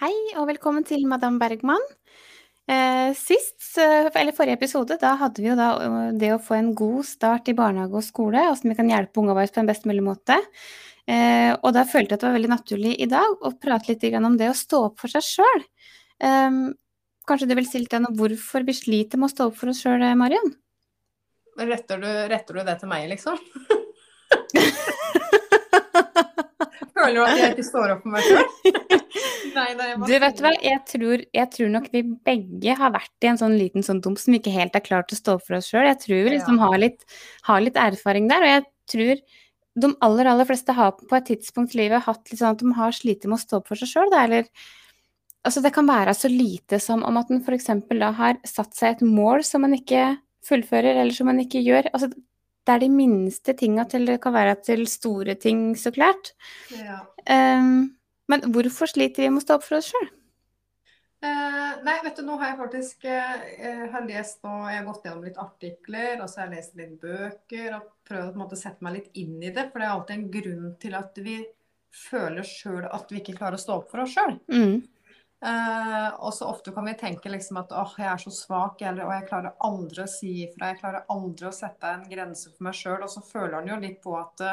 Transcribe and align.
Hei, 0.00 0.14
og 0.40 0.46
velkommen 0.48 0.86
til 0.88 1.02
Madame 1.04 1.36
Bergman. 1.36 1.82
Eh, 2.64 3.10
sist, 3.12 3.58
eh, 3.76 4.08
eller 4.08 4.32
forrige 4.32 4.56
episode, 4.56 4.96
da 4.96 5.10
hadde 5.20 5.42
vi 5.42 5.50
jo 5.50 5.56
da 5.58 5.66
eh, 5.84 6.12
det 6.16 6.30
å 6.32 6.38
få 6.40 6.56
en 6.56 6.70
god 6.74 7.04
start 7.04 7.50
i 7.52 7.54
barnehage 7.58 7.98
og 8.00 8.06
skole, 8.06 8.46
åssen 8.48 8.72
vi 8.72 8.76
kan 8.78 8.88
hjelpe 8.88 9.20
ungene 9.20 9.36
våre 9.36 9.52
på 9.52 9.60
en 9.60 9.68
best 9.68 9.84
mulig 9.84 10.04
måte. 10.06 10.38
Og 11.12 11.68
da 11.74 11.82
følte 11.82 12.14
jeg 12.14 12.16
at 12.16 12.22
det 12.22 12.28
var 12.28 12.36
veldig 12.38 12.52
naturlig 12.52 12.92
i 13.02 13.08
dag 13.10 13.42
å 13.42 13.50
prate 13.58 13.90
litt 13.90 14.04
om 14.22 14.36
det 14.38 14.48
å 14.48 14.56
stå 14.56 14.84
opp 14.86 15.02
for 15.02 15.12
seg 15.12 15.26
sjøl. 15.26 15.64
Eh, 16.24 16.50
kanskje 17.28 17.50
du 17.50 17.56
vil 17.58 17.68
si 17.68 17.82
litt 17.82 17.98
om 17.98 18.06
hvorfor 18.16 18.64
vi 18.64 18.78
sliter 18.78 19.20
med 19.20 19.28
å 19.28 19.34
stå 19.34 19.50
opp 19.50 19.58
for 19.60 19.74
oss 19.74 19.82
sjøl, 19.82 20.06
Marion? 20.16 20.54
Retter 21.58 22.00
du, 22.00 22.08
retter 22.32 22.54
du 22.54 22.64
det 22.64 22.78
til 22.80 22.88
meg, 22.88 23.10
liksom? 23.12 23.36
Føler 27.02 27.18
du 27.18 27.24
at 27.26 27.40
jeg 27.40 27.54
ikke 27.56 27.66
står 27.66 27.94
opp 27.96 28.04
for 28.04 28.14
meg 28.14 28.28
sjøl? 28.28 28.46
Du 29.52 30.14
vet 30.16 30.38
hva, 30.40 30.50
jeg 30.64 30.80
tror, 30.88 31.22
jeg 31.36 31.48
tror, 31.52 31.68
nok 31.74 31.88
vi 31.92 32.00
begge 32.24 32.74
har 32.78 32.92
vært 32.94 33.24
i 33.24 33.28
en 33.28 33.38
sånn 33.40 33.58
liten 33.58 33.84
sånn 33.84 34.00
dump 34.00 34.20
som 34.20 34.32
vi 34.32 34.38
ikke 34.40 34.54
helt 34.54 34.76
har 34.78 34.84
klart 34.86 35.12
å 35.12 35.18
stå 35.18 35.34
for 35.42 35.58
oss 35.58 35.68
sjøl. 35.68 35.84
Jeg 35.90 35.98
tror 36.00 36.22
vi 36.24 36.32
liksom 36.32 36.60
har 36.62 36.76
litt, 36.80 37.04
har 37.48 37.60
litt, 37.60 37.76
erfaring 37.76 38.30
der, 38.30 38.46
og 38.46 38.52
jeg 38.52 38.64
tror 38.94 39.20
de 39.82 39.90
aller, 40.08 40.30
aller 40.32 40.48
fleste 40.48 40.76
har 40.76 40.94
på 40.96 41.18
et 41.18 41.28
tidspunkt 41.28 41.76
i 41.76 41.82
livet 41.82 42.06
hatt 42.06 42.32
litt 42.32 42.40
sånn 42.40 42.56
at 42.56 42.64
de 42.64 42.72
har 42.78 42.96
slitt 42.96 43.26
med 43.28 43.36
å 43.36 43.42
stå 43.42 43.60
opp 43.60 43.68
for 43.72 43.82
seg 43.82 43.92
sjøl, 43.92 44.16
eller 44.22 44.48
Altså, 45.42 45.58
det 45.58 45.72
kan 45.74 45.88
være 45.90 46.12
så 46.14 46.28
lite 46.30 46.78
som 46.78 47.00
om 47.02 47.16
at 47.18 47.30
en 47.34 47.40
f.eks. 47.42 47.66
da 47.98 48.12
har 48.14 48.36
satt 48.46 48.76
seg 48.78 48.92
et 48.92 49.00
mål 49.02 49.42
som 49.42 49.64
man 49.66 49.74
ikke 49.74 50.12
fullfører, 50.46 51.00
eller 51.00 51.16
som 51.16 51.26
man 51.26 51.40
ikke 51.42 51.62
gjør. 51.66 51.88
Altså, 51.90 52.12
det 52.62 52.74
er 52.74 52.82
de 52.84 52.90
minste 52.94 53.54
tinga 53.58 53.84
til 53.90 54.06
det 54.06 54.20
kan 54.22 54.34
være 54.34 54.56
til 54.62 54.84
store 54.90 55.34
ting, 55.40 55.72
så 55.78 55.90
klart. 55.94 56.32
Ja. 56.76 57.00
Um, 57.26 57.94
men 58.30 58.44
hvorfor 58.54 58.90
sliter 58.90 59.24
vi 59.24 59.30
med 59.32 59.42
å 59.42 59.46
stå 59.46 59.56
opp 59.58 59.66
for 59.66 59.80
oss 59.80 59.90
sjøl? 59.90 60.10
Uh, 61.22 61.28
eh, 61.30 61.72
nei, 61.86 61.96
vet 62.02 62.18
du, 62.18 62.24
nå 62.26 62.36
har 62.40 62.52
jeg 62.52 62.60
faktisk 62.60 63.04
uh, 63.06 63.82
har 63.92 64.06
lest 64.08 64.40
nå, 64.46 64.54
jeg 64.70 64.80
har 64.80 64.86
gått 64.88 65.04
gjennom 65.06 65.26
litt 65.26 65.42
artikler, 65.42 66.14
og 66.22 66.30
så 66.30 66.42
har 66.42 66.48
jeg 66.48 66.56
lest 66.56 66.78
litt 66.78 66.94
bøker 67.02 67.76
og 67.78 67.90
prøvd 68.08 68.40
å 68.46 68.58
sette 68.58 68.86
meg 68.86 68.98
litt 68.98 69.20
inn 69.22 69.36
i 69.42 69.50
det. 69.54 69.68
For 69.70 69.82
det 69.82 69.88
er 69.88 69.96
alltid 69.96 70.16
en 70.16 70.32
grunn 70.38 70.72
til 70.82 70.98
at 70.98 71.22
vi 71.22 71.36
føler 71.92 72.46
sjøl 72.46 72.86
at 72.88 73.10
vi 73.12 73.20
ikke 73.20 73.36
klarer 73.36 73.58
å 73.58 73.62
stå 73.62 73.78
opp 73.82 73.90
for 73.92 74.04
oss 74.06 74.14
sjøl. 74.14 74.38
Mm. 74.50 74.82
Uh, 75.42 76.12
og 76.22 76.30
så 76.36 76.46
ofte 76.46 76.70
kan 76.70 76.86
vi 76.86 76.92
tenke 76.94 77.30
liksom 77.32 77.56
at 77.58 77.72
åh, 77.74 77.96
jeg 77.98 78.06
er 78.12 78.20
så 78.22 78.30
svak, 78.30 78.82
eller 78.86 79.08
og 79.08 79.14
jeg 79.16 79.26
klarer 79.26 79.56
aldri 79.66 80.04
å 80.04 80.10
si 80.10 80.30
ifra, 80.44 80.68
jeg 80.70 80.78
klarer 80.78 81.08
aldri 81.10 81.48
å 81.48 81.56
sette 81.56 81.90
en 81.90 82.04
grense 82.06 82.52
for 82.52 82.68
meg 82.68 82.76
sjøl. 82.78 83.00
Og 83.02 83.10
så 83.10 83.24
føler 83.26 83.56
han 83.58 83.72
jo 83.72 83.80
litt 83.82 83.98
på 84.04 84.14
at 84.20 84.44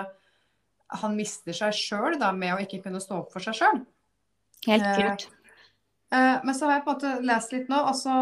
han 1.04 1.18
mister 1.18 1.54
seg 1.54 1.76
sjøl 1.78 2.18
med 2.34 2.56
å 2.56 2.62
ikke 2.64 2.82
kunne 2.88 3.02
stå 3.04 3.20
opp 3.22 3.36
for 3.36 3.46
seg 3.46 3.60
sjøl. 3.60 3.84
Helt 4.66 4.88
eh, 4.88 4.98
klart. 4.98 5.28
Uh, 6.10 6.42
men 6.42 6.56
så 6.58 6.66
har 6.66 6.80
jeg 6.80 6.88
på 6.88 6.96
en 6.96 6.98
måte 6.98 7.30
lest 7.30 7.54
litt 7.54 7.70
nå, 7.70 7.84
og 7.86 7.94
så, 8.00 8.18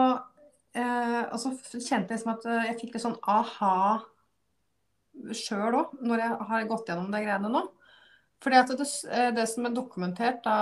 og 0.78 1.40
så 1.42 1.54
kjente 1.80 2.14
jeg 2.14 2.22
som 2.22 2.36
at 2.36 2.44
jeg 2.68 2.76
fikk 2.82 2.98
litt 2.98 3.06
sånn 3.08 3.16
aha 3.32 4.04
sjøl 5.34 5.80
òg, 5.80 5.96
når 6.04 6.22
jeg 6.22 6.38
har 6.52 6.68
gått 6.70 6.92
gjennom 6.92 7.08
de 7.16 7.24
greiene 7.24 7.52
nå. 7.52 7.64
Fordi 8.44 8.60
at 8.60 8.72
det, 8.78 8.88
eh, 9.10 9.32
det, 9.34 9.48
som 9.50 9.66
er 9.66 9.76
dokumentert 9.76 10.44
da, 10.46 10.58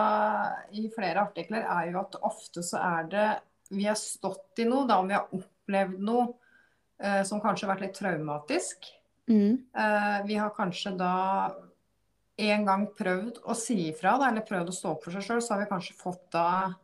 i 0.72 0.88
flere 0.94 1.26
artikler, 1.28 1.66
er 1.68 1.92
jo 1.92 2.00
at 2.02 2.18
ofte 2.24 2.64
så 2.64 2.80
er 2.82 3.12
det 3.12 3.28
Vi 3.74 3.88
har 3.88 3.98
stått 3.98 4.62
i 4.62 4.66
noe, 4.70 4.86
da 4.86 5.00
om 5.02 5.08
vi 5.10 5.16
har 5.16 5.32
opplevd 5.34 6.02
noe 6.06 6.28
eh, 7.02 7.24
som 7.26 7.42
kanskje 7.42 7.66
har 7.66 7.74
vært 7.74 7.88
litt 7.88 7.98
traumatisk. 7.98 8.92
Mm. 9.26 9.56
vi 10.30 10.36
har 10.38 10.52
kanskje 10.54 10.92
da 11.00 11.50
en 12.38 12.66
gang 12.68 12.84
prøvd 12.94 13.40
å 13.50 13.56
si 13.58 13.88
ifra, 13.90 14.20
da, 14.22 14.28
eller 14.30 14.46
prøvd 14.46 14.70
å 14.70 14.76
stå 14.76 14.92
opp 14.92 15.08
for 15.08 15.16
seg 15.16 15.26
sjøl, 15.26 15.42
så 15.42 15.56
har 15.56 15.64
vi 15.64 15.70
kanskje 15.72 15.96
fått 15.98 16.28
da 16.36 16.76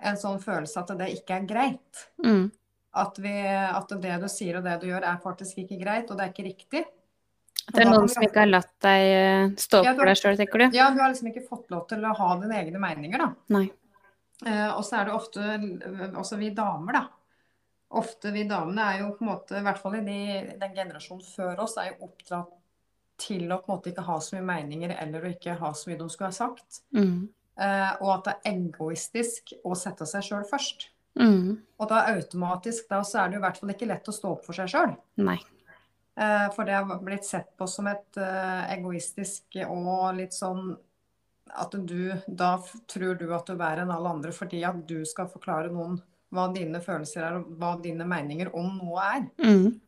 en 0.00 0.18
sånn 0.20 0.40
følelse 0.42 0.82
at 0.82 0.92
det 0.98 1.10
ikke 1.14 1.38
er 1.38 1.46
greit. 1.48 2.06
Mm. 2.24 2.48
At, 3.00 3.20
vi, 3.22 3.34
at, 3.46 3.92
det 4.02 4.16
du 4.22 4.28
sier 4.32 4.58
og 4.58 4.66
det 4.66 4.80
du 4.82 4.88
gjør 4.90 5.06
er 5.06 5.20
faktisk 5.22 5.62
ikke 5.62 5.78
greit, 5.80 6.10
og 6.10 6.18
det 6.18 6.26
er 6.26 6.32
ikke 6.34 6.48
riktig. 6.48 6.84
At 7.68 7.76
det 7.76 7.84
er 7.84 7.90
noen 7.90 8.08
som 8.10 8.24
ikke 8.24 8.42
har 8.42 8.50
latt 8.50 8.72
deg 8.84 9.06
eh, 9.14 9.44
stå 9.60 9.82
opp 9.82 9.88
ja, 9.88 9.94
for 9.98 10.10
deg 10.10 10.18
sjøl, 10.18 10.38
tenker 10.40 10.62
du? 10.62 10.66
Ja, 10.76 10.88
du 10.94 11.00
har 11.02 11.12
liksom 11.12 11.30
ikke 11.30 11.46
fått 11.46 11.72
lov 11.72 11.86
til 11.90 12.04
å 12.06 12.14
ha 12.16 12.28
dine 12.40 12.58
egne 12.60 12.82
meninger, 12.82 13.22
da. 13.22 13.56
Nei. 13.56 13.66
Eh, 14.46 14.68
og 14.72 14.84
så 14.86 15.00
er 15.00 15.10
det 15.10 15.16
ofte 15.16 15.58
også 16.22 16.38
vi 16.40 16.52
damer, 16.56 16.96
da. 16.96 17.04
Ofte 18.00 18.30
vi 18.34 18.46
damene 18.48 18.86
er 18.92 19.02
jo 19.02 19.10
på 19.18 19.26
en 19.26 19.32
måte, 19.32 19.58
i 19.58 19.66
hvert 19.66 19.80
fall 19.82 19.98
i 19.98 20.04
de, 20.06 20.20
den 20.60 20.76
generasjonen 20.76 21.26
før 21.26 21.64
oss, 21.66 21.76
er 21.82 21.90
jo 21.90 22.06
oppdratt 22.06 22.56
til 23.20 23.50
å 23.50 23.58
på 23.60 23.68
en 23.68 23.76
måte 23.76 23.90
ikke 23.90 24.06
ha 24.06 24.16
så 24.22 24.38
mye 24.38 24.46
meninger 24.48 24.94
eller 25.02 25.26
å 25.26 25.32
ikke 25.34 25.58
ha 25.60 25.72
så 25.76 25.90
mye 25.90 25.98
de 26.00 26.08
skulle 26.12 26.30
ha 26.30 26.36
sagt. 26.36 26.80
Mm. 26.96 27.28
Eh, 27.60 27.90
og 28.00 28.12
at 28.14 28.28
det 28.28 28.34
er 28.38 28.54
egoistisk 28.54 29.52
å 29.66 29.76
sette 29.76 30.06
seg 30.08 30.24
sjøl 30.24 30.46
først. 30.48 30.88
Mm. 31.20 31.58
Og 31.80 31.90
da 31.90 32.04
automatisk 32.14 32.88
da 32.88 33.02
så 33.04 33.20
er 33.20 33.28
det 33.28 33.36
jo 33.36 33.42
i 33.42 33.44
hvert 33.44 33.58
fall 33.60 33.74
ikke 33.74 33.90
lett 33.90 34.08
å 34.08 34.14
stå 34.14 34.34
opp 34.36 34.46
for 34.46 34.56
seg 34.56 34.70
sjøl. 34.72 34.94
Uh, 36.20 36.50
for 36.52 36.68
det 36.68 36.76
har 36.76 37.00
blitt 37.00 37.24
sett 37.24 37.54
på 37.56 37.64
som 37.70 37.86
et 37.88 38.18
uh, 38.20 38.66
egoistisk 38.68 39.56
og 39.64 40.18
litt 40.18 40.34
sånn 40.36 40.74
at 41.50 41.72
du 41.72 42.12
Da 42.28 42.50
tror 42.86 43.14
du 43.16 43.24
at 43.34 43.48
du 43.48 43.54
er 43.54 43.60
verre 43.62 43.84
enn 43.86 43.92
alle 43.94 44.12
andre 44.12 44.32
fordi 44.34 44.60
at 44.68 44.82
du 44.86 45.00
skal 45.08 45.30
forklare 45.32 45.72
noen 45.72 45.96
hva 46.30 46.44
dine 46.54 46.78
følelser 46.84 47.24
er, 47.24 47.38
og 47.40 47.56
hva 47.58 47.72
dine 47.82 48.04
meninger 48.06 48.52
om 48.54 48.68
noe 48.76 49.06
er. 49.06 49.24
Mm. 49.42 49.80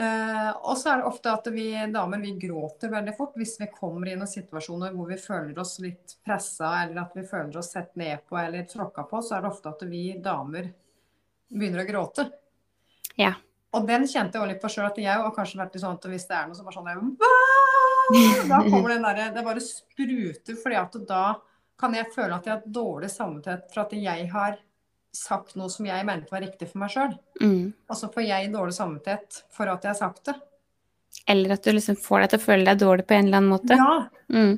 Uh, 0.00 0.50
og 0.64 0.78
så 0.80 0.94
er 0.94 1.02
det 1.02 1.10
ofte 1.10 1.34
at 1.34 1.50
vi 1.52 1.66
damer 1.92 2.22
vi 2.24 2.32
gråter 2.40 2.90
veldig 2.90 3.14
fort 3.18 3.36
hvis 3.36 3.58
vi 3.60 3.68
kommer 3.74 4.08
i 4.08 4.16
noen 4.16 4.30
situasjoner 4.30 4.96
hvor 4.96 5.10
vi 5.12 5.18
føler 5.20 5.60
oss 5.60 5.76
litt 5.84 6.16
pressa, 6.24 6.72
eller 6.86 7.04
at 7.04 7.14
vi 7.20 7.26
føler 7.28 7.60
oss 7.60 7.74
sett 7.76 7.92
ned 8.00 8.24
på 8.26 8.40
eller 8.40 8.64
tråkka 8.70 9.04
på, 9.12 9.20
så 9.20 9.36
er 9.36 9.44
det 9.44 9.52
ofte 9.52 9.74
at 9.74 9.84
vi 9.92 10.04
damer 10.24 10.72
begynner 11.52 11.84
å 11.84 11.88
gråte. 11.92 12.26
Ja. 13.20 13.34
Og 13.76 13.86
den 13.86 14.06
kjente 14.10 14.34
jeg 14.34 14.42
også 14.42 14.50
litt 14.50 14.62
på 14.62 14.70
sjøl, 14.72 14.88
at 14.88 14.98
jeg 14.98 15.22
har 15.22 15.34
kanskje 15.34 15.60
vært 15.60 15.76
litt 15.76 15.84
sånn 15.84 15.98
at 15.98 16.08
hvis 16.10 16.26
det 16.26 16.36
er 16.36 16.48
noe 16.48 16.58
som 16.58 16.70
er 16.70 16.74
sånn 16.74 17.12
Da 18.50 18.58
kommer 18.66 18.90
den 18.90 19.04
derre 19.06 19.28
Det 19.34 19.44
bare 19.46 19.62
spruter, 19.62 20.58
fordi 20.58 20.78
at 20.80 20.98
da 21.06 21.24
kan 21.80 21.94
jeg 21.96 22.10
føle 22.12 22.36
at 22.36 22.46
jeg 22.46 22.56
har 22.56 22.74
dårlig 22.80 23.08
samvittighet 23.12 23.70
for 23.72 23.84
at 23.86 23.94
jeg 23.96 24.26
har 24.34 24.58
sagt 25.16 25.54
noe 25.58 25.70
som 25.72 25.86
jeg 25.88 26.06
mente 26.06 26.30
var 26.30 26.42
riktig 26.44 26.68
for 26.70 26.82
meg 26.82 26.92
sjøl. 26.92 27.14
Mm. 27.40 27.70
Og 27.88 27.98
så 27.98 28.10
får 28.12 28.26
jeg 28.26 28.50
dårlig 28.52 28.74
samvittighet 28.76 29.38
for 29.54 29.70
at 29.72 29.86
jeg 29.86 29.94
har 29.94 29.98
sagt 29.98 30.28
det. 30.28 30.36
Eller 31.30 31.54
at 31.56 31.64
du 31.64 31.72
liksom 31.72 31.96
får 31.98 32.24
deg 32.24 32.32
til 32.32 32.42
å 32.42 32.44
føle 32.44 32.66
deg 32.68 32.82
dårlig 32.82 33.06
på 33.08 33.16
en 33.16 33.30
eller 33.30 33.40
annen 33.40 33.54
måte. 33.54 33.78
Ja. 33.80 33.94
Mm. 34.34 34.52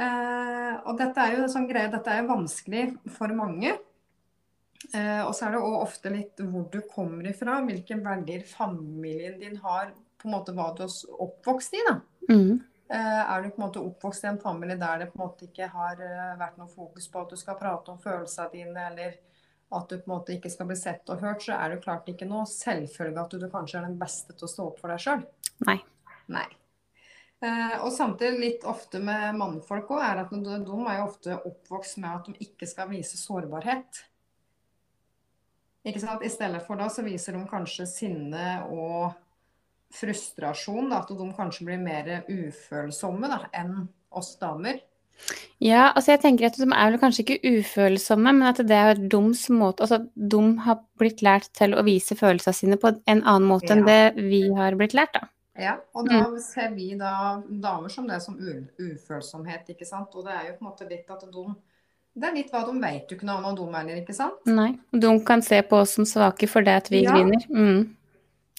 Eh, 0.00 0.74
og 0.84 0.98
dette 0.98 1.22
er 1.22 1.38
jo 1.38 1.46
sånn 1.50 1.68
greie, 1.70 1.90
dette 1.92 2.12
er 2.12 2.22
jo 2.22 2.32
vanskelig 2.32 2.84
for 3.14 3.32
mange. 3.36 3.76
Eh, 4.94 5.20
og 5.26 5.34
så 5.36 5.46
er 5.46 5.54
det 5.54 5.62
òg 5.62 5.76
ofte 5.82 6.12
litt 6.12 6.40
hvor 6.40 6.66
du 6.72 6.80
kommer 6.88 7.28
ifra, 7.28 7.58
hvilke 7.66 7.98
verdier 8.00 8.46
familien 8.48 9.38
din 9.40 9.58
har, 9.64 9.92
på 10.20 10.28
en 10.28 10.34
måte 10.34 10.54
hva 10.56 10.70
du 10.76 10.84
er 10.86 10.98
oppvokst 11.26 11.76
i. 11.76 11.82
da. 11.88 11.96
Mm. 12.30 12.60
Eh, 12.90 13.20
er 13.22 13.42
du 13.42 13.50
på 13.50 13.60
en 13.60 13.66
måte 13.68 13.82
oppvokst 13.86 14.24
i 14.24 14.30
en 14.32 14.40
familie 14.42 14.78
der 14.80 15.04
det 15.04 15.12
på 15.12 15.20
en 15.20 15.26
måte 15.28 15.46
ikke 15.46 15.68
har 15.70 16.00
eh, 16.02 16.38
vært 16.40 16.56
noe 16.58 16.70
fokus 16.72 17.06
på 17.10 17.20
at 17.22 17.34
du 17.34 17.38
skal 17.38 17.58
prate 17.60 17.92
om 17.92 18.00
følelsene 18.02 18.50
dine, 18.54 18.86
eller 18.90 19.18
at 19.70 19.86
du 19.86 20.00
på 20.00 20.08
en 20.08 20.14
måte 20.16 20.34
ikke 20.34 20.50
skal 20.50 20.66
bli 20.66 20.78
sett 20.78 21.12
og 21.12 21.22
hørt, 21.22 21.44
så 21.44 21.54
er 21.54 21.70
det 21.70 21.84
klart 21.84 22.08
ikke 22.10 22.26
noe 22.26 22.48
selvfølge 22.50 23.22
at 23.22 23.36
du, 23.38 23.46
kanskje 23.52 23.78
er 23.78 23.86
den 23.86 24.00
beste 24.00 24.34
til 24.34 24.48
å 24.48 24.50
stå 24.50 24.66
opp 24.72 24.82
for 24.82 24.90
deg 24.90 25.04
sjøl. 25.04 25.22
Nei. 25.68 25.76
Nei. 26.34 26.48
Eh, 27.40 27.76
og 27.78 27.92
samtidig 27.94 28.42
litt 28.42 28.66
ofte 28.68 28.98
med 29.00 29.38
mannfolk 29.38 29.94
òg, 29.94 30.02
er 30.04 30.24
at 30.24 30.34
de, 30.34 30.58
de 30.66 30.80
er 30.82 30.98
jo 30.98 31.06
ofte 31.06 31.38
oppvokst 31.38 32.00
med 32.02 32.10
at 32.10 32.26
de 32.26 32.48
ikke 32.48 32.68
skal 32.68 32.90
vise 32.90 33.20
sårbarhet. 33.20 34.02
Ikke 35.86 36.02
sant? 36.02 36.24
I 36.24 36.32
stedet 36.32 36.60
for 36.66 36.80
da 36.80 36.90
så 36.92 37.04
viser 37.06 37.36
de 37.36 37.42
kanskje 37.48 37.86
sinne 37.88 38.60
og 38.68 39.14
frustrasjon. 39.96 40.90
Da, 40.92 41.02
at 41.02 41.10
de 41.16 41.32
kanskje 41.36 41.66
blir 41.68 41.80
mer 41.82 42.10
ufølsomme 42.28 43.30
da, 43.30 43.42
enn 43.56 43.88
oss 44.10 44.34
damer. 44.40 44.82
Ja, 45.60 45.90
altså 45.90 46.14
jeg 46.14 46.22
tenker 46.22 46.48
at 46.48 46.56
de 46.56 46.64
er 46.64 46.92
vel 46.92 47.00
kanskje 47.02 47.24
ikke 47.26 47.50
ufølsomme, 47.58 48.32
men 48.32 48.46
at 48.48 48.62
det 48.64 48.76
er 48.76 49.00
dums 49.12 49.42
måte 49.52 49.84
Altså 49.84 49.98
de 50.14 50.40
har 50.64 50.78
blitt 51.00 51.20
lært 51.20 51.50
til 51.58 51.76
å 51.76 51.84
vise 51.84 52.16
følelsene 52.16 52.56
sine 52.56 52.78
på 52.80 52.94
en 52.94 53.20
annen 53.20 53.48
måte 53.48 53.68
ja. 53.68 53.76
enn 53.76 53.84
det 53.84 54.30
vi 54.30 54.46
har 54.56 54.78
blitt 54.80 54.96
lært, 54.96 55.12
da. 55.18 55.28
Ja, 55.60 55.74
og 55.92 56.08
da 56.08 56.22
mm. 56.24 56.38
ser 56.40 56.70
vi 56.72 56.94
da 56.96 57.12
damer 57.44 57.92
som 57.92 58.06
det 58.08 58.22
som 58.24 58.38
ufølsomhet, 58.40 59.68
ikke 59.74 59.88
sant. 59.88 60.14
Og 60.16 60.24
det 60.24 60.32
er 60.32 60.48
jo 60.48 60.56
på 60.56 60.64
en 60.64 60.70
måte 60.70 60.88
litt 60.88 61.12
at 61.12 61.26
de 61.28 61.44
Det 62.20 62.28
er 62.28 62.36
litt 62.36 62.52
hva 62.52 62.60
de 62.66 62.74
vet 62.82 63.08
du 63.08 63.16
ikke 63.16 63.28
noe 63.28 63.40
om 63.40 63.46
hva 63.48 63.54
de 63.56 63.66
mener, 63.72 64.00
ikke 64.02 64.16
sant. 64.16 64.40
Nei. 64.48 64.74
De 64.92 65.12
kan 65.26 65.42
se 65.44 65.60
på 65.66 65.80
oss 65.80 65.96
som 65.96 66.08
svake 66.08 66.48
for 66.50 66.66
det 66.66 66.76
at 66.82 66.90
vi 66.92 67.04
ja. 67.06 67.14
griner. 67.16 67.46
Mm. 67.48 67.96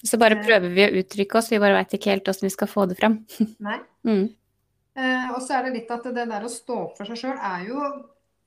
Så 0.02 0.18
bare 0.18 0.40
eh. 0.40 0.46
prøver 0.46 0.72
vi 0.74 0.86
å 0.86 0.94
uttrykke 1.02 1.38
oss, 1.38 1.50
vi 1.52 1.60
bare 1.62 1.76
veit 1.78 1.94
ikke 1.94 2.10
helt 2.10 2.30
åssen 2.32 2.48
vi 2.48 2.54
skal 2.54 2.70
få 2.70 2.88
det 2.90 2.98
fram. 2.98 3.20
Nei. 3.68 3.78
mm. 4.08 4.24
Eh, 4.92 5.28
og 5.32 5.38
så 5.40 5.56
er 5.56 5.68
det 5.68 5.76
litt 5.78 5.92
at 5.94 6.10
det 6.10 6.26
der 6.28 6.44
å 6.44 6.50
stå 6.52 6.80
opp 6.88 6.98
for 6.98 7.08
seg 7.08 7.22
sjøl 7.22 7.38
er 7.38 7.62
jo 7.70 7.84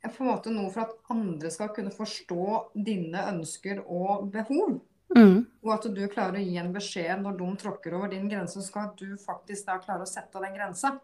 på 0.06 0.22
en 0.22 0.28
måte 0.30 0.52
noe 0.54 0.70
for 0.70 0.84
at 0.84 1.14
andre 1.14 1.50
skal 1.50 1.72
kunne 1.74 1.94
forstå 1.94 2.60
dine 2.86 3.24
ønsker 3.32 3.82
og 3.86 4.28
behov. 4.36 4.76
Mm. 5.16 5.46
Og 5.64 5.72
at 5.74 5.88
du 5.96 6.04
klarer 6.12 6.38
å 6.38 6.44
gi 6.44 6.60
en 6.62 6.74
beskjed 6.76 7.24
når 7.24 7.40
de 7.40 7.50
tråkker 7.64 7.96
over 7.98 8.12
din 8.12 8.28
grense, 8.30 8.60
så 8.60 8.68
skal 8.68 8.92
du 9.00 9.16
faktisk 9.22 9.66
da 9.70 9.80
klare 9.82 10.06
å 10.06 10.10
sette 10.10 10.42
den 10.44 10.54
grensa. 10.58 10.96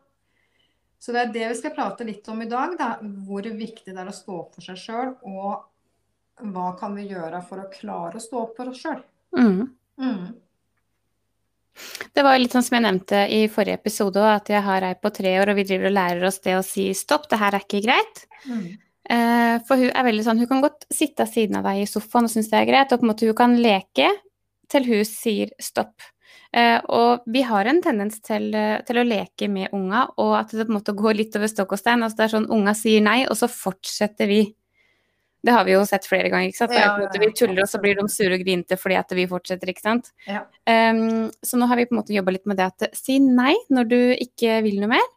Så 1.02 1.14
det 1.16 1.22
er 1.24 1.34
det 1.34 1.48
vi 1.50 1.58
skal 1.58 1.74
prate 1.74 2.06
litt 2.06 2.28
om 2.30 2.44
i 2.44 2.50
dag. 2.50 2.76
Da. 2.78 2.92
Hvor 3.02 3.46
viktig 3.46 3.90
det 3.90 3.98
er 3.98 4.12
å 4.12 4.14
stå 4.14 4.38
opp 4.44 4.58
for 4.58 4.68
seg 4.68 4.78
sjøl, 4.78 5.16
og 5.26 6.52
hva 6.54 6.72
kan 6.78 6.94
vi 6.98 7.08
gjøre 7.10 7.42
for 7.46 7.64
å 7.64 7.72
klare 7.74 8.18
å 8.18 8.24
stå 8.24 8.40
opp 8.44 8.56
for 8.58 8.70
oss 8.72 8.82
sjøl. 8.84 9.02
Mm. 9.38 9.66
Mm. 10.02 10.24
Det 12.14 12.24
var 12.26 12.38
litt 12.38 12.54
sånn 12.54 12.66
som 12.66 12.78
jeg 12.78 12.86
nevnte 12.86 13.24
i 13.34 13.42
forrige 13.52 13.80
episode, 13.80 14.22
at 14.22 14.50
jeg 14.52 14.62
har 14.66 14.86
ei 14.86 14.96
på 15.00 15.12
tre 15.16 15.36
år, 15.42 15.52
og 15.52 15.60
vi 15.62 15.66
driver 15.70 15.90
og 15.90 15.98
lærer 15.98 16.26
oss 16.28 16.42
det 16.44 16.58
å 16.58 16.64
si 16.66 16.90
stopp, 16.98 17.30
det 17.32 17.40
her 17.42 17.58
er 17.58 17.66
ikke 17.66 17.84
greit. 17.86 18.26
Mm. 18.46 18.66
Eh, 19.12 19.56
for 19.68 19.82
hun 19.82 19.90
er 19.90 20.08
veldig 20.08 20.26
sånn, 20.26 20.42
hun 20.44 20.50
kan 20.52 20.66
godt 20.66 20.86
sitte 20.94 21.26
av 21.26 21.32
siden 21.32 21.58
av 21.60 21.70
deg 21.70 21.82
i 21.82 21.90
sofaen 21.90 22.28
og 22.28 22.34
synes 22.34 22.52
det 22.52 22.60
er 22.60 22.70
greit, 22.70 22.92
og 22.92 23.02
på 23.02 23.08
en 23.08 23.14
måte 23.14 23.30
hun 23.30 23.38
kan 23.38 23.56
leke 23.58 24.10
til 24.72 24.88
hun 24.88 25.06
sier 25.08 25.54
stopp. 25.62 25.96
Eh, 26.52 26.80
og 26.92 27.28
vi 27.32 27.46
har 27.48 27.68
en 27.70 27.80
tendens 27.84 28.18
til, 28.20 28.50
eh, 28.56 28.82
til, 28.84 29.00
å 29.00 29.08
leke 29.08 29.48
med 29.48 29.72
unga, 29.72 30.10
og 30.20 30.34
at 30.36 30.50
det 30.52 30.66
på 30.66 30.74
en 30.74 30.80
måte 30.82 30.96
går 30.96 31.16
litt 31.16 31.36
over 31.40 31.48
stokk 31.48 31.78
og 31.78 31.80
stein. 31.80 32.04
Altså 32.04 32.18
det 32.18 32.26
er 32.26 32.34
sånn 32.36 32.50
unga 32.52 32.74
sier 32.76 33.04
nei, 33.06 33.22
og 33.30 33.38
så 33.40 33.48
fortsetter 33.48 34.28
vi. 34.28 34.42
Det 35.42 35.54
har 35.56 35.64
vi 35.66 35.74
jo 35.74 35.86
sett 35.88 36.06
flere 36.06 36.30
ganger. 36.30 36.52
ikke 36.52 36.60
sant? 36.60 36.76
Ja, 36.76 36.92
ja, 37.00 37.08
ja. 37.08 37.22
Vi 37.24 37.32
tuller, 37.34 37.64
og 37.64 37.72
så 37.72 37.80
blir 37.82 37.96
de 37.98 38.06
sure 38.12 38.36
og 38.36 38.44
grinte 38.44 38.78
fordi 38.78 39.00
at 39.00 39.16
vi 39.18 39.26
fortsetter. 39.32 39.72
ikke 39.72 39.82
sant? 39.82 40.12
Um, 40.68 41.32
så 41.42 41.58
nå 41.58 41.66
har 41.66 41.80
vi 41.80 41.88
på 41.90 41.96
en 41.96 42.02
måte 42.04 42.14
jobba 42.14 42.36
litt 42.36 42.46
med 42.46 42.60
det 42.62 42.68
at 42.68 42.94
si 42.94 43.18
nei 43.24 43.56
når 43.74 43.90
du 43.90 44.00
ikke 44.22 44.60
vil 44.68 44.78
noe 44.84 44.92
mer. 44.94 45.08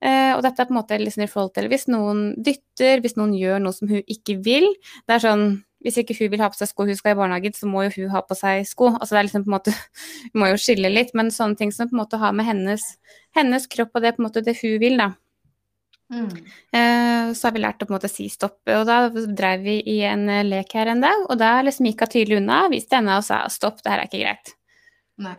Uh, 0.00 0.32
og 0.38 0.42
dette 0.46 0.62
er 0.62 0.70
på 0.70 0.72
en 0.72 0.78
måte 0.78 0.96
liksom 1.00 1.26
i 1.26 1.28
forhold 1.28 1.52
til 1.56 1.68
hvis 1.68 1.86
noen 1.92 2.30
dytter, 2.40 3.02
hvis 3.04 3.18
noen 3.20 3.36
gjør 3.36 3.60
noe 3.66 3.76
som 3.76 3.92
hun 3.92 4.00
ikke 4.00 4.38
vil. 4.46 4.70
Det 5.04 5.18
er 5.18 5.26
sånn 5.26 5.46
hvis 5.86 6.00
ikke 6.02 6.16
hun 6.18 6.32
vil 6.32 6.42
ha 6.42 6.48
på 6.50 6.58
seg 6.58 6.70
sko, 6.72 6.84
hun 6.88 6.98
skal 6.98 7.14
i 7.14 7.18
barnehagen, 7.20 7.54
så 7.54 7.68
må 7.70 7.84
jo 7.86 7.92
hun 8.00 8.14
ha 8.16 8.24
på 8.26 8.34
seg 8.34 8.64
sko. 8.66 8.90
Altså 8.96 9.14
det 9.14 9.20
er 9.20 9.28
liksom 9.28 9.44
på 9.46 9.52
en 9.52 9.54
måte 9.54 9.74
Vi 10.32 10.40
må 10.42 10.50
jo 10.50 10.58
skille 10.58 10.90
litt, 10.90 11.14
men 11.14 11.30
sånne 11.34 11.58
ting 11.60 11.70
som 11.74 11.86
på 11.86 11.94
en 11.94 12.02
måte 12.02 12.18
har 12.18 12.34
med 12.34 12.48
hennes, 12.48 12.88
hennes 13.38 13.70
kropp 13.70 13.94
og 13.94 14.02
det 14.02 14.16
på 14.16 14.24
en 14.24 14.26
måte 14.26 14.42
det 14.42 14.56
hun 14.58 14.76
vil, 14.82 14.98
da. 14.98 15.12
Mm. 16.10 16.28
Eh, 16.78 17.32
så 17.34 17.48
har 17.48 17.54
vi 17.54 17.62
lært 17.62 17.82
å 17.82 17.86
på 17.86 17.94
en 17.94 17.98
måte 18.00 18.10
si 18.10 18.28
stopp. 18.30 18.58
Og 18.74 18.84
da 18.90 18.98
drev 19.14 19.62
vi 19.62 19.78
i 19.94 20.00
en 20.10 20.26
lek 20.50 20.74
her 20.74 20.90
en 20.90 21.06
dag, 21.06 21.26
og 21.30 21.38
da 21.38 21.56
liksom 21.66 21.86
gikk 21.90 22.06
hun 22.06 22.14
tydelig 22.18 22.42
unna, 22.42 22.60
viste 22.74 22.98
henne 22.98 23.18
og 23.22 23.26
sa 23.26 23.44
stopp, 23.52 23.78
det 23.82 23.94
her 23.94 24.02
er 24.02 24.10
ikke 24.10 24.22
greit. 24.24 24.56
Nei. 25.22 25.38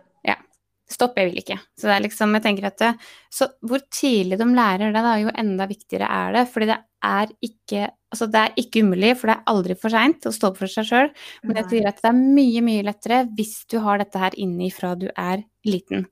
Stopp, 0.88 1.18
jeg 1.20 1.28
vil 1.28 1.42
ikke. 1.42 1.58
Så 1.76 1.88
det 1.88 1.94
er 1.94 2.04
liksom, 2.06 2.32
jeg 2.38 2.44
tenker 2.46 2.68
at 2.70 2.78
det, 2.80 2.94
Så 3.34 3.50
hvor 3.60 3.82
tidlig 3.92 4.38
de 4.40 4.46
lærer 4.56 4.94
det, 4.94 5.02
da, 5.04 5.16
jo 5.20 5.32
enda 5.36 5.66
viktigere 5.68 6.08
er 6.08 6.38
det. 6.38 6.44
Fordi 6.52 6.70
det 6.70 6.78
er 7.04 7.32
ikke 7.44 7.88
Altså, 8.08 8.24
det 8.32 8.40
er 8.40 8.54
ikke 8.56 8.80
umulig, 8.86 9.10
for 9.20 9.28
det 9.28 9.34
er 9.34 9.50
aldri 9.52 9.74
for 9.76 9.92
seint 9.92 10.24
å 10.24 10.30
stå 10.32 10.48
opp 10.48 10.54
for 10.56 10.72
seg 10.72 10.86
sjøl. 10.88 11.10
Men 11.44 11.58
jeg 11.60 11.66
sier 11.68 11.88
at 11.90 11.98
det 12.00 12.08
er 12.08 12.16
mye, 12.16 12.62
mye 12.64 12.86
lettere 12.86 13.18
hvis 13.36 13.66
du 13.68 13.74
har 13.84 14.00
dette 14.00 14.22
her 14.22 14.32
inne 14.40 14.64
ifra 14.64 14.94
du 14.96 15.10
er 15.10 15.42
liten. 15.68 16.06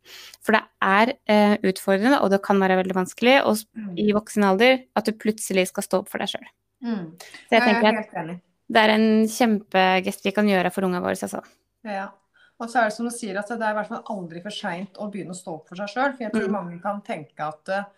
For 0.45 0.59
det 0.59 0.61
er 0.85 1.15
eh, 1.25 1.55
utfordrende, 1.65 2.19
og 2.21 2.35
det 2.35 2.43
kan 2.45 2.61
være 2.61 2.77
veldig 2.83 2.99
vanskelig 2.99 3.39
og, 3.49 3.65
mm. 3.73 3.95
i 4.05 4.11
voksen 4.13 4.45
alder 4.45 4.77
at 4.93 5.09
du 5.09 5.17
plutselig 5.17 5.71
skal 5.71 5.89
stå 5.89 6.03
opp 6.03 6.13
for 6.13 6.21
deg 6.21 6.35
sjøl. 6.35 6.45
Mm. 6.85 7.07
Så 7.17 7.57
jeg 7.57 7.65
tenker 7.65 8.03
at 8.03 8.37
det 8.67 8.83
er 8.85 8.93
en 8.99 9.09
kjempegest 9.31 10.29
vi 10.29 10.37
kan 10.37 10.53
gjøre 10.53 10.75
for 10.75 10.85
ungene 10.85 11.01
våre, 11.01 11.17
altså. 11.17 11.41
Ja. 11.89 12.11
Og 12.57 12.71
så 12.71 12.81
er 12.81 12.89
det 12.89 12.97
som 12.97 13.09
du 13.09 13.13
sier, 13.13 13.37
at 13.37 13.51
det 13.53 13.61
er 13.61 13.75
i 13.75 13.77
hvert 13.77 13.91
fall 13.91 14.13
aldri 14.15 14.41
for 14.45 14.55
seint 14.55 14.97
å 14.97 15.11
begynne 15.13 15.35
å 15.35 15.39
stå 15.39 15.59
opp 15.59 15.69
for 15.69 15.81
seg 15.81 15.93
sjøl. 15.93 16.15
For 16.17 16.25
jeg 16.25 16.33
tror 16.33 16.47
mm. 16.49 16.55
mange 16.57 16.79
kan 16.81 17.03
tenke 17.05 17.45
at 17.45 17.73
uh, 17.73 17.89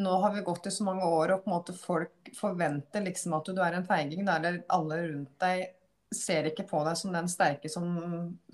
nå 0.00 0.14
har 0.22 0.32
vi 0.32 0.44
gått 0.46 0.68
i 0.70 0.72
så 0.72 0.86
mange 0.86 1.04
år, 1.04 1.34
og 1.34 1.42
på 1.44 1.50
en 1.50 1.56
måte 1.56 1.74
folk 1.76 2.30
forventer 2.36 3.04
liksom 3.04 3.36
at 3.36 3.50
du 3.52 3.60
er 3.64 3.76
en 3.76 3.84
feiging, 3.84 4.24
eller 4.24 4.62
alle 4.72 5.02
rundt 5.04 5.34
deg 5.44 5.66
ser 6.14 6.48
ikke 6.48 6.64
på 6.68 6.80
deg 6.86 6.96
som 6.96 7.12
den 7.12 7.28
sterke 7.28 7.68
som 7.68 7.86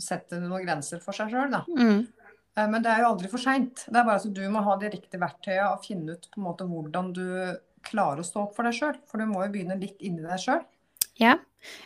setter 0.00 0.40
noen 0.42 0.64
grenser 0.64 1.02
for 1.04 1.14
seg 1.14 1.30
sjøl, 1.30 1.50
da. 1.52 1.62
Mm. 1.68 2.06
Eh, 2.56 2.68
men 2.68 2.84
det 2.84 2.92
er 2.92 3.02
jo 3.02 3.10
aldri 3.12 3.30
for 3.32 3.42
seint. 3.42 3.84
Det 3.88 3.98
er 3.98 4.06
bare 4.06 4.20
at 4.20 4.38
du 4.38 4.42
må 4.52 4.64
ha 4.66 4.76
de 4.80 4.90
riktige 4.92 5.22
verktøyene 5.22 5.70
og 5.70 5.84
finne 5.86 6.16
ut 6.16 6.28
på 6.30 6.40
en 6.40 6.46
måte 6.46 6.68
hvordan 6.68 7.12
du 7.16 7.26
klarer 7.86 8.22
å 8.22 8.26
stå 8.26 8.46
opp 8.46 8.56
for 8.56 8.68
deg 8.68 8.76
sjøl. 8.78 8.98
For 9.10 9.22
du 9.22 9.28
må 9.30 9.44
jo 9.46 9.54
begynne 9.54 9.78
litt 9.80 10.02
inni 10.04 10.24
deg 10.24 10.42
sjøl. 10.42 10.62
Ja. 11.20 11.36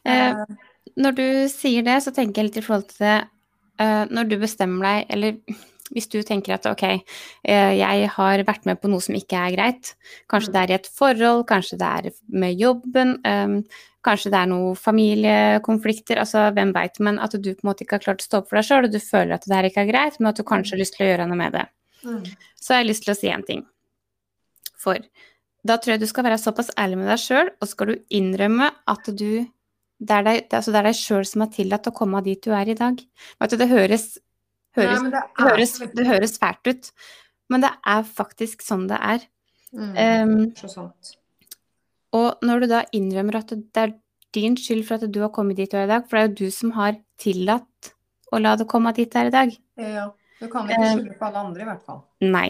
Eh, 0.04 0.28
eh, 0.28 0.68
når 0.96 1.16
du 1.18 1.26
sier 1.52 1.86
det, 1.86 1.98
så 2.04 2.12
tenker 2.14 2.42
jeg 2.42 2.50
litt 2.50 2.60
i 2.62 2.66
forhold 2.66 2.90
til 2.92 3.04
det 3.04 3.16
Når 3.78 4.28
du 4.30 4.36
bestemmer 4.40 4.86
deg, 4.86 5.10
eller 5.12 5.58
hvis 5.94 6.08
du 6.10 6.18
tenker 6.26 6.56
at 6.56 6.66
ok, 6.68 6.84
eh, 7.46 7.72
jeg 7.78 8.08
har 8.16 8.44
vært 8.46 8.66
med 8.68 8.80
på 8.80 8.90
noe 8.90 9.02
som 9.04 9.16
ikke 9.18 9.38
er 9.38 9.54
greit, 9.54 9.92
kanskje 10.30 10.54
det 10.54 10.62
er 10.62 10.72
i 10.72 10.76
et 10.78 10.88
forhold, 10.98 11.44
kanskje 11.50 11.78
det 11.80 11.90
er 11.98 12.16
med 12.42 12.58
jobben, 12.60 13.16
um, 13.22 13.60
kanskje 14.06 14.32
det 14.34 14.40
er 14.40 14.50
noen 14.50 14.78
familiekonflikter, 14.78 16.20
altså 16.22 16.48
hvem 16.56 16.72
veit, 16.74 16.98
men 17.02 17.20
at 17.22 17.36
du 17.38 17.52
på 17.52 17.64
en 17.64 17.70
måte 17.70 17.86
ikke 17.86 17.98
har 17.98 18.06
klart 18.08 18.24
å 18.24 18.28
stå 18.28 18.42
opp 18.42 18.50
for 18.50 18.60
deg 18.60 18.68
sjøl, 18.68 18.88
og 18.88 18.94
du 18.94 19.00
føler 19.02 19.36
at 19.36 19.46
det 19.46 19.56
her 19.58 19.70
ikke 19.70 19.86
er 19.86 19.92
greit, 19.92 20.20
men 20.20 20.30
at 20.30 20.40
du 20.40 20.46
kanskje 20.46 20.76
har 20.76 20.82
lyst 20.82 20.98
til 20.98 21.06
å 21.06 21.10
gjøre 21.10 21.30
noe 21.30 21.40
med 21.42 21.56
det. 21.58 21.64
Mm. 22.06 22.20
Så 22.60 22.74
har 22.74 22.82
jeg 22.82 22.90
lyst 22.92 23.06
til 23.06 23.14
å 23.14 23.18
si 23.18 23.32
en 23.32 23.46
ting. 23.46 23.64
For 24.78 25.02
da 25.66 25.78
tror 25.82 25.96
jeg 25.96 26.04
du 26.04 26.10
skal 26.10 26.28
være 26.28 26.38
såpass 26.38 26.70
ærlig 26.78 27.00
med 27.00 27.10
deg 27.10 27.22
sjøl, 27.22 27.50
og 27.58 27.70
skal 27.70 27.92
du 27.92 27.96
innrømme 28.14 28.70
at 28.90 29.10
du 29.10 29.46
det 29.96 30.12
er 30.12 30.24
deg, 30.26 30.48
altså 30.52 30.92
sjøl 30.98 31.24
som 31.24 31.44
har 31.44 31.52
tillatt 31.54 31.88
å 31.88 31.94
komme 31.96 32.20
dit 32.24 32.42
du 32.44 32.52
er 32.52 32.68
i 32.68 32.76
dag. 32.76 33.00
At 33.40 33.54
det 33.56 33.68
høres 33.70 34.16
Høres, 34.76 35.00
Nei, 35.00 35.10
det, 35.14 35.20
er... 35.22 35.46
høres, 35.46 35.70
det, 35.96 36.04
høres, 36.04 36.34
fælt 36.36 36.68
ut, 36.68 36.88
men 37.48 37.62
det 37.64 37.70
er 37.88 38.02
faktisk 38.04 38.60
sånn 38.60 38.82
det 38.90 38.98
er. 39.00 39.22
Mm, 39.72 39.94
um, 39.96 40.90
og 42.16 42.44
når 42.44 42.60
du 42.60 42.66
da 42.74 42.82
innrømmer 42.96 43.38
at 43.40 43.54
det 43.56 43.82
er 43.86 43.94
din 44.36 44.58
skyld 44.60 44.84
for 44.84 45.00
at 45.00 45.12
du 45.12 45.22
har 45.22 45.32
kommet 45.32 45.56
dit 45.56 45.72
du 45.72 45.78
er 45.80 45.88
i 45.88 45.92
dag, 45.94 46.04
for 46.04 46.18
det 46.18 46.22
er 46.22 46.28
jo 46.28 46.36
du 46.42 46.54
som 46.54 46.74
har 46.76 46.98
tillatt 47.22 47.90
å 48.32 48.42
la 48.42 48.52
det 48.60 48.68
komme 48.68 48.92
dit 48.96 49.08
du 49.08 49.16
er 49.20 49.30
i 49.30 49.34
dag. 49.34 49.56
Ja. 49.80 50.10
Du 50.36 50.48
kan 50.52 50.66
ikke 50.68 50.88
skylde 50.90 51.14
på 51.16 51.24
alle 51.30 51.42
andre, 51.46 51.62
i 51.62 51.66
hvert 51.66 51.84
fall. 51.88 52.00
Nei. 52.20 52.48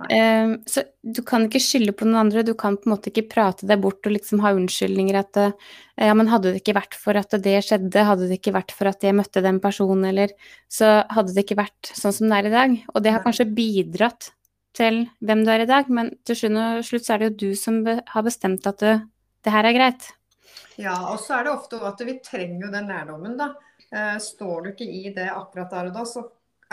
Nei. 0.00 0.08
Um, 0.42 0.54
så 0.66 0.82
du 1.06 1.20
kan 1.26 1.44
ikke 1.46 1.60
skylde 1.62 1.92
på 1.94 2.08
noen 2.08 2.24
andre. 2.24 2.42
Du 2.46 2.50
kan 2.58 2.74
på 2.74 2.88
en 2.88 2.94
måte 2.96 3.12
ikke 3.12 3.28
prate 3.30 3.66
deg 3.68 3.78
bort 3.82 4.06
og 4.08 4.14
liksom 4.16 4.40
ha 4.42 4.50
unnskyldninger 4.56 5.18
at 5.20 5.38
uh, 5.38 5.68
ja, 6.02 6.16
men 6.18 6.30
hadde 6.32 6.50
det 6.50 6.64
ikke 6.64 6.74
vært 6.80 6.96
for 6.98 7.18
at 7.18 7.36
det 7.44 7.54
skjedde, 7.66 8.06
hadde 8.08 8.26
det 8.26 8.40
ikke 8.40 8.56
vært 8.56 8.74
for 8.74 8.90
at 8.90 9.06
jeg 9.06 9.14
møtte 9.14 9.42
den 9.44 9.60
personen, 9.62 10.08
eller 10.10 10.34
så 10.66 11.04
hadde 11.14 11.36
det 11.36 11.44
ikke 11.46 11.60
vært 11.60 11.92
sånn 11.94 12.16
som 12.16 12.26
det 12.26 12.40
er 12.40 12.48
i 12.50 12.54
dag. 12.56 12.74
Og 12.94 13.04
det 13.04 13.12
har 13.14 13.22
kanskje 13.22 13.46
bidratt 13.54 14.32
til 14.78 15.04
hvem 15.22 15.44
du 15.46 15.52
er 15.54 15.62
i 15.62 15.70
dag, 15.70 15.86
men 15.94 16.10
til 16.26 16.40
slutt 16.42 17.06
så 17.06 17.14
er 17.14 17.22
det 17.22 17.28
jo 17.30 17.38
du 17.44 17.58
som 17.58 17.84
be 17.86 18.00
har 18.14 18.26
bestemt 18.26 18.66
at 18.66 18.82
det, 18.82 18.96
det, 19.46 19.52
her 19.54 19.66
er 19.66 19.76
greit. 19.76 20.10
Ja, 20.78 20.96
og 21.12 21.22
så 21.22 21.38
er 21.38 21.46
det 21.46 21.54
ofte 21.54 21.78
at 21.86 22.02
vi 22.06 22.18
trenger 22.22 22.66
jo 22.66 22.72
den 22.74 22.90
lærdommen, 22.90 23.38
da. 23.38 23.52
Står 24.20 24.66
du 24.66 24.68
ikke 24.74 24.84
i 24.84 25.14
det 25.16 25.30
akkurat 25.32 25.70
der 25.72 25.88
og 25.88 25.94
da, 25.96 26.04
så 26.06 26.26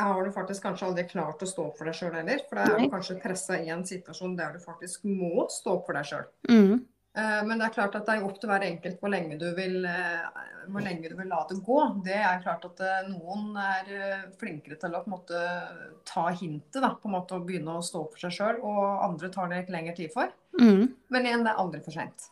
har 0.03 0.25
du 0.25 0.31
faktisk 0.31 0.65
kanskje 0.65 0.89
aldri 0.89 1.05
klart 1.07 1.43
å 1.43 1.47
stå 1.47 1.69
opp 1.69 1.77
for 1.79 1.87
deg 1.87 1.95
sjøl 1.95 2.17
heller. 2.17 2.41
For 2.49 2.59
da 2.59 2.65
er 2.65 2.83
du 2.83 2.91
kanskje 2.91 3.19
pressa 3.21 3.59
i 3.61 3.71
en 3.73 3.85
situasjon 3.87 4.35
der 4.37 4.57
du 4.57 4.63
faktisk 4.63 5.07
må 5.07 5.47
stå 5.51 5.77
opp 5.77 5.87
for 5.87 5.97
deg 5.97 6.09
sjøl. 6.09 6.27
Mm. 6.49 6.83
Uh, 7.15 7.41
men 7.47 7.55
det 7.55 7.69
er 7.69 7.75
klart 7.77 7.93
at 7.95 8.03
det 8.09 8.17
er 8.17 8.25
opp 8.27 8.41
til 8.41 8.49
hver 8.51 8.65
enkelt 8.67 8.97
hvor 8.99 9.11
lenge 9.13 9.37
du 9.39 9.45
vil, 9.55 9.77
uh, 9.87 10.25
hvor 10.67 10.83
lenge 10.83 11.07
du 11.07 11.15
vil 11.15 11.29
la 11.31 11.45
det 11.47 11.61
gå. 11.63 11.77
Det 12.03 12.17
er 12.17 12.41
klart 12.43 12.65
at 12.67 12.81
uh, 12.83 13.07
noen 13.07 13.55
er 13.61 14.25
flinkere 14.41 14.75
til 14.81 14.97
å 14.97 15.03
måte 15.07 15.45
ta 16.07 16.25
hintet 16.33 16.81
da, 16.83 16.91
på 16.99 17.07
en 17.07 17.15
måte 17.15 17.37
å 17.37 17.45
begynne 17.45 17.77
å 17.77 17.85
stå 17.85 18.03
opp 18.03 18.17
for 18.17 18.25
seg 18.25 18.35
sjøl, 18.35 18.59
og 18.67 18.83
andre 19.07 19.31
tar 19.31 19.47
det 19.47 19.63
litt 19.63 19.73
lengre 19.77 19.95
tid 19.95 20.11
for. 20.11 20.35
Mm. 20.59 20.91
Men 21.15 21.31
igjen, 21.31 21.47
det 21.47 21.55
er 21.55 21.63
aldri 21.63 21.81
for 21.87 21.95
seint. 21.95 22.29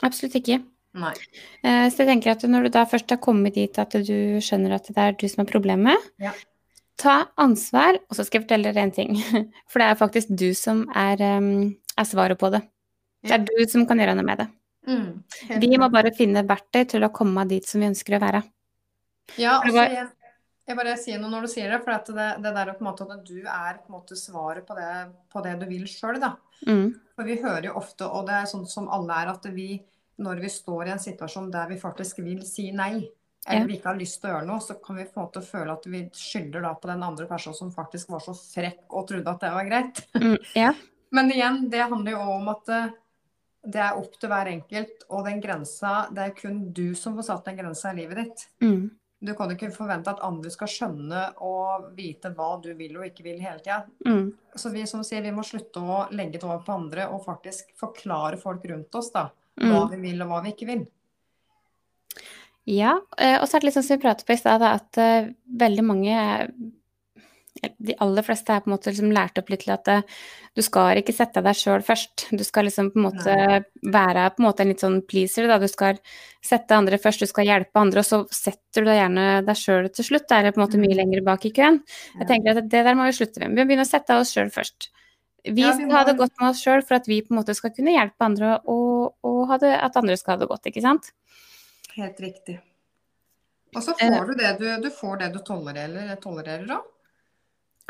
Absolutt 0.00 0.40
ikke. 0.40 0.62
Nei. 0.96 1.12
så 1.60 2.00
jeg 2.00 2.08
tenker 2.08 2.30
at 2.32 2.44
når 2.48 2.64
du 2.64 2.70
da 2.72 2.86
først 2.88 3.12
har 3.12 3.18
kommet 3.20 3.52
dit 3.58 3.78
at 3.82 3.92
du 4.00 4.40
skjønner 4.40 4.78
at 4.78 4.86
det 4.88 5.02
er 5.02 5.18
du 5.20 5.26
som 5.28 5.42
er 5.42 5.50
problemet, 5.50 6.06
ja 6.24 6.32
Ta 7.00 7.16
ansvar, 7.40 7.98
og 8.08 8.16
så 8.16 8.24
skal 8.24 8.40
jeg 8.40 8.46
fortelle 8.46 8.72
dere 8.72 8.86
en 8.86 8.94
ting. 8.94 9.16
For 9.70 9.82
det 9.82 9.88
er 9.90 10.00
faktisk 10.00 10.32
du 10.32 10.48
som 10.56 10.84
er, 10.96 11.20
um, 11.38 11.70
er 11.96 12.08
svaret 12.08 12.40
på 12.40 12.50
det. 12.54 12.62
Det 13.26 13.34
er 13.34 13.44
du 13.44 13.64
som 13.68 13.86
kan 13.88 14.00
gjøre 14.00 14.14
noe 14.16 14.26
med 14.26 14.44
det. 14.44 14.46
Mm, 14.86 15.08
vi 15.58 15.78
må 15.82 15.88
bare 15.90 16.12
finne 16.14 16.44
verktøy 16.46 16.84
til 16.92 17.02
å 17.02 17.10
komme 17.14 17.42
dit 17.50 17.66
som 17.66 17.82
vi 17.82 17.88
ønsker 17.90 18.16
å 18.16 18.22
være. 18.22 18.42
Ja, 19.34 19.56
altså, 19.58 19.82
jeg, 19.90 20.04
jeg, 20.68 20.76
bare 20.78 20.94
sier 21.00 21.18
noe 21.18 21.32
når 21.32 21.48
du 21.48 21.50
sier 21.50 21.74
det. 21.74 21.80
For 21.82 22.14
det, 22.14 22.28
det 22.44 22.52
der 22.54 22.70
på 22.76 22.84
en 22.84 22.88
måte 22.92 23.08
at 23.10 23.26
du 23.26 23.40
er 23.40 23.80
på 23.80 23.90
en 23.90 23.96
måte 23.96 24.18
svaret 24.20 24.68
på 24.68 24.78
det, 24.78 24.92
på 25.32 25.42
det 25.44 25.56
du 25.58 25.66
vil 25.72 25.88
sjøl, 25.90 26.20
da. 26.22 26.36
Mm. 26.68 26.94
For 27.18 27.28
vi 27.28 27.40
hører 27.42 27.68
jo 27.70 27.76
ofte, 27.82 28.06
og 28.06 28.30
det 28.30 28.38
er 28.38 28.50
sånn 28.52 28.64
som 28.70 28.86
alle 28.94 29.18
er, 29.24 29.34
at 29.34 29.50
vi 29.52 29.74
når 30.22 30.40
vi 30.40 30.50
står 30.52 30.88
i 30.88 30.94
en 30.94 31.02
situasjon 31.02 31.50
der 31.52 31.68
vi 31.68 31.78
faktisk 31.80 32.22
vil 32.24 32.40
si 32.48 32.70
nei, 32.72 33.04
eller 33.46 33.66
vi 33.66 33.78
ikke 33.78 33.92
har 33.92 33.98
lyst 34.00 34.20
til 34.20 34.30
å 34.30 34.34
gjøre 34.34 34.48
noe, 34.48 34.62
så 34.64 34.74
kan 34.82 34.98
vi 34.98 35.06
få 35.06 35.28
til 35.30 35.42
å 35.42 35.46
føle 35.46 35.74
at 35.76 35.88
vi 35.90 36.02
skylder 36.18 36.66
da 36.66 36.74
på 36.74 36.90
den 36.90 37.02
andre 37.06 37.28
personen 37.30 37.58
som 37.58 37.72
faktisk 37.74 38.10
var 38.10 38.24
så 38.24 38.34
frekk 38.34 38.84
og 38.90 39.08
trodde 39.10 39.32
at 39.32 39.44
det 39.44 39.54
var 39.54 39.68
greit. 39.68 40.04
Mm, 40.18 40.36
ja. 40.58 40.72
Men 41.16 41.30
igjen, 41.32 41.60
det 41.70 41.84
handler 41.86 42.16
jo 42.16 42.22
om 42.34 42.50
at 42.50 42.72
eh, 42.74 42.94
det 43.66 43.82
er 43.82 43.98
opp 43.98 44.18
til 44.18 44.30
hver 44.30 44.50
enkelt, 44.50 45.06
og 45.10 45.26
den 45.26 45.40
grensa 45.42 45.94
Det 46.14 46.22
er 46.22 46.36
kun 46.38 46.60
du 46.74 46.88
som 46.98 47.16
får 47.18 47.28
satt 47.30 47.48
den 47.48 47.58
grensa 47.58 47.90
i 47.92 48.00
livet 48.00 48.22
ditt. 48.22 48.46
Mm. 48.62 48.90
Du 49.26 49.32
kan 49.34 49.50
ikke 49.50 49.72
forvente 49.72 50.12
at 50.12 50.20
andre 50.26 50.50
skal 50.52 50.68
skjønne 50.70 51.22
og 51.46 51.88
vite 51.96 52.30
hva 52.36 52.50
du 52.62 52.68
vil 52.76 52.98
og 52.98 53.06
ikke 53.08 53.24
vil 53.24 53.40
hele 53.40 53.62
tida. 53.62 53.80
Mm. 54.06 54.28
Så 54.54 54.70
vi 54.74 54.84
som 54.90 55.02
sier, 55.06 55.24
vi 55.24 55.32
må 55.34 55.44
slutte 55.46 55.80
å 55.80 56.02
legge 56.12 56.36
det 56.38 56.46
over 56.46 56.60
på 56.66 56.76
andre 56.76 57.08
og 57.08 57.24
faktisk 57.24 57.72
forklare 57.80 58.38
folk 58.40 58.66
rundt 58.68 58.98
oss 59.00 59.10
da, 59.14 59.28
hva 59.62 59.86
mm. 59.86 59.94
vi 59.94 60.02
vil 60.04 60.22
og 60.26 60.30
hva 60.34 60.42
vi 60.44 60.52
ikke 60.52 60.68
vil. 60.68 60.84
Ja, 62.66 62.96
eh, 63.18 63.36
og 63.38 63.46
så 63.46 63.56
er 63.56 63.62
det 63.62 63.68
litt 63.68 63.76
sånn 63.78 63.86
som 63.86 63.98
vi 63.98 64.02
pratet 64.02 64.26
på 64.26 64.34
i 64.34 64.40
stad, 64.40 64.64
at 64.66 64.98
uh, 64.98 65.28
veldig 65.60 65.84
mange 65.86 66.16
de 67.78 67.94
aller 68.02 68.24
fleste 68.24 68.52
er 68.52 68.62
på 68.62 68.70
en 68.70 68.74
måte 68.74 68.90
liksom 68.90 69.12
lært 69.14 69.38
opp 69.40 69.50
litt 69.52 69.62
til 69.64 69.72
at 69.74 69.88
eh, 69.90 70.16
du 70.56 70.62
skal 70.64 70.98
ikke 71.00 71.14
sette 71.16 71.42
deg 71.44 71.56
sjøl 71.56 71.84
først. 71.84 72.26
Du 72.36 72.42
skal 72.44 72.68
liksom 72.68 72.90
på 72.92 73.00
en 73.00 73.06
måte 73.06 73.36
være 73.94 74.26
på 74.34 74.42
en 74.42 74.46
måte 74.48 74.64
en 74.64 74.72
litt 74.72 74.84
sånn 74.84 74.98
pleaser, 75.08 75.48
da. 75.50 75.58
Du 75.62 75.68
skal 75.70 76.00
sette 76.44 76.76
andre 76.76 77.00
først, 77.02 77.24
du 77.24 77.30
skal 77.30 77.48
hjelpe 77.48 77.80
andre, 77.80 78.02
og 78.02 78.08
så 78.08 78.20
setter 78.34 78.84
du 78.84 78.90
deg 78.90 79.00
gjerne 79.00 79.26
deg 79.46 79.60
sjøl 79.60 79.90
til 79.94 80.08
slutt. 80.10 80.28
Da 80.30 80.40
er 80.40 80.48
det 80.48 80.54
på 80.56 80.60
en 80.60 80.66
måte 80.66 80.82
mye 80.82 80.92
mm. 80.92 81.00
lenger 81.00 81.24
bak 81.26 81.48
i 81.48 81.54
køen. 81.56 81.80
Jeg 82.20 82.30
tenker 82.30 82.60
at 82.60 82.70
det 82.72 82.84
der 82.88 82.98
må 82.98 83.08
vi 83.08 83.16
slutte 83.16 83.42
med. 83.42 83.54
Vi 83.54 83.62
må 83.62 83.68
begynne 83.70 83.88
å 83.88 83.92
sette 83.92 84.20
oss 84.20 84.34
sjøl 84.36 84.52
først. 84.54 84.90
Vi 85.46 85.62
skal 85.62 85.92
ha 85.94 86.02
det 86.08 86.16
godt 86.18 86.34
med 86.40 86.50
oss 86.50 86.60
sjøl 86.64 86.82
for 86.82 86.98
at 86.98 87.06
vi 87.06 87.20
på 87.22 87.30
en 87.30 87.40
måte 87.40 87.54
skal 87.54 87.70
kunne 87.74 87.94
hjelpe 87.94 88.26
andre, 88.26 88.56
og, 88.66 89.14
og 89.26 89.52
det, 89.62 89.76
at 89.78 89.98
andre 90.00 90.16
skal 90.18 90.34
ha 90.34 90.42
det 90.42 90.50
godt, 90.50 90.66
ikke 90.72 90.82
sant? 90.82 91.12
Helt 91.96 92.20
riktig. 92.20 92.58
Og 93.76 93.82
så 93.84 93.94
får 93.98 94.30
du 94.30 94.34
det 94.38 94.52
du, 94.60 94.68
du 94.84 94.90
får 94.92 95.18
det 95.24 95.32
du 95.34 95.40
tolererer, 95.44 96.14
tolererer 96.22 96.68
da. 96.68 96.80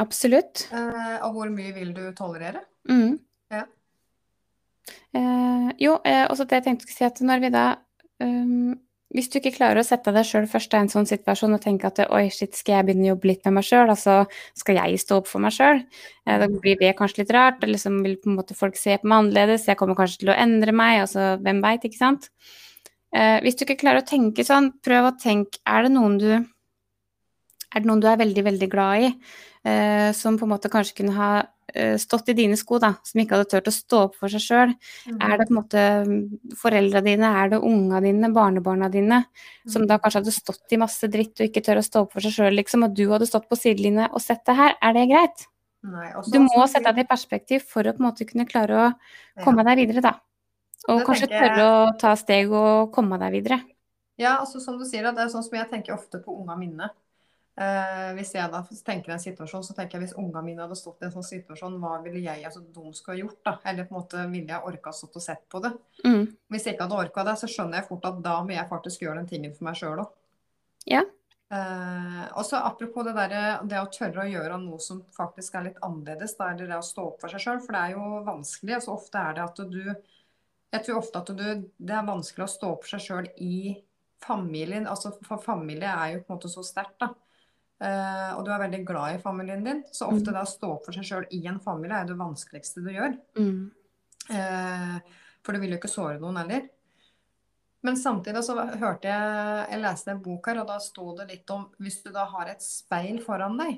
Absolutt. 0.02 0.66
Eh, 0.74 1.16
og 1.24 1.36
hvor 1.36 1.52
mye 1.52 1.72
vil 1.76 1.92
du 1.96 2.04
tolerere? 2.16 2.62
Mm. 2.90 3.16
Ja. 3.52 3.64
Eh, 5.16 5.68
jo, 5.82 5.96
eh, 6.04 6.24
også 6.28 6.46
det 6.46 6.60
jeg 6.60 6.66
tenkte 6.66 6.90
å 6.90 6.92
si 6.92 7.06
at 7.06 7.22
når 7.24 7.40
vi 7.42 7.50
da 7.54 7.64
um, 8.22 8.74
Hvis 9.14 9.30
du 9.30 9.38
ikke 9.38 9.54
klarer 9.54 9.80
å 9.80 9.86
sette 9.86 10.12
deg 10.12 10.26
sjøl 10.26 10.48
først 10.50 10.74
i 10.74 10.78
en 10.82 10.90
sånn 10.92 11.06
situasjon 11.08 11.56
og 11.56 11.62
tenke 11.62 11.88
at 11.88 12.02
oi, 12.04 12.26
shit, 12.34 12.58
skal 12.58 12.80
jeg 12.80 12.88
begynne 12.88 13.06
å 13.06 13.12
jobbe 13.14 13.30
litt 13.30 13.46
med 13.46 13.56
meg 13.56 13.66
sjøl, 13.66 13.88
altså 13.88 14.16
skal 14.58 14.80
jeg 14.82 15.00
stå 15.00 15.20
opp 15.22 15.30
for 15.30 15.42
meg 15.42 15.54
sjøl? 15.56 15.80
Eh, 16.26 16.38
da 16.42 16.48
blir 16.50 16.76
det 16.82 16.92
kanskje 16.98 17.22
litt 17.22 17.32
rart, 17.34 17.62
eller 17.62 17.78
liksom 17.78 18.00
vil 18.04 18.18
på 18.20 18.32
en 18.32 18.38
måte 18.40 18.58
folk 18.58 18.76
se 18.76 18.98
på 18.98 19.08
meg 19.08 19.22
annerledes, 19.22 19.68
jeg 19.70 19.78
kommer 19.78 19.96
kanskje 19.96 20.24
til 20.24 20.34
å 20.34 20.36
endre 20.36 20.74
meg, 20.74 21.04
altså 21.06 21.36
hvem 21.38 21.62
veit, 21.64 21.86
ikke 21.86 22.02
sant? 22.02 22.28
Eh, 23.14 23.38
hvis 23.44 23.58
du 23.58 23.64
ikke 23.66 23.78
klarer 23.84 24.02
å 24.02 24.08
tenke 24.08 24.44
sånn, 24.46 24.72
prøv 24.84 25.10
å 25.10 25.16
tenke 25.20 25.60
er 25.68 25.86
det 25.86 25.92
noen 25.94 26.16
du 26.20 26.30
er 27.76 27.82
det 27.82 27.88
noen 27.88 28.00
du 28.00 28.08
er 28.08 28.18
veldig, 28.20 28.44
veldig 28.46 28.68
glad 28.72 29.04
i, 29.04 29.10
eh, 29.68 30.08
som 30.16 30.38
på 30.38 30.46
en 30.46 30.52
måte 30.54 30.70
kanskje 30.72 30.96
kunne 31.00 31.14
ha 31.16 31.30
eh, 31.74 31.96
stått 32.00 32.30
i 32.32 32.36
dine 32.38 32.56
sko, 32.56 32.78
da, 32.80 32.92
som 33.04 33.20
ikke 33.20 33.36
hadde 33.36 33.48
turt 33.50 33.68
å 33.68 33.74
stå 33.74 34.02
opp 34.06 34.14
for 34.20 34.32
seg 34.32 34.44
sjøl? 34.44 34.74
Mm. 35.10 35.18
Er 35.18 35.34
det 35.34 35.48
på 35.48 35.52
en 35.52 35.58
måte 35.58 35.82
foreldra 36.60 37.02
dine, 37.04 37.32
er 37.42 37.52
det 37.52 37.60
unga 37.60 38.00
dine, 38.04 38.30
barnebarna 38.32 38.88
dine, 38.92 39.24
mm. 39.26 39.72
som 39.74 39.84
da 39.90 39.98
kanskje 40.00 40.22
hadde 40.22 40.36
stått 40.38 40.72
i 40.72 40.80
masse 40.80 41.10
dritt 41.12 41.42
og 41.42 41.50
ikke 41.50 41.64
tør 41.66 41.82
å 41.82 41.84
stå 41.84 42.06
opp 42.06 42.16
for 42.16 42.24
seg 42.24 42.38
sjøl, 42.38 42.56
liksom, 42.62 42.86
og 42.86 42.96
du 42.96 43.04
hadde 43.12 43.28
stått 43.28 43.50
på 43.50 43.58
sidelinja 43.60 44.08
og 44.12 44.24
sett 44.24 44.46
det 44.48 44.56
her, 44.56 44.78
er 44.80 44.96
det 44.96 45.08
greit? 45.12 45.48
Nei, 45.86 46.08
også, 46.18 46.32
du 46.32 46.40
må 46.46 46.64
sette 46.70 46.90
deg 46.90 47.04
i 47.04 47.10
perspektiv 47.10 47.66
for 47.68 47.86
å 47.86 47.92
på 47.94 48.02
en 48.02 48.08
måte 48.08 48.26
kunne 48.26 48.48
klare 48.48 48.78
å 48.78 48.88
komme 49.44 49.62
ja. 49.62 49.70
deg 49.70 49.84
videre, 49.84 50.02
da. 50.06 50.16
Og 50.92 51.02
kanskje 51.06 51.30
tørre 51.30 51.62
jeg... 51.62 51.70
å 51.70 51.96
ta 52.00 52.12
steg 52.18 52.52
og 52.54 52.92
komme 52.94 53.18
deg 53.22 53.34
videre. 53.34 53.60
Ja, 54.16 54.38
altså 54.40 54.60
som 54.62 54.78
du 54.80 54.86
sier, 54.88 55.04
det 55.12 55.24
er 55.24 55.32
sånn 55.32 55.44
som 55.44 55.58
jeg 55.58 55.68
tenker 55.70 55.96
ofte 55.96 56.20
på 56.22 56.34
unga 56.40 56.56
mine. 56.58 56.88
Eh, 57.56 58.10
hvis 58.18 58.34
jeg 58.36 58.52
da 58.52 58.60
tenker 58.84 59.14
en 59.14 59.20
situasjon, 59.20 59.62
så 59.64 59.72
tenker 59.76 59.96
jeg 59.96 60.06
hvis 60.06 60.18
unga 60.20 60.42
mine 60.44 60.60
hadde 60.60 60.76
stått 60.76 61.00
i 61.00 61.06
en 61.08 61.14
sånn 61.14 61.24
situasjon, 61.24 61.78
hva 61.80 61.94
ville 62.04 62.20
jeg 62.20 62.44
altså 62.44 62.60
de 62.60 62.92
skulle 62.96 63.16
ha 63.16 63.22
gjort? 63.22 63.38
da? 63.48 63.54
Eller 63.70 63.88
på 63.88 63.94
en 63.94 64.00
måte 64.02 64.24
ville 64.32 64.52
jeg 64.52 64.72
orka 64.72 64.92
stått 64.92 65.16
og 65.16 65.24
sett 65.24 65.44
på 65.52 65.62
det? 65.64 65.72
Mm. 66.04 66.26
Hvis 66.52 66.66
jeg 66.66 66.76
ikke 66.76 66.88
hadde 66.88 67.02
orka 67.06 67.24
det, 67.28 67.36
så 67.40 67.48
skjønner 67.48 67.80
jeg 67.80 67.88
fort 67.88 68.08
at 68.10 68.18
da 68.24 68.38
må 68.44 68.52
jeg 68.52 68.72
faktisk 68.72 69.06
gjøre 69.06 69.22
den 69.22 69.30
tingen 69.30 69.54
for 69.56 69.68
meg 69.68 69.80
sjøl 69.80 70.04
òg. 70.04 70.10
Ja. 70.86 71.00
Eh, 71.46 72.24
og 72.34 72.44
så 72.44 72.60
apropos 72.60 73.06
det 73.06 73.14
der, 73.16 73.36
det 73.70 73.80
å 73.80 73.88
tørre 73.94 74.24
å 74.24 74.28
gjøre 74.28 74.60
noe 74.60 74.82
som 74.82 75.00
faktisk 75.16 75.56
er 75.56 75.70
litt 75.70 75.80
annerledes, 75.86 76.36
da, 76.36 76.50
eller 76.52 76.68
det 76.72 76.80
å 76.80 76.84
stå 76.84 77.08
opp 77.08 77.24
for 77.24 77.32
seg 77.32 77.44
sjøl, 77.44 77.64
for 77.64 77.76
det 77.76 77.82
er 77.86 77.96
jo 77.96 78.20
vanskelig. 78.26 78.76
altså 78.80 78.96
Ofte 78.98 79.22
er 79.22 79.38
det 79.38 79.46
at 79.46 79.64
du 79.72 79.82
Jeg 80.74 80.84
tror 80.86 81.00
ofte 81.00 81.22
at 81.22 81.30
du, 81.38 81.44
det 81.76 81.94
er 81.94 82.08
vanskelig 82.08 82.46
å 82.46 82.50
stå 82.50 82.70
for 82.80 82.90
seg 82.90 83.04
sjøl 83.04 83.28
i 83.42 83.76
familien. 84.22 84.88
altså 84.90 85.12
For 85.26 85.42
familie 85.42 85.92
er 85.92 86.16
jo 86.16 86.24
på 86.24 86.32
en 86.32 86.38
måte 86.38 86.52
så 86.52 86.64
sterkt, 86.66 86.98
da. 87.02 87.12
Uh, 87.76 88.30
og 88.38 88.46
du 88.46 88.50
er 88.54 88.62
veldig 88.62 88.80
glad 88.88 89.18
i 89.18 89.20
familien 89.20 89.64
din, 89.66 89.82
så 89.92 90.06
ofte 90.08 90.32
mm. 90.32 90.36
da 90.38 90.46
stå 90.48 90.70
opp 90.78 90.86
for 90.86 90.96
seg 90.96 91.04
sjøl 91.04 91.26
i 91.36 91.42
en 91.44 91.58
familie 91.60 91.98
er 92.00 92.08
det 92.08 92.16
vanskeligste 92.16 92.80
du 92.80 92.88
gjør. 92.94 93.18
Mm. 93.36 93.58
Uh, 94.30 94.96
for 95.44 95.54
du 95.54 95.62
vil 95.62 95.74
jo 95.74 95.80
ikke 95.80 95.92
såre 95.92 96.16
noen 96.22 96.40
heller. 96.40 96.64
Men 97.84 97.98
samtidig 98.00 98.40
så 98.42 98.56
hørte 98.56 99.06
jeg 99.06 99.66
Jeg 99.70 99.78
leste 99.82 100.10
en 100.10 100.22
bok 100.24 100.48
her, 100.48 100.62
og 100.62 100.70
da 100.72 100.78
sto 100.82 101.12
det 101.18 101.28
litt 101.28 101.50
om 101.54 101.68
Hvis 101.78 102.00
du 102.02 102.08
da 102.10 102.24
har 102.32 102.48
et 102.50 102.64
speil 102.64 103.20
foran 103.22 103.54
deg 103.60 103.76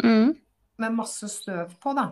mm. 0.00 0.32
med 0.82 0.96
masse 0.96 1.28
støv 1.30 1.76
på, 1.78 1.92
da. 1.94 2.08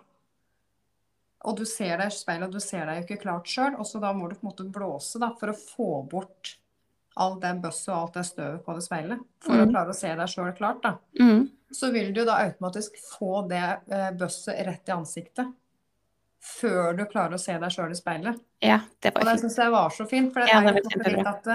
Og 1.48 1.58
du 1.58 1.64
ser 1.66 1.96
deg 1.98 2.10
i 2.10 2.14
speilet, 2.14 2.48
og 2.48 2.54
du 2.54 2.62
ser 2.62 2.86
deg 2.86 3.00
jo 3.00 3.06
ikke 3.06 3.22
klart 3.24 3.48
sjøl, 3.50 3.74
og 3.74 3.86
så 3.88 4.00
da 4.02 4.12
må 4.14 4.28
du 4.28 4.36
på 4.36 4.44
en 4.46 4.50
måte 4.52 4.66
blåse 4.70 5.20
da, 5.22 5.32
for 5.38 5.52
å 5.52 5.56
få 5.58 5.88
bort 6.10 6.56
all 7.20 7.34
den 7.42 7.58
bøsset 7.60 7.90
og 7.92 7.98
alt 7.98 8.14
det 8.20 8.26
støvet 8.28 8.62
på 8.64 8.76
det 8.76 8.84
speilet, 8.86 9.24
for 9.44 9.58
mm. 9.58 9.64
å 9.64 9.72
klare 9.72 9.92
å 9.92 9.96
se 9.96 10.12
deg 10.20 10.30
sjøl 10.32 10.52
klart, 10.56 10.84
da, 10.84 10.94
mm. 11.20 11.42
så 11.74 11.90
vil 11.92 12.12
du 12.14 12.22
da 12.24 12.38
automatisk 12.44 12.96
få 13.04 13.42
det 13.50 13.64
eh, 13.64 14.08
bøsset 14.16 14.62
rett 14.68 14.88
i 14.88 14.94
ansiktet. 14.94 15.58
Før 16.42 16.96
du 16.98 17.04
klarer 17.06 17.36
å 17.36 17.42
se 17.42 17.54
deg 17.54 17.70
sjøl 17.70 17.92
i 17.94 17.98
speilet. 17.98 18.38
Ja, 18.64 18.80
det 18.98 19.12
var 19.14 19.22
og 19.22 19.28
det 19.30 19.36
syns 19.44 19.58
jeg 19.60 19.70
var 19.70 19.92
så 19.94 20.06
fint. 20.10 20.32
For 20.34 20.42
det 20.42 20.50
ja, 20.50 20.58
er 20.58 20.74
jo 20.74 21.04
litt 21.04 21.28
at 21.30 21.50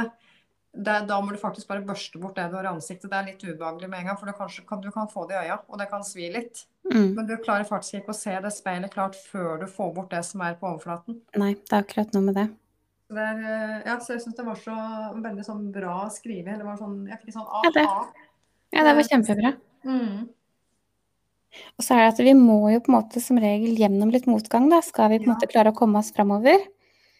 det, 0.77 0.95
da 1.09 1.17
må 1.23 1.33
du 1.33 1.39
faktisk 1.41 1.69
bare 1.69 1.85
børste 1.85 2.19
bort 2.21 2.37
det 2.37 2.45
du 2.51 2.57
har 2.57 2.67
i 2.67 2.71
ansiktet. 2.71 3.09
Det 3.09 3.17
er 3.17 3.27
litt 3.31 3.43
ubehagelig 3.43 3.89
med 3.89 4.03
en 4.03 4.11
gang, 4.11 4.19
for 4.19 4.37
kanskje, 4.37 4.65
kan, 4.69 4.81
du 4.83 4.91
kan 4.93 5.09
få 5.11 5.25
det 5.29 5.37
i 5.37 5.47
øya, 5.47 5.57
og 5.67 5.81
det 5.81 5.89
kan 5.91 6.05
svi 6.05 6.29
litt. 6.33 6.63
Mm. 6.87 7.17
Men 7.17 7.27
du 7.27 7.33
klarer 7.41 7.67
faktisk 7.67 7.99
ikke 8.01 8.13
å 8.13 8.19
se 8.19 8.35
det 8.43 8.53
speilet 8.55 8.93
klart 8.93 9.17
før 9.17 9.57
du 9.63 9.67
får 9.71 9.91
bort 9.95 10.13
det 10.13 10.23
som 10.27 10.43
er 10.45 10.55
på 10.59 10.69
overflaten. 10.69 11.19
Nei, 11.41 11.55
det 11.57 11.73
er 11.73 11.83
akkurat 11.83 12.15
noe 12.15 12.29
med 12.29 12.39
det. 12.39 12.47
Er, 13.07 13.37
eh, 13.39 13.75
ja, 13.87 13.97
så 14.03 14.17
jeg 14.17 14.25
syns 14.25 14.35
det 14.35 14.45
var 14.47 14.57
så 14.59 14.77
veldig 15.15 15.45
sånn 15.47 15.67
bra 15.75 15.99
skrevet. 16.11 16.59
Det 16.59 16.67
var 16.67 16.79
sånn, 16.79 16.97
jeg 17.07 17.21
fikk 17.21 17.37
sånn 17.37 17.47
aha. 17.47 17.63
Ja, 17.65 17.75
det, 17.77 17.85
ja, 18.75 18.87
det 18.87 18.95
var 18.99 19.11
kjempebra. 19.11 19.53
Mm. 19.87 20.25
Og 21.77 21.85
så 21.85 21.95
er 21.95 22.03
det 22.03 22.13
at 22.13 22.23
vi 22.27 22.33
må 22.37 22.59
jo 22.73 22.81
på 22.83 22.91
en 22.91 22.97
måte 22.99 23.23
som 23.23 23.39
regel 23.41 23.79
gjennom 23.79 24.11
litt 24.13 24.27
motgang, 24.29 24.67
da, 24.71 24.81
skal 24.85 25.13
vi 25.13 25.21
på 25.21 25.29
en 25.29 25.31
ja. 25.31 25.35
måte 25.35 25.49
klare 25.49 25.71
å 25.73 25.77
komme 25.77 26.03
oss 26.03 26.11
framover. 26.15 26.67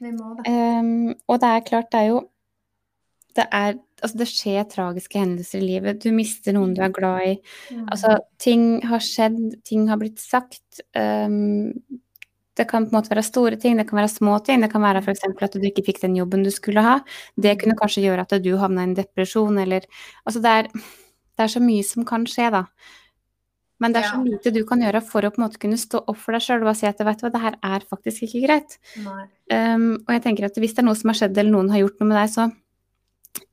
Vi 0.04 0.12
må 0.14 0.36
det. 0.38 0.52
Um, 0.52 1.16
og 1.26 1.40
det 1.42 1.54
er 1.54 1.64
klart, 1.66 1.90
det 1.94 2.04
er 2.04 2.12
jo 2.12 2.20
det 3.38 3.50
er 3.52 3.78
Altså, 3.98 4.20
det 4.20 4.28
skjer 4.30 4.66
tragiske 4.70 5.18
hendelser 5.18 5.58
i 5.58 5.68
livet. 5.72 5.98
Du 6.04 6.12
mister 6.14 6.54
noen 6.54 6.76
du 6.78 6.84
er 6.86 6.92
glad 6.94 7.24
i. 7.26 7.32
Mm. 7.74 7.88
Altså, 7.90 8.12
ting 8.38 8.68
har 8.86 9.02
skjedd, 9.02 9.40
ting 9.66 9.88
har 9.90 9.98
blitt 9.98 10.22
sagt. 10.22 10.84
Um, 10.94 11.72
det 12.58 12.68
kan 12.70 12.86
på 12.86 12.94
en 12.94 12.98
måte 12.98 13.12
være 13.12 13.26
store 13.26 13.58
ting, 13.62 13.78
det 13.78 13.88
kan 13.90 14.00
være 14.00 14.12
små 14.12 14.38
ting. 14.46 14.62
Det 14.62 14.70
kan 14.72 14.84
være 14.84 15.02
f.eks. 15.04 15.26
at 15.30 15.58
du 15.58 15.66
ikke 15.66 15.86
fikk 15.86 16.04
den 16.04 16.18
jobben 16.18 16.46
du 16.46 16.52
skulle 16.54 16.84
ha. 16.86 17.00
Det 17.38 17.58
kunne 17.62 17.78
kanskje 17.78 18.06
gjøre 18.08 18.26
at 18.26 18.38
du 18.44 18.54
havna 18.58 18.86
i 18.86 18.92
en 18.92 18.96
depresjon 18.98 19.60
eller 19.62 19.86
Altså 20.26 20.42
det 20.44 20.54
er, 20.62 20.72
det 20.72 21.46
er, 21.46 21.52
så 21.54 21.62
mye 21.62 21.86
som 21.86 22.06
kan 22.06 22.26
skje, 22.30 22.50
da. 22.54 22.64
Men 23.78 23.94
det 23.94 24.02
er 24.02 24.10
så 24.10 24.24
lite 24.26 24.54
du 24.54 24.64
kan 24.66 24.82
gjøre 24.82 25.04
for 25.06 25.26
å 25.26 25.30
på 25.30 25.38
en 25.38 25.46
måte 25.46 25.62
kunne 25.62 25.78
stå 25.78 26.02
opp 26.02 26.18
for 26.18 26.34
deg 26.34 26.42
sjøl 26.42 26.66
og 26.66 26.78
si 26.78 26.88
at 26.90 27.02
vet 27.06 27.20
du 27.20 27.28
hva, 27.28 27.34
det 27.34 27.44
her 27.44 27.58
er 27.62 27.86
faktisk 27.86 28.26
ikke 28.26 28.46
greit. 28.48 28.80
Um, 28.98 30.00
og 30.08 30.16
jeg 30.16 30.24
tenker 30.26 30.48
at 30.50 30.58
hvis 30.58 30.74
det 30.74 30.82
er 30.82 30.88
noe 30.90 30.98
som 30.98 31.14
har 31.14 31.20
skjedd 31.22 31.38
eller 31.38 31.54
noen 31.54 31.70
har 31.74 31.86
gjort 31.86 32.02
noe 32.02 32.10
med 32.10 32.18
deg, 32.18 32.34
så 32.34 32.48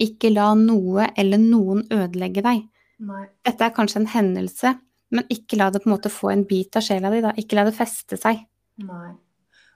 ikke 0.00 0.30
la 0.32 0.52
noe 0.58 1.08
eller 1.18 1.40
noen 1.40 1.84
ødelegge 1.92 2.44
deg. 2.44 2.64
Nei. 3.04 3.26
Dette 3.44 3.66
er 3.66 3.74
kanskje 3.74 4.02
en 4.02 4.10
hendelse, 4.12 4.74
men 5.14 5.28
ikke 5.32 5.58
la 5.60 5.68
det 5.72 5.82
på 5.84 5.90
en 5.90 5.96
måte 5.96 6.12
få 6.12 6.32
en 6.32 6.46
bit 6.48 6.76
av 6.78 6.84
sjela 6.86 7.10
di, 7.12 7.20
da. 7.24 7.34
Ikke 7.38 7.58
la 7.58 7.66
det 7.68 7.76
feste 7.76 8.18
seg. 8.20 8.42
Nei. 8.82 9.12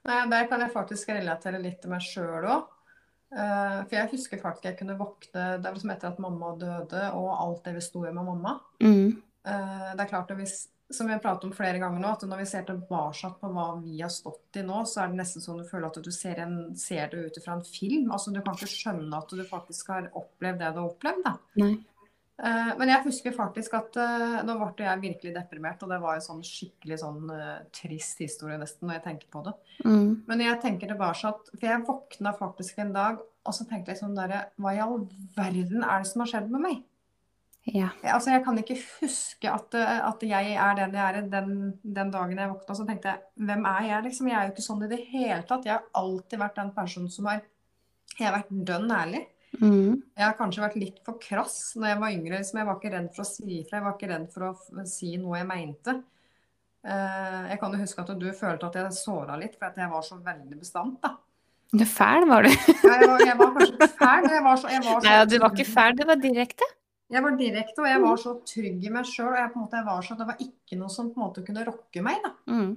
Nei, 0.08 0.22
der 0.30 0.48
kan 0.50 0.62
jeg 0.64 0.72
faktisk 0.72 1.10
relatere 1.12 1.60
litt 1.60 1.80
til 1.82 1.92
meg 1.92 2.04
sjøl 2.04 2.46
òg. 2.48 2.74
Uh, 3.28 3.40
eh, 3.42 3.78
for 3.84 3.96
jeg 3.98 4.10
husker 4.14 4.40
faktisk 4.40 4.70
jeg 4.70 4.76
kunne 4.78 4.94
våkne 4.96 5.42
Det 5.58 5.66
var 5.66 5.74
liksom 5.74 5.90
etter 5.92 6.08
at 6.08 6.20
mamma 6.22 6.54
døde, 6.56 7.02
og 7.18 7.26
alt 7.34 7.66
det 7.66 7.74
vi 7.76 7.84
sto 7.84 8.06
i 8.06 8.12
med 8.12 8.24
mamma. 8.24 8.54
Mm. 8.80 9.18
Uh, 9.44 9.90
det 9.92 10.04
er 10.04 10.10
klart 10.10 10.32
at 10.32 10.40
vi, 10.40 10.48
Som 10.90 11.06
vi 11.06 11.12
har 11.12 11.20
pratet 11.20 11.44
om 11.44 11.52
flere 11.52 11.80
ganger 11.82 12.00
nå, 12.00 12.14
at 12.16 12.22
når 12.24 12.40
vi 12.40 12.48
ser 12.48 12.64
tilbake 12.68 13.28
på 13.40 13.50
hva 13.52 13.66
vi 13.82 13.98
har 14.00 14.12
stått 14.12 14.56
i 14.56 14.64
nå, 14.64 14.80
så 14.88 15.02
er 15.02 15.10
det 15.12 15.20
nesten 15.20 15.44
sånn 15.44 15.60
du 15.60 15.68
føler 15.68 15.90
at 15.90 16.00
du 16.00 16.08
ser, 16.14 16.40
en, 16.40 16.56
ser 16.80 17.10
det 17.12 17.26
ut 17.26 17.38
fra 17.44 17.58
en 17.58 17.66
film. 17.66 18.08
Altså 18.14 18.32
Du 18.32 18.40
kan 18.40 18.56
ikke 18.56 18.70
skjønne 18.72 19.20
at 19.20 19.36
du 19.36 19.44
faktisk 19.44 19.92
har 19.92 20.08
opplevd 20.16 20.62
det 20.64 20.72
du 20.72 20.80
har 20.80 20.88
opplevd. 20.88 21.26
da. 21.26 21.36
Uh, 22.38 22.70
men 22.78 22.92
jeg 22.92 23.02
husker 23.02 23.34
faktisk 23.34 23.72
at 23.74 23.96
uh, 23.98 24.36
nå 24.46 24.54
ble 24.60 24.84
jeg 24.86 25.02
virkelig 25.02 25.32
deprimert, 25.34 25.80
og 25.82 25.90
det 25.90 25.96
var 26.04 26.16
en 26.16 26.22
sånn 26.22 26.44
skikkelig 26.46 27.00
sånn 27.02 27.32
uh, 27.34 27.64
trist 27.74 28.22
historie 28.22 28.60
nesten 28.60 28.86
når 28.86 29.00
jeg 29.00 29.06
tenker 29.08 29.32
på 29.32 29.42
det. 29.48 29.56
Mm. 29.82 30.12
Men 30.28 30.44
jeg 30.44 30.60
tenker 30.62 30.92
tilbake 30.92 31.32
at 31.32 31.50
For 31.50 31.66
jeg 31.66 31.86
våkna 31.88 32.32
faktisk 32.38 32.78
en 32.84 32.94
dag, 32.94 33.18
og 33.18 33.56
så 33.56 33.66
tenkte 33.66 33.90
jeg 33.92 34.00
sånn 34.04 34.14
derre 34.16 34.46
Hva 34.60 34.76
i 34.76 34.80
all 34.84 35.02
verden 35.34 35.82
er 35.82 36.04
det 36.04 36.12
som 36.12 36.22
har 36.22 36.30
skjedd 36.30 36.54
med 36.54 36.62
meg? 36.62 36.86
Ja. 37.74 37.88
Altså, 38.14 38.32
jeg 38.32 38.42
kan 38.46 38.58
ikke 38.60 38.76
huske 39.00 39.50
at, 39.52 39.74
at, 39.76 40.22
jeg 40.24 40.52
er 40.54 40.76
den 40.78 40.94
jeg 40.96 41.04
er 41.04 41.26
den, 41.28 41.56
den 41.82 42.12
dagen 42.14 42.38
jeg 42.40 42.52
våkna. 42.52 42.76
Så 42.76 42.86
tenkte 42.88 43.12
jeg 43.12 43.48
Hvem 43.48 43.66
er 43.68 43.88
jeg, 43.88 44.04
liksom? 44.08 44.30
Jeg 44.30 44.38
er 44.38 44.46
jo 44.46 44.54
ikke 44.54 44.68
sånn 44.68 44.84
i 44.86 44.90
det 44.92 45.00
hele 45.10 45.42
tatt. 45.48 45.66
Jeg 45.68 45.76
har 45.76 46.02
alltid 46.02 46.40
vært 46.40 46.60
den 46.60 46.70
personen 46.76 47.12
som 47.12 47.28
har 47.30 47.42
Jeg 48.14 48.26
har 48.26 48.38
vært 48.38 48.54
dønn 48.70 48.94
ærlig. 48.94 49.26
Mm. 49.58 49.96
Jeg 50.16 50.24
har 50.24 50.36
kanskje 50.38 50.62
vært 50.64 50.78
litt 50.80 51.00
for 51.06 51.20
krass 51.22 51.58
når 51.78 51.92
jeg 51.92 52.00
var 52.02 52.14
yngre. 52.16 52.40
Liksom. 52.40 52.60
Jeg 52.60 52.68
var 52.70 52.78
ikke 52.78 52.94
redd 52.94 53.10
for 53.14 53.24
å 53.24 53.28
si 53.28 53.48
ifra. 53.60 53.78
Jeg 53.78 53.86
var 53.86 53.98
ikke 53.98 54.12
redd 54.14 54.28
for 54.34 54.48
å 54.48 54.86
si 54.88 55.12
noe 55.20 55.40
jeg 55.40 55.50
mente. 55.50 55.98
Uh, 56.88 57.48
jeg 57.50 57.58
kan 57.60 57.72
jo 57.74 57.80
huske 57.82 58.04
at 58.04 58.12
du 58.16 58.28
følte 58.38 58.68
at 58.68 58.76
jeg 58.78 58.96
såra 58.96 59.36
litt 59.36 59.56
for 59.58 59.68
at 59.68 59.80
jeg 59.80 59.90
var 59.92 60.04
så 60.06 60.20
veldig 60.24 60.60
bestandt. 60.60 61.00
da. 61.04 61.16
Du 61.68 61.84
fæl, 61.84 62.24
var 62.24 62.46
du? 62.46 62.48
jeg, 62.48 63.08
var, 63.10 63.22
jeg 63.26 63.36
var 63.36 63.50
kanskje 63.52 63.74
ikke 63.74 63.92
fæl. 63.98 64.28
Jeg 64.32 64.44
var 64.44 64.56
så, 64.56 64.68
jeg 64.72 64.84
var 64.86 65.00
så 65.00 65.04
Nei, 65.04 65.16
du 65.28 65.38
var 65.42 65.52
ikke 65.52 65.68
fæl, 65.68 65.96
du 65.98 66.04
var 66.08 66.20
direkte. 66.22 66.68
Jeg 67.08 67.24
var 67.24 67.38
direkte, 67.40 67.80
og 67.80 67.88
jeg 67.88 68.00
var 68.02 68.18
så 68.20 68.34
trygg 68.44 68.82
i 68.84 68.92
meg 68.92 69.06
sjøl. 69.08 69.30
Og 69.32 69.38
jeg, 69.40 69.50
på 69.52 69.58
en 69.58 69.64
måte, 69.64 69.80
var 69.86 70.04
så, 70.04 70.16
det 70.18 70.28
var 70.28 70.42
ikke 70.44 70.76
noe 70.80 70.92
som 70.92 71.08
på 71.08 71.20
en 71.20 71.24
måte 71.24 71.44
kunne 71.46 71.64
rokke 71.64 72.04
meg. 72.04 72.20
da. 72.24 72.34
Mm. 72.52 72.74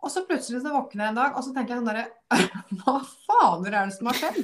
Og 0.00 0.12
så 0.12 0.22
plutselig 0.26 0.62
så 0.64 0.72
våkner 0.72 1.04
jeg 1.04 1.12
en 1.12 1.18
dag, 1.20 1.34
og 1.36 1.44
så 1.44 1.52
tenker 1.54 1.74
jeg 1.74 1.82
sånn 1.82 1.90
derre 1.90 2.06
Hva 2.80 2.94
fader 3.26 3.74
er 3.74 3.90
det 3.90 3.96
som 3.98 4.08
har 4.08 4.16
skjedd? 4.16 4.38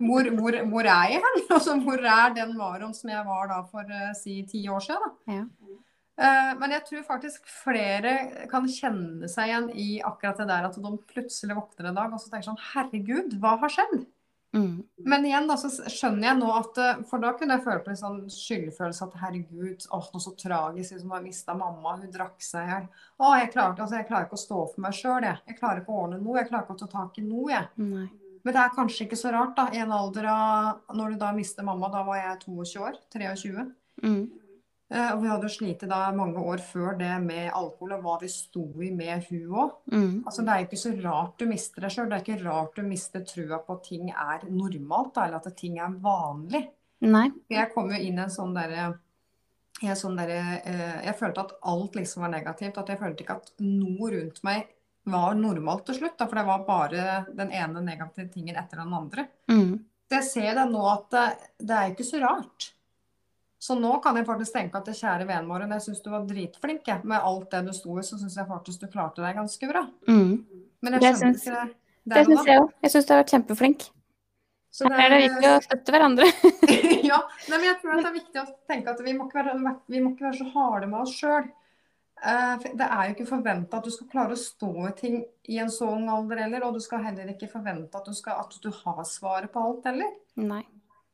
Hvor, 0.00 0.30
hvor, 0.34 0.56
hvor 0.72 0.88
er 0.88 1.12
jeg 1.12 1.22
hen? 1.22 1.38
Altså, 1.56 1.76
hvor 1.84 2.02
er 2.02 2.34
den 2.36 2.56
Maron 2.58 2.96
som 2.96 3.12
jeg 3.12 3.22
var 3.28 3.50
da 3.52 3.60
for 3.70 3.86
uh, 3.86 4.10
si 4.18 4.40
ti 4.50 4.64
år 4.72 4.82
siden? 4.84 5.06
da? 5.06 5.38
Ja. 5.38 5.46
Uh, 6.20 6.52
men 6.60 6.74
jeg 6.74 6.84
tror 6.88 7.04
faktisk 7.06 7.46
flere 7.48 8.14
kan 8.50 8.66
kjenne 8.68 9.28
seg 9.30 9.48
igjen 9.48 9.68
i 9.72 9.90
akkurat 10.04 10.42
det 10.42 10.50
der 10.50 10.66
at 10.68 10.76
de 10.76 10.90
plutselig 11.12 11.56
våkner 11.56 11.88
en 11.88 12.00
dag 12.00 12.12
og 12.12 12.20
så 12.20 12.32
tenker 12.32 12.50
sånn 12.50 12.64
Herregud, 12.72 13.38
hva 13.40 13.54
har 13.62 13.72
skjedd? 13.72 14.02
Mm. 14.56 14.82
Men 15.06 15.26
igjen 15.26 15.46
da, 15.46 15.54
så 15.60 15.68
skjønner 15.70 16.26
jeg 16.26 16.38
nå 16.40 16.48
at 16.58 16.78
eh, 16.82 17.02
For 17.06 17.22
da 17.22 17.28
kunne 17.38 17.54
jeg 17.54 17.62
føle 17.62 17.82
på 17.84 17.92
en 17.92 18.00
sånn 18.00 18.16
skyldfølelse 18.34 19.06
at 19.06 19.18
herregud, 19.22 19.84
åh, 19.94 20.08
noe 20.10 20.24
så 20.24 20.32
tragisk. 20.38 20.96
Liksom, 20.96 21.12
jeg 21.14 21.26
mista 21.28 21.54
mamma, 21.54 21.94
hun 22.00 22.10
drakk 22.10 22.42
seg 22.42 22.66
i 22.66 22.72
hjel. 22.72 22.88
Jeg, 23.42 23.52
klarte, 23.54 23.84
altså, 23.84 24.00
jeg 24.00 24.08
klarer 24.08 24.26
ikke 24.26 24.40
å 24.40 24.42
stå 24.42 24.64
for 24.72 24.86
meg 24.86 24.96
sjøl, 24.98 25.28
jeg. 25.28 25.42
Jeg 25.52 25.60
klarer 25.60 25.84
ikke 25.84 25.94
å 25.94 26.02
ordne 26.06 26.18
noe. 26.18 26.40
Jeg 26.40 26.50
klarer 26.50 26.66
ikke 26.66 26.78
å 26.78 26.82
ta 26.82 26.90
tak 26.96 27.20
i 27.22 27.26
noe, 27.26 27.46
jeg. 27.54 27.70
Nei. 27.84 28.08
Men 28.40 28.56
det 28.56 28.60
er 28.62 28.74
kanskje 28.74 29.06
ikke 29.06 29.20
så 29.20 29.32
rart, 29.34 29.54
da. 29.58 29.68
I 29.76 29.82
en 29.84 29.92
alder 29.92 30.26
av 30.32 30.96
Når 30.96 31.14
du 31.14 31.20
da 31.20 31.30
mister 31.36 31.66
mamma, 31.66 31.90
da 31.92 32.02
var 32.06 32.18
jeg 32.18 32.38
22 32.46 32.86
år. 32.88 33.00
23. 33.14 33.66
Mm. 34.02 34.22
Eh, 34.90 35.10
og 35.14 35.20
vi 35.22 35.28
hadde 35.30 35.46
jo 35.46 35.54
slitt 35.54 35.84
da 35.86 36.00
mange 36.16 36.42
år 36.42 36.62
før 36.66 36.96
det 36.98 37.12
med 37.22 37.52
alkohol, 37.54 37.94
og 37.94 38.06
hva 38.06 38.16
vi 38.22 38.30
sto 38.32 38.64
i 38.82 38.90
med 38.94 39.28
hun 39.28 39.52
òg. 39.62 39.76
Mm. 39.92 40.16
Altså, 40.24 40.42
det 40.42 40.54
er 40.54 40.62
jo 40.62 40.68
ikke 40.68 40.80
så 40.82 40.94
rart 41.04 41.36
du 41.38 41.46
mister 41.50 41.86
deg 41.86 41.94
sjøl. 41.94 42.08
Det 42.10 42.18
er 42.18 42.24
ikke 42.24 42.48
rart 42.48 42.80
du 42.80 42.82
mister 42.88 43.22
trua 43.26 43.60
på 43.66 43.76
at 43.78 43.86
ting 43.86 44.10
er 44.10 44.48
normalt, 44.48 45.14
da, 45.14 45.28
eller 45.28 45.38
at 45.38 45.60
ting 45.60 45.78
er 45.78 45.94
vanlig. 46.02 46.64
Nei. 47.06 47.28
Jeg 47.48 47.70
kom 47.74 47.92
jo 47.94 48.00
inn 48.00 48.18
i 48.18 48.24
en 48.26 48.34
sånn 48.34 48.56
derre 48.56 48.90
jeg, 49.80 49.96
sånn 49.96 50.18
der, 50.18 50.32
eh, 50.34 50.98
jeg 51.06 51.16
følte 51.16 51.46
at 51.46 51.54
alt 51.70 51.94
liksom 51.96 52.26
var 52.26 52.32
negativt. 52.34 52.76
At 52.76 52.90
jeg 52.90 53.00
følte 53.00 53.24
ikke 53.24 53.38
at 53.38 53.52
noe 53.62 54.10
rundt 54.12 54.42
meg 54.44 54.66
var 55.10 55.38
normalt 55.38 55.86
til 55.88 56.00
slutt. 56.00 56.18
Da, 56.18 56.26
for 56.26 56.40
det 56.40 56.44
var 56.48 56.66
bare 56.66 57.06
den 57.38 57.54
ene 57.56 57.84
negative 57.86 58.28
tingen 58.34 58.58
etter 58.60 58.82
den 58.82 58.92
andre. 58.98 59.28
Mm. 59.48 59.78
Så 60.10 60.18
jeg 60.18 60.28
ser 60.28 60.52
det 60.58 60.66
nå 60.72 60.82
at 60.90 61.08
det, 61.14 61.24
det 61.62 61.78
er 61.78 61.94
ikke 61.94 62.08
så 62.10 62.20
rart. 62.26 62.72
Så 63.60 63.76
nå 63.76 63.90
kan 64.00 64.16
jeg 64.16 64.24
faktisk 64.24 64.54
tenke 64.56 64.80
at 64.80 64.86
det 64.88 64.96
kjære 64.96 65.26
Venmaren, 65.28 65.72
jeg 65.76 65.84
syns 65.84 66.00
du 66.00 66.08
var 66.08 66.24
dritflink. 66.24 66.86
Jeg. 66.88 67.04
Med 67.04 67.20
alt 67.20 67.50
det 67.52 67.60
du 67.66 67.74
sto 67.76 67.98
i, 68.00 68.04
så 68.06 68.16
syns 68.16 68.38
jeg 68.40 68.48
faktisk 68.48 68.86
du 68.86 68.88
klarte 68.88 69.20
deg 69.20 69.36
ganske 69.36 69.68
bra. 69.68 69.82
Mm. 70.08 70.32
Men 70.80 70.96
jeg 70.96 71.02
skjønner 71.04 71.34
syns- 71.34 71.44
ikke 71.44 71.56
det. 71.58 71.76
Det 72.00 72.14
der 72.16 72.24
syns 72.30 72.48
jeg 72.48 72.62
òg. 72.62 72.70
Jeg 72.80 72.94
syns 72.94 73.06
du 73.06 73.12
har 73.12 73.20
vært 73.20 73.34
kjempeflink. 73.34 73.88
Så 74.70 74.86
det 74.88 74.98
er 75.02 75.10
det 75.12 75.18
viktig 75.26 75.48
å 75.50 75.60
støtte 75.66 75.92
hverandre. 75.92 76.26
ja, 77.10 77.16
nei, 77.50 77.56
men 77.56 77.64
jeg 77.66 77.78
tror 77.82 77.96
at 77.96 78.04
det 78.04 78.10
er 78.10 78.16
viktig 78.16 78.40
å 78.40 78.46
tenke 78.70 78.92
at 78.94 79.00
vi 79.04 79.14
må 79.18 79.26
ikke 79.26 79.40
være, 79.42 79.74
vi 79.90 80.00
må 80.00 80.12
ikke 80.14 80.28
være 80.28 80.38
så 80.38 80.46
harde 80.54 80.88
med 80.92 81.00
oss 81.02 81.16
sjøl. 81.18 81.48
det 82.78 82.86
er 82.86 83.08
jo 83.08 83.14
ikke 83.16 83.26
forventa 83.28 83.80
at 83.80 83.88
du 83.88 83.90
skal 83.90 84.10
klare 84.12 84.36
å 84.36 84.40
stå 84.40 84.70
i 84.86 84.92
ting 84.96 85.16
i 85.50 85.58
en 85.58 85.72
så 85.74 85.88
ung 85.90 86.06
alder 86.12 86.44
heller. 86.44 86.64
Og 86.68 86.78
du 86.78 86.80
skal 86.84 87.02
heller 87.02 87.34
ikke 87.34 87.50
forvente 87.50 87.98
at 87.98 88.06
du, 88.06 88.14
skal, 88.14 88.40
at 88.40 88.56
du 88.62 88.70
har 88.70 89.02
svaret 89.10 89.52
på 89.52 89.60
alt 89.68 89.90
heller. 89.90 90.14
Nei. 90.38 90.62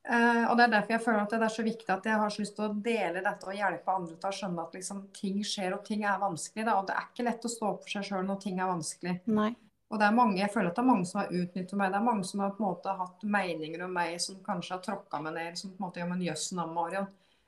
Eh, 0.06 0.44
og 0.50 0.56
Det 0.56 0.64
er 0.64 0.72
derfor 0.76 0.94
jeg 0.94 1.02
føler 1.02 1.22
at 1.24 1.32
det 1.34 1.42
er 1.42 1.54
så 1.56 1.66
viktig 1.66 1.90
at 1.90 2.04
jeg 2.06 2.18
har 2.20 2.30
så 2.30 2.42
lyst 2.42 2.54
til 2.56 2.68
å 2.68 2.74
dele 2.88 3.22
dette 3.24 3.48
og 3.50 3.58
hjelpe 3.58 3.94
andre 3.94 4.14
til 4.14 4.30
å 4.30 4.36
skjønne 4.38 4.66
at 4.66 4.76
liksom, 4.78 5.04
ting 5.16 5.40
skjer 5.42 5.74
og 5.74 5.84
ting 5.86 6.04
er 6.06 6.20
vanskelig. 6.22 6.66
Da. 6.68 6.76
Og 6.78 6.86
det 6.86 6.96
er 6.96 7.08
ikke 7.08 7.26
lett 7.26 7.46
å 7.46 7.52
stå 7.52 7.70
opp 7.72 7.86
for 7.86 7.96
seg 7.96 8.06
sjøl 8.10 8.26
når 8.28 8.42
ting 8.44 8.60
er 8.60 8.70
vanskelig. 8.70 9.16
Nei. 9.26 9.52
Og 9.86 10.00
det 10.02 10.06
er 10.08 10.16
mange, 10.16 10.40
jeg 10.40 10.50
føler 10.50 10.72
at 10.72 10.78
det 10.78 10.82
er 10.82 10.88
mange 10.88 11.06
som 11.06 11.20
har 11.20 11.30
utnyttet 11.30 11.76
meg. 11.78 11.92
Det 11.92 11.98
er 11.98 12.06
mange 12.06 12.26
som 12.26 12.40
har 12.42 12.54
på 12.56 12.62
en 12.62 12.68
måte 12.68 12.94
hatt 13.00 13.28
meninger 13.36 13.84
om 13.86 13.92
meg 13.94 14.16
som 14.22 14.40
kanskje 14.46 14.74
har 14.74 14.82
tråkka 14.82 15.20
meg 15.22 15.36
ned. 15.36 15.60
Som 15.60 15.74
på 15.74 15.78
en 15.78 15.86
måte 15.86 16.02
gjør 16.02 16.10
meg 16.10 16.26
jøss, 16.26 16.48
Marion. 16.58 17.06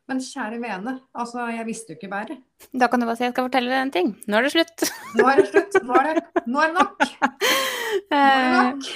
Men 0.08 0.22
kjære 0.24 0.56
vene, 0.62 0.94
altså 1.20 1.50
jeg 1.52 1.66
visste 1.68 1.92
jo 1.92 1.98
ikke 1.98 2.08
bedre. 2.08 2.38
Da 2.72 2.86
kan 2.88 3.02
du 3.02 3.04
bare 3.04 3.18
si 3.18 3.26
jeg 3.26 3.34
skal 3.34 3.44
fortelle 3.50 3.68
deg 3.68 3.82
en 3.82 3.92
ting. 3.92 4.14
Nå 4.24 4.38
er 4.38 4.46
det 4.46 4.54
slutt. 4.54 4.86
Nå 5.18 5.26
er 5.28 5.42
det 5.42 5.50
slutt. 5.50 5.76
Nå 5.84 5.98
er 6.00 6.08
det, 6.08 6.22
nå 6.48 6.62
er 6.62 6.70
det 6.72 6.78
nok. 6.78 7.04
Nå 8.08 8.22
er 8.22 8.38
det 8.38 8.54
nok. 8.56 8.88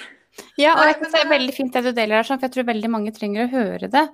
Ja, 0.57 0.73
og 0.79 0.87
jeg 0.89 0.97
det 1.03 1.19
er 1.21 1.29
veldig 1.29 1.55
fint 1.55 1.75
det 1.77 1.83
du 1.85 1.91
deler 1.93 2.21
her, 2.21 2.27
for 2.27 2.47
jeg 2.47 2.55
tror 2.55 2.69
veldig 2.71 2.91
mange 2.93 3.13
trenger 3.13 3.45
å 3.45 3.53
høre 3.53 3.91
det. 3.93 4.05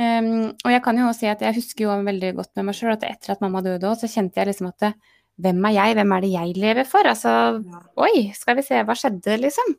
Um, 0.00 0.50
og 0.50 0.72
jeg 0.74 0.82
kan 0.84 0.98
jo 0.98 1.06
også 1.06 1.22
si 1.22 1.30
at 1.30 1.44
jeg 1.44 1.56
husker 1.58 1.86
jo 1.86 1.96
veldig 2.08 2.32
godt 2.38 2.52
med 2.58 2.68
meg 2.68 2.78
sjøl 2.78 2.94
at 2.96 3.06
etter 3.06 3.34
at 3.34 3.44
mamma 3.44 3.62
døde 3.64 3.86
òg, 3.86 3.98
så 4.00 4.10
kjente 4.10 4.40
jeg 4.40 4.50
liksom 4.50 4.70
at 4.72 4.86
det, 4.86 4.92
hvem 5.38 5.68
er 5.70 5.76
jeg, 5.76 5.98
hvem 5.98 6.14
er 6.16 6.24
det 6.24 6.30
jeg 6.34 6.54
lever 6.58 6.88
for? 6.88 7.06
Altså, 7.06 7.34
Ja. 7.62 7.82
oi, 8.06 8.28
skal 8.34 8.58
vi 8.58 8.66
se, 8.66 8.82
hva 8.82 8.98
skjedde, 8.98 9.38
liksom? 9.44 9.76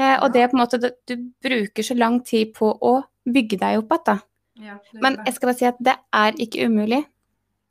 Uh, 0.00 0.16
og 0.24 0.30
det 0.34 0.48
på 0.50 0.56
en 0.56 0.64
måte, 0.64 0.80
du, 0.80 0.90
du 1.06 1.28
bruker 1.44 1.86
så 1.86 1.96
lang 1.98 2.22
tid 2.24 2.54
på 2.56 2.72
å 2.72 3.02
bygge 3.28 3.60
deg 3.60 3.82
opp 3.82 3.92
igjen, 3.92 4.06
da. 4.08 4.18
Ja, 4.64 4.78
Men 5.02 5.18
jeg 5.26 5.34
skal 5.34 5.50
bare 5.50 5.58
si 5.58 5.66
at 5.66 5.80
det 5.82 5.96
er 6.14 6.36
ikke 6.40 6.68
umulig. 6.70 7.02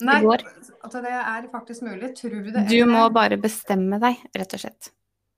Nei, 0.04 0.18
går. 0.22 0.42
at 0.84 0.98
det 1.06 1.14
er 1.14 1.46
faktisk 1.52 1.86
mulig. 1.86 2.10
Tror 2.18 2.42
du 2.44 2.52
det? 2.52 2.66
Du 2.68 2.82
må 2.90 3.06
bare 3.16 3.38
bestemme 3.40 4.00
deg, 4.04 4.20
rett 4.36 4.56
og 4.58 4.64
slett. 4.66 4.92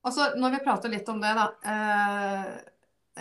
Altså, 0.06 0.30
når 0.38 0.56
vi 0.56 0.64
prater 0.66 0.92
litt 0.94 1.10
om 1.10 1.22
det, 1.22 1.32
da. 1.38 1.48
Eh, 1.72 2.46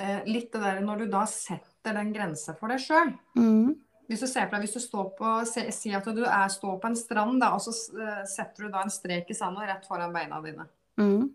eh, 0.03 0.27
litt 0.29 0.53
det 0.53 0.61
der 0.61 0.83
når 0.85 1.05
du 1.05 1.07
da 1.13 1.25
setter 1.31 1.97
den 1.97 2.13
grensa 2.13 2.55
for 2.59 2.73
deg 2.73 2.83
sjøl. 2.85 3.15
Mm. 3.39 3.75
Hvis 4.11 4.21
du 4.21 4.29
ser 4.29 4.51
på 4.51 4.59
deg, 4.59 4.67
hvis 4.67 4.77
du 4.77 4.85
står 4.85 5.07
på, 5.17 5.31
se, 5.49 5.65
si 5.73 5.95
at 5.97 6.05
du 6.13 6.23
er, 6.27 6.51
står 6.53 6.77
på 6.83 6.91
en 6.91 6.99
strand, 6.99 7.39
da, 7.41 7.55
og 7.57 7.65
så 7.65 7.73
eh, 7.97 8.21
setter 8.29 8.67
du 8.67 8.75
da 8.75 8.85
en 8.85 8.93
strek 8.93 9.33
i 9.33 9.39
sanda 9.39 9.65
rett 9.65 9.89
foran 9.89 10.13
beina 10.13 10.43
dine. 10.45 10.69
Mm. 11.01 11.31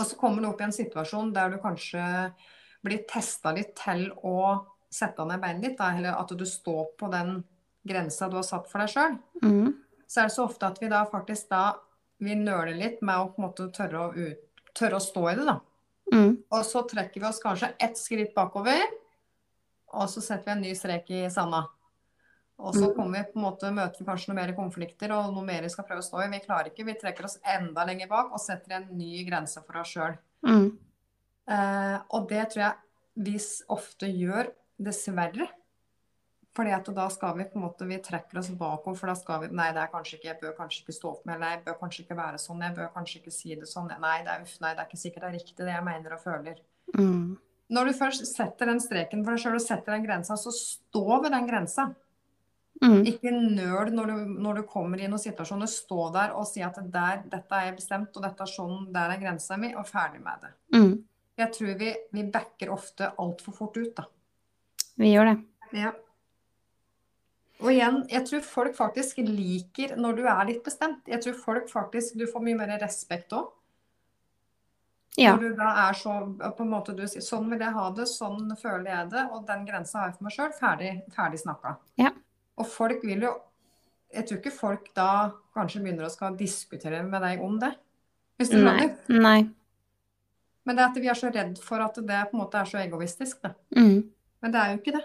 Og 0.00 0.06
så 0.06 0.16
kommer 0.16 0.42
du 0.42 0.52
opp 0.52 0.62
i 0.62 0.68
en 0.68 0.74
situasjon 0.74 1.34
der 1.34 1.50
du 1.52 1.58
kanskje 1.60 2.04
blir 2.86 3.02
testa 3.10 3.52
litt 3.52 3.74
til 3.76 4.06
å 4.24 4.38
sette 4.90 5.26
ned 5.26 5.42
beinet 5.42 5.66
ditt, 5.66 5.78
da, 5.78 5.90
eller 5.98 6.16
at 6.18 6.30
du 6.30 6.46
står 6.46 6.94
på 6.98 7.10
den 7.12 7.40
grensa 7.86 8.28
du 8.30 8.38
har 8.38 8.46
satt 8.46 8.70
for 8.70 8.82
deg 8.82 8.92
sjøl. 8.92 9.18
Mm. 9.42 9.74
Så 10.06 10.22
er 10.22 10.30
det 10.30 10.34
så 10.34 10.46
ofte 10.46 10.70
at 10.70 10.80
vi 10.82 10.88
da 10.90 11.04
faktisk 11.10 11.50
da 11.50 11.64
vi 12.20 12.36
nøler 12.36 12.76
litt 12.76 13.00
med 13.06 13.16
å 13.16 13.28
på 13.32 13.40
en 13.40 13.46
måte 13.46 13.68
tørre 13.74 14.06
å, 14.06 14.08
ut, 14.14 14.40
tørre 14.74 14.98
å 14.98 15.04
stå 15.04 15.24
i 15.30 15.34
det, 15.38 15.46
da. 15.48 15.58
Mm. 16.12 16.32
Og 16.50 16.64
så 16.66 16.82
trekker 16.88 17.20
vi 17.20 17.26
oss 17.28 17.42
kanskje 17.42 17.72
ett 17.78 17.98
skritt 17.98 18.34
bakover, 18.34 18.82
og 19.94 20.08
så 20.10 20.22
setter 20.22 20.44
vi 20.46 20.52
en 20.56 20.64
ny 20.64 20.72
strek 20.78 21.10
i 21.10 21.28
sanda. 21.30 21.64
Og 22.60 22.74
så 22.74 22.90
Mm. 22.90 22.94
kommer 22.96 23.18
vi 23.18 23.32
på 23.32 23.36
en 23.38 23.42
måte, 23.46 23.72
møter 23.72 23.98
vi 23.98 24.04
kanskje 24.04 24.28
noe 24.28 24.36
mer 24.36 24.52
konflikter 24.54 25.10
og 25.12 25.32
noe 25.32 25.44
mer 25.44 25.62
vi 25.62 25.68
skal 25.68 25.84
prøve 25.84 26.02
å 26.02 26.04
stå 26.04 26.24
i. 26.24 26.28
Vi 26.28 26.44
klarer 26.44 26.68
ikke, 26.70 26.84
vi 26.84 26.94
trekker 26.94 27.24
oss 27.24 27.38
enda 27.42 27.84
lenger 27.86 28.06
bak 28.08 28.32
og 28.32 28.38
setter 28.38 28.76
en 28.76 28.88
ny 28.98 29.24
grense 29.24 29.62
for 29.64 29.78
oss 29.80 29.88
sjøl. 29.94 30.18
Mm. 30.44 30.78
Eh, 31.48 31.98
og 32.10 32.28
det 32.28 32.50
tror 32.50 32.62
jeg 32.62 32.74
vi 33.16 33.38
ofte 33.68 34.06
gjør, 34.12 34.52
dessverre. 34.80 35.48
Fordi 36.56 36.72
at 36.74 36.88
da 36.94 37.04
skal 37.14 37.36
vi 37.38 37.46
på 37.46 37.60
en 37.60 37.64
måte, 37.64 37.86
vi 37.86 38.00
trekker 38.02 38.40
oss 38.40 38.48
bakover, 38.58 38.98
for 38.98 39.12
da 39.12 39.14
skal 39.18 39.44
vi 39.44 39.52
Nei, 39.54 39.68
det 39.76 39.84
er 39.84 39.92
kanskje 39.92 40.16
ikke, 40.18 40.28
jeg 40.32 40.40
bør 40.40 40.56
kanskje 40.56 40.82
ikke 40.82 40.96
stå 40.96 41.12
opp 41.12 41.22
med, 41.28 41.36
eller 41.36 41.54
jeg 41.54 41.62
bør 41.68 41.78
kanskje 41.84 42.02
ikke 42.04 42.18
være 42.18 42.40
sånn, 42.42 42.64
jeg 42.66 42.76
bør 42.80 42.90
kanskje 42.96 43.20
ikke 43.20 43.34
si 43.34 43.54
det 43.54 43.70
sånn. 43.70 43.92
Nei, 44.02 44.16
det 44.26 44.34
er 44.34 44.42
uff, 44.42 44.56
nei, 44.64 44.74
det 44.74 44.82
er 44.82 44.90
ikke 44.90 45.04
sikkert 45.04 45.26
det 45.26 45.30
er 45.30 45.38
riktig 45.38 45.62
det 45.62 45.76
jeg 45.76 45.86
mener 45.86 46.16
og 46.16 46.22
føler. 46.24 46.58
Mm. 46.96 47.38
Når 47.70 47.86
du 47.86 47.98
først 48.00 48.26
setter 48.26 48.72
den 48.72 48.82
streken 48.82 49.22
for 49.22 49.36
deg 49.36 49.44
sjøl 49.44 49.58
og 49.60 49.62
setter 49.62 49.94
den 49.94 50.06
grensa, 50.08 50.38
så 50.40 50.50
stå 50.54 51.04
ved 51.22 51.30
den 51.36 51.46
grensa. 51.46 51.86
Mm. 52.80 53.02
Ikke 53.06 53.30
nøl 53.30 53.92
når 53.94 54.10
du, 54.10 54.34
når 54.40 54.60
du 54.60 54.62
kommer 54.66 54.98
i 54.98 55.06
noen 55.06 55.22
situasjoner. 55.22 55.70
Stå 55.70 56.08
der 56.16 56.34
og 56.34 56.48
si 56.48 56.64
at 56.66 56.80
det 56.80 56.90
der, 56.94 57.22
dette 57.30 57.56
er 57.58 57.68
jeg 57.68 57.78
bestemt, 57.78 58.16
og 58.16 58.26
dette 58.26 58.42
er 58.42 58.50
sånn, 58.50 58.88
der 58.94 59.14
er 59.14 59.22
grensa 59.22 59.58
mi, 59.60 59.70
og 59.76 59.86
ferdig 59.86 60.22
med 60.24 60.46
det. 60.46 60.52
Mm. 60.74 60.92
Jeg 61.40 61.54
tror 61.54 61.76
vi, 61.80 61.94
vi 62.16 62.26
backer 62.34 62.72
ofte 62.74 63.14
altfor 63.22 63.56
fort 63.56 63.78
ut, 63.78 63.92
da. 64.00 64.08
Vi 65.00 65.12
gjør 65.14 65.30
det. 65.30 65.36
Ja. 65.78 65.92
Og 67.60 67.70
igjen, 67.72 68.02
jeg 68.08 68.24
tror 68.28 68.44
folk 68.46 68.76
faktisk 68.76 69.18
liker 69.24 69.96
når 70.00 70.16
du 70.16 70.22
er 70.24 70.44
litt 70.48 70.62
bestemt. 70.64 71.02
Jeg 71.08 71.20
tror 71.24 71.34
folk 71.36 71.66
faktisk, 71.68 72.16
Du 72.16 72.26
får 72.26 72.44
mye 72.44 72.56
mer 72.56 72.78
respekt 72.80 73.34
òg. 73.36 73.50
Ja. 75.18 75.34
Når 75.34 75.42
du 75.42 75.56
da 75.58 75.70
er 75.88 75.96
så 75.98 76.14
på 76.56 76.64
en 76.64 76.70
måte 76.70 76.94
du 76.96 77.02
sier 77.10 77.24
sånn 77.24 77.48
vil 77.50 77.60
jeg 77.60 77.74
ha 77.74 77.86
det, 77.92 78.06
sånn 78.08 78.54
føler 78.56 78.88
jeg 78.92 79.10
det, 79.12 79.24
og 79.34 79.46
den 79.48 79.64
grensa 79.66 79.98
har 79.98 80.10
jeg 80.10 80.16
for 80.16 80.28
meg 80.28 80.36
sjøl. 80.36 80.52
Ferdig, 80.56 80.92
ferdig 81.16 81.40
snakka. 81.42 81.74
Ja. 82.00 82.12
Og 82.60 82.68
folk 82.70 83.04
vil 83.06 83.28
jo 83.28 83.36
Jeg 84.10 84.26
tror 84.26 84.38
ikke 84.40 84.50
folk 84.50 84.86
da 84.98 85.10
kanskje 85.54 85.84
begynner 85.84 86.08
å 86.08 86.10
skal 86.10 86.34
diskutere 86.34 86.98
med 87.06 87.22
deg 87.22 87.42
om 87.46 87.60
det. 87.62 87.68
Hvis 88.40 88.48
du 88.50 88.56
Nei. 88.56 88.72
skjønner? 88.88 89.20
Nei. 89.22 89.50
Men 90.66 90.76
det 90.76 90.82
er 90.82 90.88
at 90.88 90.98
vi 90.98 91.10
er 91.12 91.18
så 91.20 91.30
redd 91.30 91.60
for 91.62 91.84
at 91.84 91.94
det 91.94 92.18
på 92.32 92.34
en 92.34 92.40
måte 92.40 92.58
er 92.58 92.66
så 92.66 92.80
egoistisk. 92.82 93.38
det. 93.44 93.52
Mm. 93.76 94.10
Men 94.42 94.50
det 94.50 94.60
er 94.60 94.72
jo 94.72 94.80
ikke 94.80 94.96
det. 94.96 95.04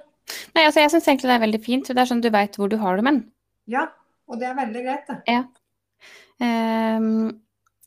Nei, 0.55 0.63
altså 0.65 0.81
jeg 0.81 0.91
syns 0.93 1.07
egentlig 1.09 1.29
det 1.29 1.35
er 1.37 1.45
veldig 1.45 1.61
fint. 1.63 1.91
Det 1.91 2.01
er 2.01 2.09
sånn 2.09 2.23
du 2.23 2.31
veit 2.33 2.57
hvor 2.59 2.71
du 2.71 2.77
har 2.81 2.97
dem 2.99 3.09
hen. 3.09 3.21
Ja, 3.69 3.87
og 4.29 4.41
det 4.41 4.49
er 4.49 4.57
veldig 4.57 4.83
greit, 4.85 5.09
det. 5.09 5.37
Ehm, 6.43 7.29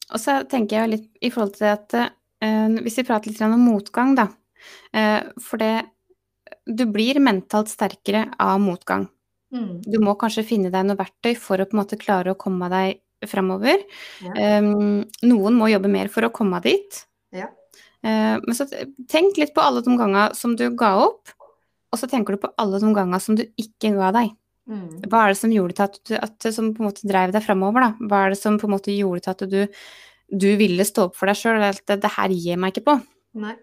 og 0.09 0.23
så 0.23 0.39
tenker 0.49 0.81
jeg 0.81 0.93
litt 0.95 1.09
i 1.21 1.31
forhold 1.33 1.59
til 1.59 1.69
at 1.69 1.93
uh, 1.99 2.69
Hvis 2.81 2.97
vi 3.01 3.05
prater 3.05 3.29
litt 3.29 3.43
om 3.45 3.59
motgang, 3.61 4.15
da. 4.17 4.29
Uh, 4.95 5.29
for 5.43 5.61
det 5.61 5.85
Du 6.65 6.87
blir 6.89 7.21
mentalt 7.21 7.71
sterkere 7.73 8.27
av 8.41 8.57
motgang. 8.63 9.09
Mm. 9.53 9.81
Du 9.85 9.99
må 10.05 10.15
kanskje 10.21 10.47
finne 10.47 10.73
deg 10.73 10.85
noe 10.85 10.99
verktøy 10.99 11.35
for 11.41 11.61
å 11.61 11.67
på 11.69 11.77
en 11.77 11.83
måte 11.83 12.01
klare 12.01 12.35
å 12.35 12.41
komme 12.41 12.69
deg 12.73 13.01
framover. 13.29 13.81
Ja. 14.23 14.59
Um, 14.61 15.07
noen 15.25 15.57
må 15.59 15.71
jobbe 15.73 15.91
mer 15.91 16.11
for 16.13 16.27
å 16.29 16.33
komme 16.35 16.61
dit. 16.65 17.01
Ja. 17.35 17.49
Uh, 18.05 18.37
men 18.45 18.55
så 18.55 18.69
tenk 19.11 19.41
litt 19.41 19.55
på 19.57 19.65
alle 19.65 19.81
de 19.83 19.97
gangene 19.97 20.29
som 20.37 20.55
du 20.61 20.69
ga 20.79 20.93
opp, 21.07 21.33
og 21.93 22.01
så 22.01 22.09
tenker 22.11 22.35
du 22.35 22.43
på 22.43 22.53
alle 22.61 22.81
de 22.83 22.93
gangene 22.97 23.21
som 23.23 23.39
du 23.39 23.45
ikke 23.61 23.95
ga 23.97 24.11
deg. 24.17 24.35
Mm. 24.69 24.89
Hva 25.09 25.23
er 25.25 25.33
det 25.33 25.41
som 25.41 25.53
gjorde 25.55 25.87
at 25.87 25.97
du 26.05 26.13
at, 26.19 26.49
som 26.53 26.75
på 26.77 26.83
en 26.83 26.91
måte 26.91 27.09
drev 27.09 27.33
deg 27.33 27.45
framover, 27.45 27.87
da? 27.87 28.09
Hva 28.11 28.25
er 28.25 28.35
det 28.35 28.41
som 28.41 28.59
på 28.61 28.69
en 28.69 28.75
måte 28.75 28.93
gjorde 28.93 29.25
til 29.25 29.33
at 29.33 29.47
du, 29.49 29.87
du 30.45 30.51
ville 30.61 30.85
stå 30.85 31.09
opp 31.09 31.17
for 31.17 31.31
deg 31.31 31.41
sjøl? 31.41 31.63
At 31.65 31.81
det, 31.89 32.01
det 32.05 32.13
her 32.19 32.35
gir 32.35 32.53
jeg 32.53 32.61
meg 32.61 32.75
ikke 32.75 32.87
på. 32.91 32.99
Nei. 33.41 33.57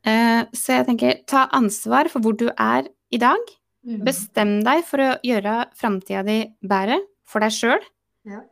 Uh, 0.00 0.44
så 0.56 0.78
jeg 0.78 0.88
tenker, 0.88 1.18
ta 1.28 1.46
ansvar 1.56 2.08
for 2.12 2.24
hvor 2.24 2.36
du 2.36 2.48
er 2.52 2.88
i 3.12 3.20
dag. 3.20 3.40
Mm. 3.86 4.00
Bestem 4.04 4.58
deg 4.64 4.84
for 4.88 5.00
å 5.04 5.10
gjøre 5.24 5.56
framtida 5.76 6.24
di 6.26 6.42
bedre 6.60 7.00
for 7.28 7.44
deg 7.44 7.56
sjøl. 7.56 7.84
Ja. 8.28 8.44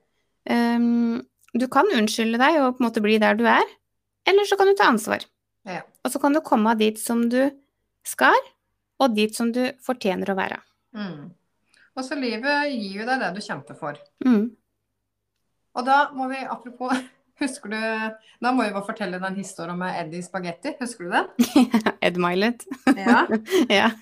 Um, 0.49 1.21
du 1.59 1.67
kan 1.73 1.89
unnskylde 1.93 2.41
deg 2.41 2.61
og 2.63 2.77
på 2.77 2.83
en 2.83 2.89
måte 2.89 3.05
bli 3.05 3.19
der 3.21 3.37
du 3.37 3.45
er, 3.49 3.65
eller 4.29 4.49
så 4.49 4.57
kan 4.61 4.69
du 4.69 4.77
ta 4.77 4.89
ansvar. 4.89 5.25
Ja. 5.69 5.83
Og 6.05 6.13
så 6.13 6.21
kan 6.23 6.37
du 6.37 6.41
komme 6.45 6.73
dit 6.81 7.01
som 7.01 7.27
du 7.33 7.43
skal, 8.09 8.37
og 8.99 9.15
dit 9.15 9.35
som 9.35 9.53
du 9.55 9.63
fortjener 9.85 10.33
å 10.33 10.39
være. 10.39 10.59
Mm. 10.97 11.29
Og 11.99 12.07
så 12.07 12.19
livet 12.19 12.71
gir 12.73 13.03
jo 13.03 13.07
deg 13.09 13.23
det 13.23 13.31
du 13.37 13.43
kjemper 13.45 13.79
for. 13.79 13.99
Mm. 14.27 14.49
Og 15.79 15.87
da 15.87 15.99
må 16.17 16.29
vi, 16.33 16.43
apropos 16.47 16.95
Husker 17.39 17.71
du 17.71 17.79
Da 18.43 18.51
må 18.51 18.65
vi 18.65 18.73
bare 18.75 18.83
fortelle 18.83 19.21
den 19.23 19.37
historien 19.39 19.79
med 19.79 19.95
Eddie 20.01 20.25
Spagetti. 20.27 20.73
Husker 20.81 21.07
du 21.07 21.13
den? 21.15 21.29
Ed 22.07 22.19
Milet. 22.19 22.65
Ja. 22.99 23.21
ja. 23.79 23.93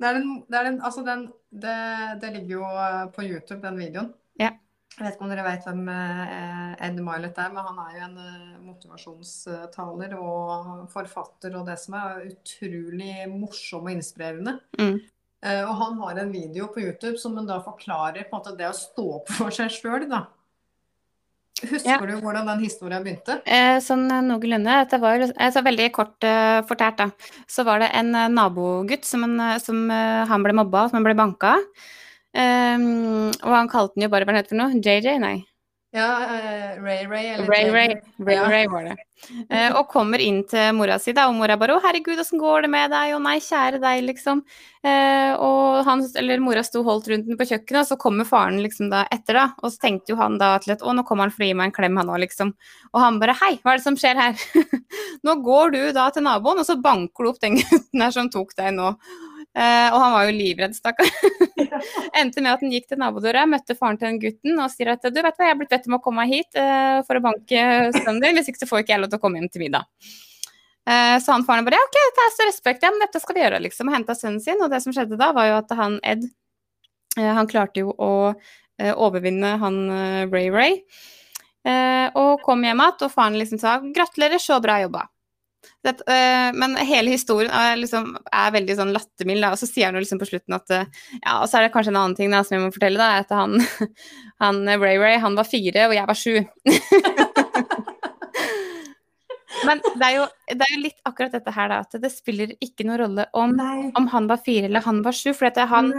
Det 0.00 0.12
den, 0.16 0.28
det, 0.46 0.60
den, 0.68 0.78
altså 0.86 1.02
den 1.02 1.26
det, 1.50 1.80
det 2.22 2.30
ligger 2.36 2.60
jo 2.60 2.68
på 3.10 3.26
YouTube, 3.26 3.58
den 3.64 3.80
videoen. 3.80 4.12
Ja. 4.38 4.52
Jeg 5.00 5.06
vet 5.06 5.14
ikke 5.16 5.24
om 5.24 5.30
dere 5.32 5.44
vet 5.46 5.64
hvem 5.64 5.86
eh, 5.88 6.72
Ed 6.84 6.98
Milet 7.00 7.38
er, 7.40 7.52
men 7.54 7.64
han 7.64 7.78
er 7.80 7.92
jo 7.94 8.00
en 8.04 8.18
eh, 8.20 8.56
motivasjonstaler 8.66 10.12
og 10.20 10.82
forfatter 10.92 11.54
og 11.56 11.70
det 11.70 11.78
som 11.80 11.94
er 11.96 12.26
utrolig 12.28 13.14
morsom 13.32 13.88
og 13.88 13.94
inspirerende. 13.94 14.58
Mm. 14.76 14.98
Eh, 15.40 15.62
Og 15.64 15.72
han 15.78 15.96
har 16.02 16.20
en 16.20 16.32
video 16.34 16.66
på 16.68 16.82
YouTube 16.84 17.16
som 17.22 17.38
han 17.40 17.48
da 17.48 17.56
forklarer 17.64 18.28
på 18.28 18.36
en 18.36 18.42
måte 18.42 18.52
det 18.58 18.68
å 18.68 18.76
stå 18.76 19.06
opp 19.22 19.32
for 19.38 19.56
seg 19.56 19.72
sjøl, 19.72 20.04
da. 20.10 20.26
Husker 21.62 21.88
Ja. 21.88 21.96
du 22.04 22.20
hvordan 22.20 22.52
den 22.52 22.60
historien 22.66 23.00
begynte? 23.04 23.38
Eh, 23.48 23.78
sånn 23.80 24.04
noenlunde. 24.04 24.82
Det 24.90 25.00
var 25.00 25.24
altså, 25.30 25.62
veldig 25.64 25.88
kort 25.96 26.28
uh, 26.28 26.60
fortært, 26.68 27.00
da. 27.00 27.08
Så 27.48 27.64
var 27.64 27.80
det 27.80 27.88
en 27.96 28.12
nabogutt 28.36 29.08
som, 29.08 29.24
en, 29.24 29.56
som 29.60 29.88
uh, 29.88 30.28
han 30.28 30.44
ble 30.44 30.52
mobba, 30.60 30.90
som 30.90 31.00
han 31.00 31.08
ble 31.08 31.16
banka. 31.16 31.56
Um, 32.30 33.30
og 33.42 33.54
han 33.56 33.70
kalte 33.70 33.96
den 33.96 34.06
jo 34.06 34.12
bare 34.12 34.28
hva 34.28 34.36
het 34.38 34.50
for 34.52 34.60
noe? 34.60 34.76
JJ? 34.78 35.18
Nei. 35.22 35.38
Ja, 35.92 36.22
eh, 36.22 36.82
Ray 36.82 37.06
Ray 37.06 37.26
eller 37.26 37.46
Ray. 37.46 37.70
Ray. 37.70 38.00
Ray, 38.18 38.34
Ja. 38.34 38.48
Ray 38.48 38.66
var 38.68 38.84
det. 38.84 38.96
Uh, 39.50 39.74
og 39.80 39.88
kommer 39.90 40.22
inn 40.22 40.44
til 40.48 40.70
mora 40.72 41.00
si, 41.02 41.10
da, 41.12 41.26
og 41.28 41.34
mora 41.34 41.56
bare 41.58 41.74
'Å, 41.74 41.82
herregud, 41.82 42.20
åssen 42.22 42.38
går 42.38 42.62
det 42.62 42.70
med 42.70 42.92
deg?' 42.92 43.14
Og 43.16 43.20
'nei, 43.20 43.40
kjære 43.42 43.80
deg', 43.82 44.06
liksom. 44.06 44.42
Uh, 44.86 45.34
og 45.34 45.84
han, 45.84 46.06
eller 46.16 46.38
mora 46.38 46.62
sto 46.62 46.84
holdt 46.86 47.10
rundt 47.10 47.26
den 47.26 47.36
på 47.36 47.44
kjøkkenet, 47.50 47.82
og 47.82 47.88
så 47.90 47.98
kommer 47.98 48.24
faren 48.24 48.62
liksom 48.62 48.88
da 48.88 49.04
etter, 49.10 49.34
da. 49.34 49.46
Og 49.64 49.72
så 49.72 49.82
tenkte 49.82 50.14
jo 50.14 50.16
han 50.16 50.38
da 50.38 50.58
til 50.58 50.72
at 50.72 50.80
'Å, 50.80 50.94
nå 50.94 51.04
kommer 51.04 51.26
han 51.26 51.34
for 51.34 51.42
å 51.42 51.46
gi 51.50 51.54
meg 51.58 51.66
en 51.66 51.72
klem, 51.72 51.96
han 51.98 52.06
òg', 52.06 52.22
liksom. 52.22 52.54
Og 52.94 53.00
han 53.00 53.18
bare 53.18 53.34
'Hei, 53.34 53.58
hva 53.58 53.74
er 53.74 53.76
det 53.78 53.84
som 53.84 53.96
skjer 53.96 54.14
her?' 54.14 54.38
'Nå 55.24 55.42
går 55.42 55.72
du 55.72 55.92
da 55.92 56.08
til 56.10 56.22
naboen, 56.22 56.62
og 56.62 56.66
så 56.66 56.80
banker 56.80 57.24
du 57.24 57.30
opp 57.30 57.40
den 57.40 57.56
gutten 57.60 58.00
her 58.00 58.12
som 58.14 58.30
tok 58.30 58.54
deg 58.54 58.72
nå'. 58.78 58.94
Eh, 59.50 59.88
og 59.90 59.98
han 59.98 60.12
var 60.14 60.28
jo 60.28 60.34
livredd, 60.36 60.76
stakkar. 60.78 61.10
Endte 62.18 62.42
med 62.42 62.52
at 62.52 62.62
han 62.62 62.72
gikk 62.72 62.88
til 62.90 63.00
nabodøra, 63.00 63.46
møtte 63.50 63.76
faren 63.78 63.98
til 63.98 64.10
den 64.10 64.20
gutten 64.22 64.58
og 64.62 64.70
sier 64.72 64.92
at 64.94 65.04
du 65.04 65.20
vet 65.20 65.36
hva, 65.36 65.46
jeg 65.48 65.54
er 65.54 65.60
blitt 65.60 65.72
bedt 65.72 65.88
om 65.90 65.98
å 65.98 66.02
komme 66.04 66.26
hit 66.30 66.58
eh, 66.58 67.00
for 67.06 67.18
å 67.18 67.24
banke 67.24 67.62
sønnen 67.96 68.22
din, 68.22 68.38
hvis 68.38 68.50
ikke 68.52 68.62
så 68.62 68.70
får 68.70 68.84
ikke 68.84 68.94
jeg 68.94 69.04
lov 69.04 69.12
til 69.12 69.20
å 69.20 69.24
komme 69.24 69.40
hjem 69.40 69.50
til 69.52 69.64
middag. 69.64 69.86
Eh, 70.90 71.16
så 71.22 71.36
han 71.36 71.46
faren 71.46 71.66
bare 71.66 71.78
ja, 71.78 71.86
ok, 71.88 72.00
det 72.16 72.26
er 72.26 72.34
så 72.36 72.48
respekt, 72.48 72.86
ja, 72.86 72.92
men 72.94 73.04
dette 73.04 73.22
skal 73.22 73.36
vi 73.36 73.44
gjøre, 73.44 73.62
liksom. 73.66 73.90
Og 73.90 73.98
henta 73.98 74.16
sønnen 74.18 74.42
sin. 74.44 74.60
Og 74.62 74.72
det 74.72 74.82
som 74.84 74.94
skjedde 74.96 75.20
da, 75.20 75.30
var 75.36 75.50
jo 75.50 75.60
at 75.60 75.78
han 75.78 76.00
Ed, 76.06 76.26
eh, 77.18 77.32
han 77.38 77.50
klarte 77.50 77.84
jo 77.84 77.94
å 77.94 78.12
overvinne 78.80 79.58
han 79.60 79.74
Ray 80.32 80.46
Ray. 80.48 80.78
Eh, 81.68 82.06
og 82.16 82.40
kom 82.44 82.62
hjem 82.64 82.80
igjen, 82.80 83.02
og 83.04 83.12
faren 83.12 83.36
liksom 83.36 83.60
sa 83.60 83.78
gratulerer, 83.84 84.40
så 84.40 84.60
bra 84.64 84.78
jobba. 84.80 85.04
Det, 85.84 85.94
uh, 86.04 86.50
men 86.56 86.76
hele 86.84 87.14
historien 87.14 87.52
er, 87.56 87.78
liksom, 87.80 88.12
er 88.32 88.52
veldig 88.54 88.76
sånn 88.76 88.92
lattermild, 88.94 89.46
og 89.48 89.60
så 89.60 89.68
sier 89.68 89.88
han 89.88 89.96
jo 89.96 90.02
liksom 90.04 90.20
på 90.20 90.28
slutten 90.28 90.56
at 90.56 90.74
uh, 90.76 91.00
ja, 91.18 91.38
og 91.38 91.46
så 91.48 91.58
er 91.58 91.66
det 91.66 91.72
kanskje 91.74 91.94
en 91.94 92.00
annen 92.02 92.16
ting 92.18 92.32
da, 92.32 92.42
som 92.44 92.56
jeg 92.56 92.64
må 92.66 92.72
fortelle, 92.74 93.00
da, 93.00 93.24
at 93.24 93.32
han, 93.32 93.60
han 94.44 94.62
eh, 94.68 94.80
Ray 94.80 95.00
Ray 95.00 95.20
han 95.24 95.38
var 95.38 95.48
fire, 95.48 95.88
og 95.88 95.96
jeg 95.96 96.10
var 96.10 96.20
sju. 96.20 96.34
men 99.66 99.80
det 99.84 100.06
er, 100.06 100.14
jo, 100.16 100.26
det 100.48 100.66
er 100.66 100.74
jo 100.74 100.80
litt 100.82 100.98
akkurat 101.08 101.34
dette 101.36 101.54
her, 101.54 101.70
da, 101.72 101.78
at 101.84 101.96
det 102.02 102.10
spiller 102.12 102.52
ikke 102.64 102.86
noen 102.88 103.00
rolle 103.02 103.26
om, 103.36 103.54
om 103.98 104.10
han 104.12 104.28
var 104.30 104.42
fire 104.44 104.68
eller 104.70 104.84
han 104.84 105.00
var 105.06 105.16
sju, 105.16 105.32
for 105.36 105.50
at 105.50 105.60
han, 105.70 105.90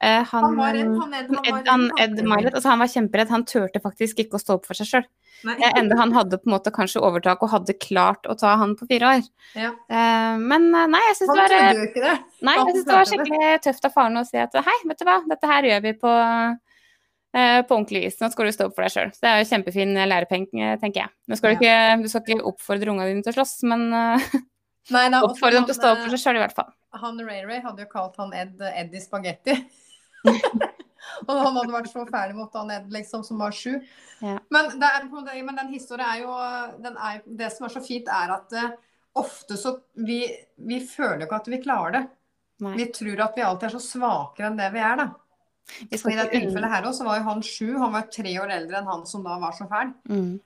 eh, 0.00 0.20
han, 0.32 0.46
Han 0.46 0.58
var 0.58 0.76
redd, 0.76 0.92
han 1.00 1.16
Ed. 1.18 1.32
Han 1.32 1.66
han. 1.68 1.88
Ed 2.00 2.22
Milet, 2.24 2.54
altså 2.54 2.72
han 2.72 2.82
var 2.82 2.92
kjemperedd. 2.92 3.32
Han 3.34 3.46
turte 3.48 3.82
faktisk 3.82 4.22
ikke 4.24 4.38
å 4.38 4.42
stå 4.42 4.58
opp 4.58 4.68
for 4.70 4.78
seg 4.78 4.90
sjøl. 4.90 5.08
Enda 5.48 5.96
han 5.96 6.12
hadde 6.12 6.38
på 6.40 6.50
en 6.50 6.54
måte 6.56 6.72
kanskje 6.74 7.00
overtak 7.04 7.42
og 7.44 7.52
hadde 7.54 7.76
klart 7.80 8.28
å 8.28 8.36
ta 8.38 8.54
han 8.60 8.74
på 8.76 8.88
fire 8.90 9.14
år. 9.14 9.28
Ja. 9.56 9.72
Uh, 9.88 10.36
men 10.40 10.68
eh, 10.74 10.88
nei, 10.92 11.00
jeg 11.08 11.20
syns 11.20 11.32
det 11.32 11.38
var, 11.38 11.54
det. 11.54 12.16
nei, 12.44 12.56
jeg 12.58 12.66
synes 12.74 12.88
det 12.88 12.96
var 12.96 13.08
skikkelig 13.12 13.52
tøft 13.64 13.88
av 13.88 13.94
faren 13.94 14.20
å 14.20 14.26
si 14.28 14.40
at 14.40 14.58
hei, 14.66 14.76
vet 14.90 15.00
du 15.00 15.06
hva, 15.08 15.20
dette 15.30 15.50
her 15.50 15.70
gjør 15.70 15.86
vi 15.86 15.94
på, 16.02 16.16
på 17.32 17.76
ordentlig 17.76 18.04
vis. 18.06 18.16
Nå 18.20 18.30
skal 18.32 18.48
du 18.48 18.54
stå 18.54 18.66
opp 18.68 18.76
for 18.76 18.86
deg 18.86 18.94
sjøl. 18.94 19.12
Det 19.22 19.28
er 19.30 19.40
jo 19.40 19.48
kjempefin 19.52 19.94
lærepeng, 19.94 20.46
eh, 20.58 20.76
tenker 20.82 21.04
jeg. 21.04 21.12
Nå 21.30 21.38
skal 21.38 21.54
du, 21.54 21.60
ikke, 21.60 21.76
du 22.02 22.08
skal 22.10 22.24
ikke 22.24 22.48
oppfordre 22.50 22.90
ungene 22.90 23.12
dine 23.12 23.22
til 23.26 23.34
å 23.34 23.38
slåss, 23.38 23.54
men 23.70 23.86
eh, 23.94 24.26
Nei, 24.90 25.04
nei, 25.12 25.22
oppfordre 25.22 25.60
dem 25.60 25.68
til 25.68 25.76
å 25.76 25.78
stå 25.78 25.92
opp 25.94 26.02
for 26.02 26.16
seg 26.16 26.24
sjøl, 26.24 26.40
i 26.40 26.42
hvert 26.42 26.56
fall. 26.58 26.72
eh, 26.74 27.00
Han 27.04 27.22
Ray 27.22 27.46
Ray 27.46 27.62
hadde 27.62 27.86
jo 27.86 27.92
kalt 27.92 28.18
han 28.18 28.34
Ed 28.34 28.66
Eddie 28.72 29.04
Spagetti. 29.04 29.56
og 31.28 31.30
han 31.30 31.56
hadde 31.56 31.72
vært 31.72 31.92
så 31.92 32.04
ferdig 32.10 32.36
mot 32.40 32.58
han 32.58 32.74
Ed, 32.74 32.90
liksom, 32.92 33.22
som 33.26 33.40
var 33.42 33.54
sju. 33.54 33.76
Ja. 34.20 34.36
Men, 34.52 34.74
det 34.82 34.90
er, 34.90 35.06
men 35.46 35.62
den 35.62 35.70
historien 35.72 36.08
er 36.08 36.24
jo 36.24 36.34
den 36.82 36.98
er, 36.98 37.22
Det 37.24 37.48
som 37.54 37.68
er 37.68 37.72
så 37.72 37.80
fint, 37.84 38.10
er 38.10 38.34
at 38.34 38.52
uh, 38.58 38.74
ofte 39.22 39.56
så 39.56 39.78
vi, 39.96 40.24
vi 40.60 40.82
føler 40.84 41.22
jo 41.22 41.30
ikke 41.30 41.40
at 41.40 41.48
vi 41.54 41.62
klarer 41.62 41.96
det. 41.96 42.04
Nei. 42.60 42.74
Vi 42.76 42.90
tror 42.92 43.22
at 43.24 43.38
vi 43.38 43.46
alltid 43.46 43.70
er 43.70 43.78
så 43.78 43.80
svakere 43.80 44.50
enn 44.50 44.58
det 44.58 44.68
vi 44.74 44.82
er, 44.84 44.98
da. 45.00 45.06
Vi 45.90 45.98
Og 45.98 46.12
I 46.12 46.18
det 46.18 46.28
ikke 46.28 46.44
tilfellet 46.46 46.72
her 46.72 46.86
også, 46.86 47.02
så 47.02 47.08
var 47.08 47.18
jo 47.20 47.26
han 47.30 47.42
sju. 47.46 47.66
Han 47.78 47.96
var 47.96 48.08
tre 48.12 48.36
år 48.42 48.54
eldre 48.58 48.80
enn 48.80 48.90
han 48.90 49.04
som 49.08 49.26
da 49.26 49.38
var 49.42 49.56
så 49.56 49.68
fæl. 49.70 49.92
Mm. 50.10 50.38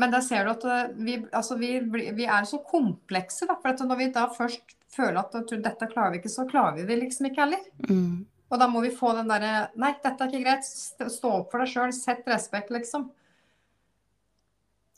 Men 0.00 0.10
der 0.10 0.22
ser 0.26 0.44
du 0.44 0.52
at 0.54 0.64
eh, 0.66 0.94
vi, 1.06 1.18
altså 1.30 1.56
vi, 1.58 1.76
vi 1.86 2.26
er 2.26 2.46
så 2.50 2.58
komplekse. 2.66 3.46
Da, 3.50 3.58
for 3.60 3.72
at 3.72 3.82
når 3.86 4.00
vi 4.00 4.12
da 4.14 4.28
først 4.34 4.76
føler 4.94 5.20
at 5.22 5.34
at 5.38 5.52
dette 5.64 5.90
klarer 5.90 6.14
vi 6.14 6.22
ikke, 6.22 6.32
så 6.32 6.46
klarer 6.50 6.78
vi 6.78 6.86
det 6.88 7.00
liksom 7.02 7.30
ikke 7.30 7.44
heller. 7.44 7.66
Mm. 7.88 8.24
Og 8.52 8.60
da 8.60 8.68
må 8.70 8.82
vi 8.84 8.94
få 8.94 9.14
den 9.16 9.30
derre 9.30 9.68
Nei, 9.80 9.94
dette 10.02 10.26
er 10.26 10.30
ikke 10.30 10.44
greit. 10.44 10.66
Stå 10.66 11.30
opp 11.40 11.54
for 11.54 11.62
deg 11.62 11.70
sjøl. 11.72 11.94
Sett 11.96 12.26
respekt, 12.30 12.74
liksom. 12.74 13.08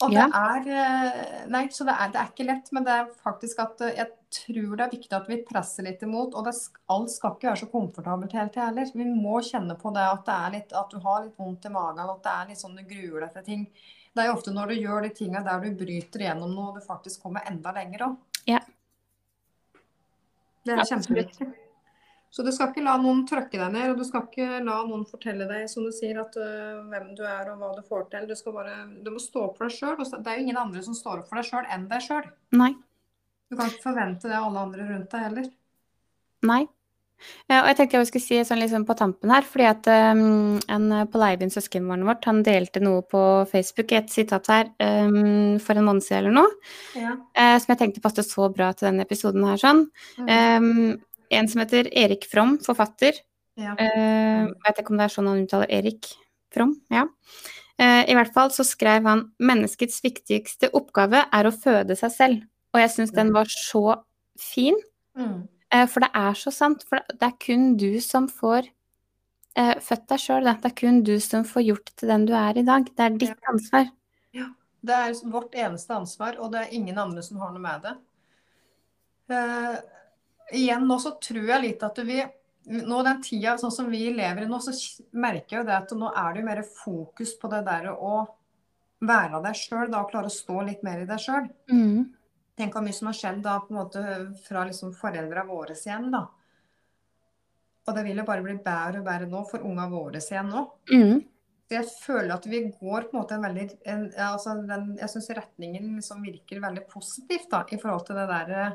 Og 0.05 0.13
det 0.13 0.21
er 0.21 0.67
eh, 0.69 1.45
Nei, 1.49 1.63
så 1.73 1.85
det 1.87 1.95
er, 1.95 2.11
det 2.13 2.19
er 2.21 2.29
ikke 2.29 2.45
lett, 2.45 2.69
men 2.75 2.85
det 2.85 2.93
er 2.93 3.07
faktisk 3.23 3.63
at 3.63 3.81
eh, 3.81 3.95
jeg 3.97 4.11
tror 4.37 4.75
det 4.77 4.85
er 4.85 4.93
viktig 4.93 5.17
at 5.17 5.29
vi 5.31 5.39
presser 5.47 5.87
litt 5.87 6.03
imot. 6.05 6.37
Og 6.37 6.45
det, 6.45 6.53
alt 6.93 7.13
skal 7.13 7.33
ikke 7.33 7.49
være 7.49 7.61
så 7.63 7.69
komfortabelt 7.71 8.35
hele 8.37 8.51
tida 8.53 8.67
heller. 8.69 8.91
Vi 8.93 9.07
må 9.09 9.41
kjenne 9.45 9.77
på 9.79 9.93
det 9.95 10.05
at 10.05 10.25
det 10.27 10.37
er 10.37 10.55
litt 10.57 10.75
At 10.77 10.93
du 10.93 11.01
har 11.01 11.23
litt 11.25 11.41
vondt 11.41 11.65
i 11.65 11.73
magen, 11.73 12.03
at 12.13 12.25
det 12.27 12.35
er 12.35 12.51
litt 12.51 12.61
sånn 12.61 12.77
du 12.77 12.83
gruer 12.85 13.25
deg 13.25 13.39
til 13.39 13.47
ting. 13.49 13.67
Det 14.13 14.23
er 14.23 14.29
jo 14.29 14.37
ofte 14.37 14.53
når 14.53 14.73
du 14.73 14.81
gjør 14.83 15.05
de 15.05 15.13
tinga 15.17 15.41
der 15.45 15.65
du 15.65 15.81
bryter 15.81 16.25
gjennom 16.27 16.53
noe, 16.53 16.77
du 16.77 16.85
faktisk 16.85 17.25
kommer 17.25 17.49
enda 17.49 17.73
lenger 17.73 18.09
òg. 18.09 18.43
Ja. 18.49 18.61
Det 20.65 20.77
er 20.77 20.89
kjempeviktig. 20.89 21.49
Så 22.29 22.43
du 22.43 22.51
skal 22.51 22.69
ikke 22.69 22.83
la 22.83 22.97
noen 23.01 23.23
trøkke 23.29 23.57
deg 23.57 23.71
ned, 23.73 23.91
og 23.91 24.01
du 24.01 24.05
skal 24.05 24.25
ikke 24.27 24.59
la 24.59 24.81
noen 24.85 25.05
fortelle 25.09 25.47
deg 25.49 25.69
som 25.71 25.85
du 25.87 25.93
sier, 25.95 26.19
at 26.21 26.35
uh, 26.37 26.83
hvem 26.91 27.13
du 27.17 27.23
er 27.25 27.53
og 27.53 27.61
hva 27.61 27.71
du 27.77 27.83
får 27.87 28.09
til. 28.11 28.27
Du, 28.29 28.35
skal 28.37 28.55
bare, 28.57 28.75
du 29.03 29.11
må 29.13 29.21
stå 29.23 29.47
opp 29.47 29.61
for 29.61 29.69
deg 29.69 29.77
sjøl. 29.77 29.95
Det 30.03 30.31
er 30.31 30.39
jo 30.41 30.47
ingen 30.47 30.59
andre 30.61 30.83
som 30.85 30.97
står 30.97 31.23
opp 31.23 31.31
for 31.31 31.39
deg 31.39 31.47
sjøl 31.47 31.69
enn 31.73 31.87
deg 31.91 32.03
sjøl. 32.03 32.27
Du 33.47 33.55
kan 33.55 33.71
ikke 33.71 33.87
forvente 33.89 34.27
det 34.27 34.35
av 34.35 34.49
alle 34.49 34.65
andre 34.67 34.89
rundt 34.89 35.13
deg 35.13 35.29
heller. 35.29 35.53
Nei. 36.47 36.65
Ja, 37.49 37.63
og 37.63 37.71
jeg 37.71 37.77
tenkte 37.79 37.97
jeg 37.97 38.07
skulle 38.11 38.25
si 38.27 38.37
sånn 38.45 38.59
liksom 38.61 38.83
på 38.85 38.93
tampen 38.99 39.31
her, 39.33 39.45
fordi 39.47 39.65
at 39.65 39.87
um, 40.13 40.59
en 40.69 40.91
på 41.09 41.21
Leivin, 41.21 41.49
søskenbarnet 41.49 42.05
vårt, 42.05 42.27
han 42.29 42.43
delte 42.45 42.83
noe 42.83 43.01
på 43.09 43.21
Facebook, 43.49 43.95
et 43.97 44.11
sitat 44.13 44.49
her, 44.53 44.69
um, 44.83 45.57
for 45.63 45.79
en 45.79 45.87
måned 45.87 46.05
siden 46.05 46.27
eller 46.27 46.35
noe, 46.43 46.51
Ja. 46.93 47.15
uh, 47.17 47.55
som 47.57 47.73
jeg 47.73 47.81
tenkte 47.81 48.03
passet 48.03 48.29
så 48.29 48.51
bra 48.53 48.69
til 48.75 48.91
denne 48.91 49.07
episoden 49.07 49.47
her, 49.49 49.57
sånn. 49.63 49.87
Um, 50.27 50.99
en 51.29 51.49
som 51.49 51.61
heter 51.63 51.89
Erik 51.91 52.27
From, 52.31 52.57
forfatter. 52.63 53.19
ja. 53.57 53.73
Uh, 53.73 54.53
vet 54.65 54.81
ikke 54.81 54.93
om 54.93 54.99
det 54.99 55.07
er 55.07 55.13
sånn 55.15 55.29
han 55.31 55.43
uttaler 55.45 55.71
Erik 55.73 56.11
From, 56.53 56.75
ja. 56.93 57.07
Uh, 57.77 58.03
I 58.09 58.15
hvert 58.17 58.33
fall 58.33 58.51
så 58.53 58.65
skrev 58.65 59.05
han 59.05 59.27
'Menneskets 59.39 60.01
viktigste 60.05 60.71
oppgave 60.73 61.25
er 61.31 61.49
å 61.49 61.53
føde 61.53 61.97
seg 61.97 62.13
selv'. 62.13 62.47
Og 62.73 62.81
jeg 62.81 62.93
syns 62.93 63.13
den 63.13 63.33
var 63.33 63.45
så 63.49 64.03
fin. 64.39 64.77
Mm. 65.17 65.47
Uh, 65.73 65.85
For 65.85 66.01
det 66.01 66.11
er 66.13 66.33
så 66.33 66.51
sant. 66.53 66.83
For 66.87 67.01
det 67.09 67.21
er 67.27 67.37
kun 67.39 67.77
du 67.77 67.99
som 68.01 68.27
får 68.27 68.69
født 69.57 70.03
deg 70.05 70.19
sjøl. 70.21 70.45
Det 70.45 70.69
er 70.69 70.73
kun 70.77 70.99
du 71.01 71.15
som 71.19 71.41
får 71.41 71.63
gjort 71.65 71.87
til 71.97 72.09
den 72.09 72.27
du 72.29 72.33
er 72.37 72.59
i 72.59 72.61
dag. 72.61 72.85
Det 72.85 73.01
er 73.01 73.15
ditt 73.17 73.47
ansvar. 73.49 73.87
Det 74.87 74.93
er 74.93 75.15
vårt 75.31 75.55
eneste 75.57 75.95
ansvar, 75.95 76.37
og 76.39 76.51
det 76.53 76.61
er 76.61 76.75
ingen 76.77 76.97
andre 76.97 77.23
som 77.25 77.39
har 77.41 77.51
noe 77.53 77.63
med 77.63 77.87
det. 77.87 77.95
Igjen 80.55 80.85
nå 80.87 80.99
så 81.03 81.15
tror 81.21 81.49
jeg 81.49 81.63
litt 81.63 81.83
at 81.83 81.97
vi 82.07 82.21
nå 82.67 82.99
den 83.03 83.21
tida 83.23 83.55
sånn 83.59 83.71
som 83.71 83.89
vi 83.91 84.09
lever 84.11 84.43
i 84.43 84.49
nå, 84.49 84.59
så 84.59 84.73
merker 85.15 85.55
jeg 85.55 85.61
jo 85.61 85.67
det 85.69 85.75
at 85.77 85.93
nå 85.95 86.09
er 86.11 86.33
det 86.33 86.41
jo 86.41 86.47
mer 86.49 86.61
fokus 86.67 87.33
på 87.39 87.51
det 87.51 87.61
der 87.67 87.89
å 87.93 88.25
være 89.07 89.41
deg 89.45 89.55
sjøl, 89.55 89.87
da, 89.91 90.01
og 90.01 90.11
klare 90.11 90.31
å 90.31 90.33
stå 90.33 90.63
litt 90.67 90.83
mer 90.83 91.03
i 91.03 91.07
deg 91.07 91.21
sjøl. 91.21 91.47
Mm. 91.71 92.09
Tenk 92.57 92.73
hvor 92.73 92.83
mye 92.83 92.97
som 92.97 93.11
har 93.11 93.17
skjedd 93.19 93.39
da 93.45 93.59
på 93.61 93.71
en 93.71 93.79
måte 93.79 94.03
fra 94.47 94.65
liksom 94.67 94.91
foreldra 94.97 95.45
våre 95.47 95.77
igjen, 95.77 96.09
da. 96.11 96.25
Og 97.87 97.95
det 97.95 98.03
vil 98.03 98.19
jo 98.19 98.27
bare 98.27 98.43
bli 98.43 98.57
bedre 98.59 98.99
og 98.99 99.07
bedre 99.07 99.29
nå 99.31 99.43
for 99.47 99.63
unga 99.63 99.85
våre 99.91 100.19
igjen 100.19 100.49
nå. 100.51 100.63
Mm. 100.91 101.21
Jeg 101.71 101.87
føler 102.01 102.33
at 102.35 102.45
vi 102.47 102.61
går 102.65 103.07
på 103.07 103.13
en 103.15 103.19
måte 103.19 103.35
en 103.35 103.43
veldig 103.43 103.63
en, 103.91 104.03
altså 104.23 104.53
den, 104.63 104.93
Jeg 105.01 105.11
syns 105.11 105.25
retningen 105.35 105.97
liksom 105.97 106.21
virker 106.23 106.61
veldig 106.63 106.85
positivt 106.87 107.49
da, 107.51 107.65
i 107.67 107.79
forhold 107.79 108.05
til 108.07 108.19
det 108.19 108.27
derre 108.31 108.67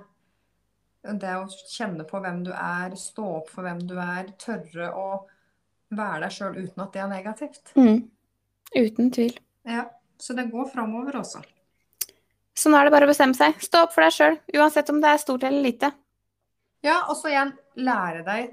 Det 1.03 1.33
å 1.35 1.47
kjenne 1.51 2.05
på 2.07 2.21
hvem 2.23 2.45
du 2.47 2.53
er, 2.55 2.93
stå 2.99 3.25
opp 3.41 3.49
for 3.51 3.67
hvem 3.67 3.81
du 3.91 3.97
er, 3.99 4.29
tørre 4.39 4.93
å 4.95 5.07
være 5.93 6.27
deg 6.27 6.35
sjøl 6.37 6.61
uten 6.61 6.85
at 6.85 6.93
det 6.95 7.03
er 7.03 7.11
negativt. 7.11 7.73
Mm. 7.75 8.05
Uten 8.73 9.11
tvil. 9.13 9.35
Ja, 9.69 9.89
Så 10.23 10.37
det 10.39 10.47
går 10.53 10.69
framover 10.71 11.19
også. 11.19 11.43
Så 12.55 12.71
nå 12.71 12.79
er 12.79 12.87
det 12.87 12.95
bare 12.95 13.09
å 13.09 13.11
bestemme 13.11 13.35
seg. 13.35 13.59
Stå 13.59 13.87
opp 13.87 13.95
for 13.95 14.05
deg 14.05 14.15
sjøl, 14.15 14.39
uansett 14.55 14.91
om 14.93 15.01
det 15.03 15.11
er 15.11 15.23
stort 15.23 15.47
eller 15.49 15.65
lite. 15.65 15.91
Ja, 16.87 17.01
og 17.09 17.17
så 17.19 17.33
igjen 17.33 17.55
lære 17.79 18.23
deg 18.27 18.53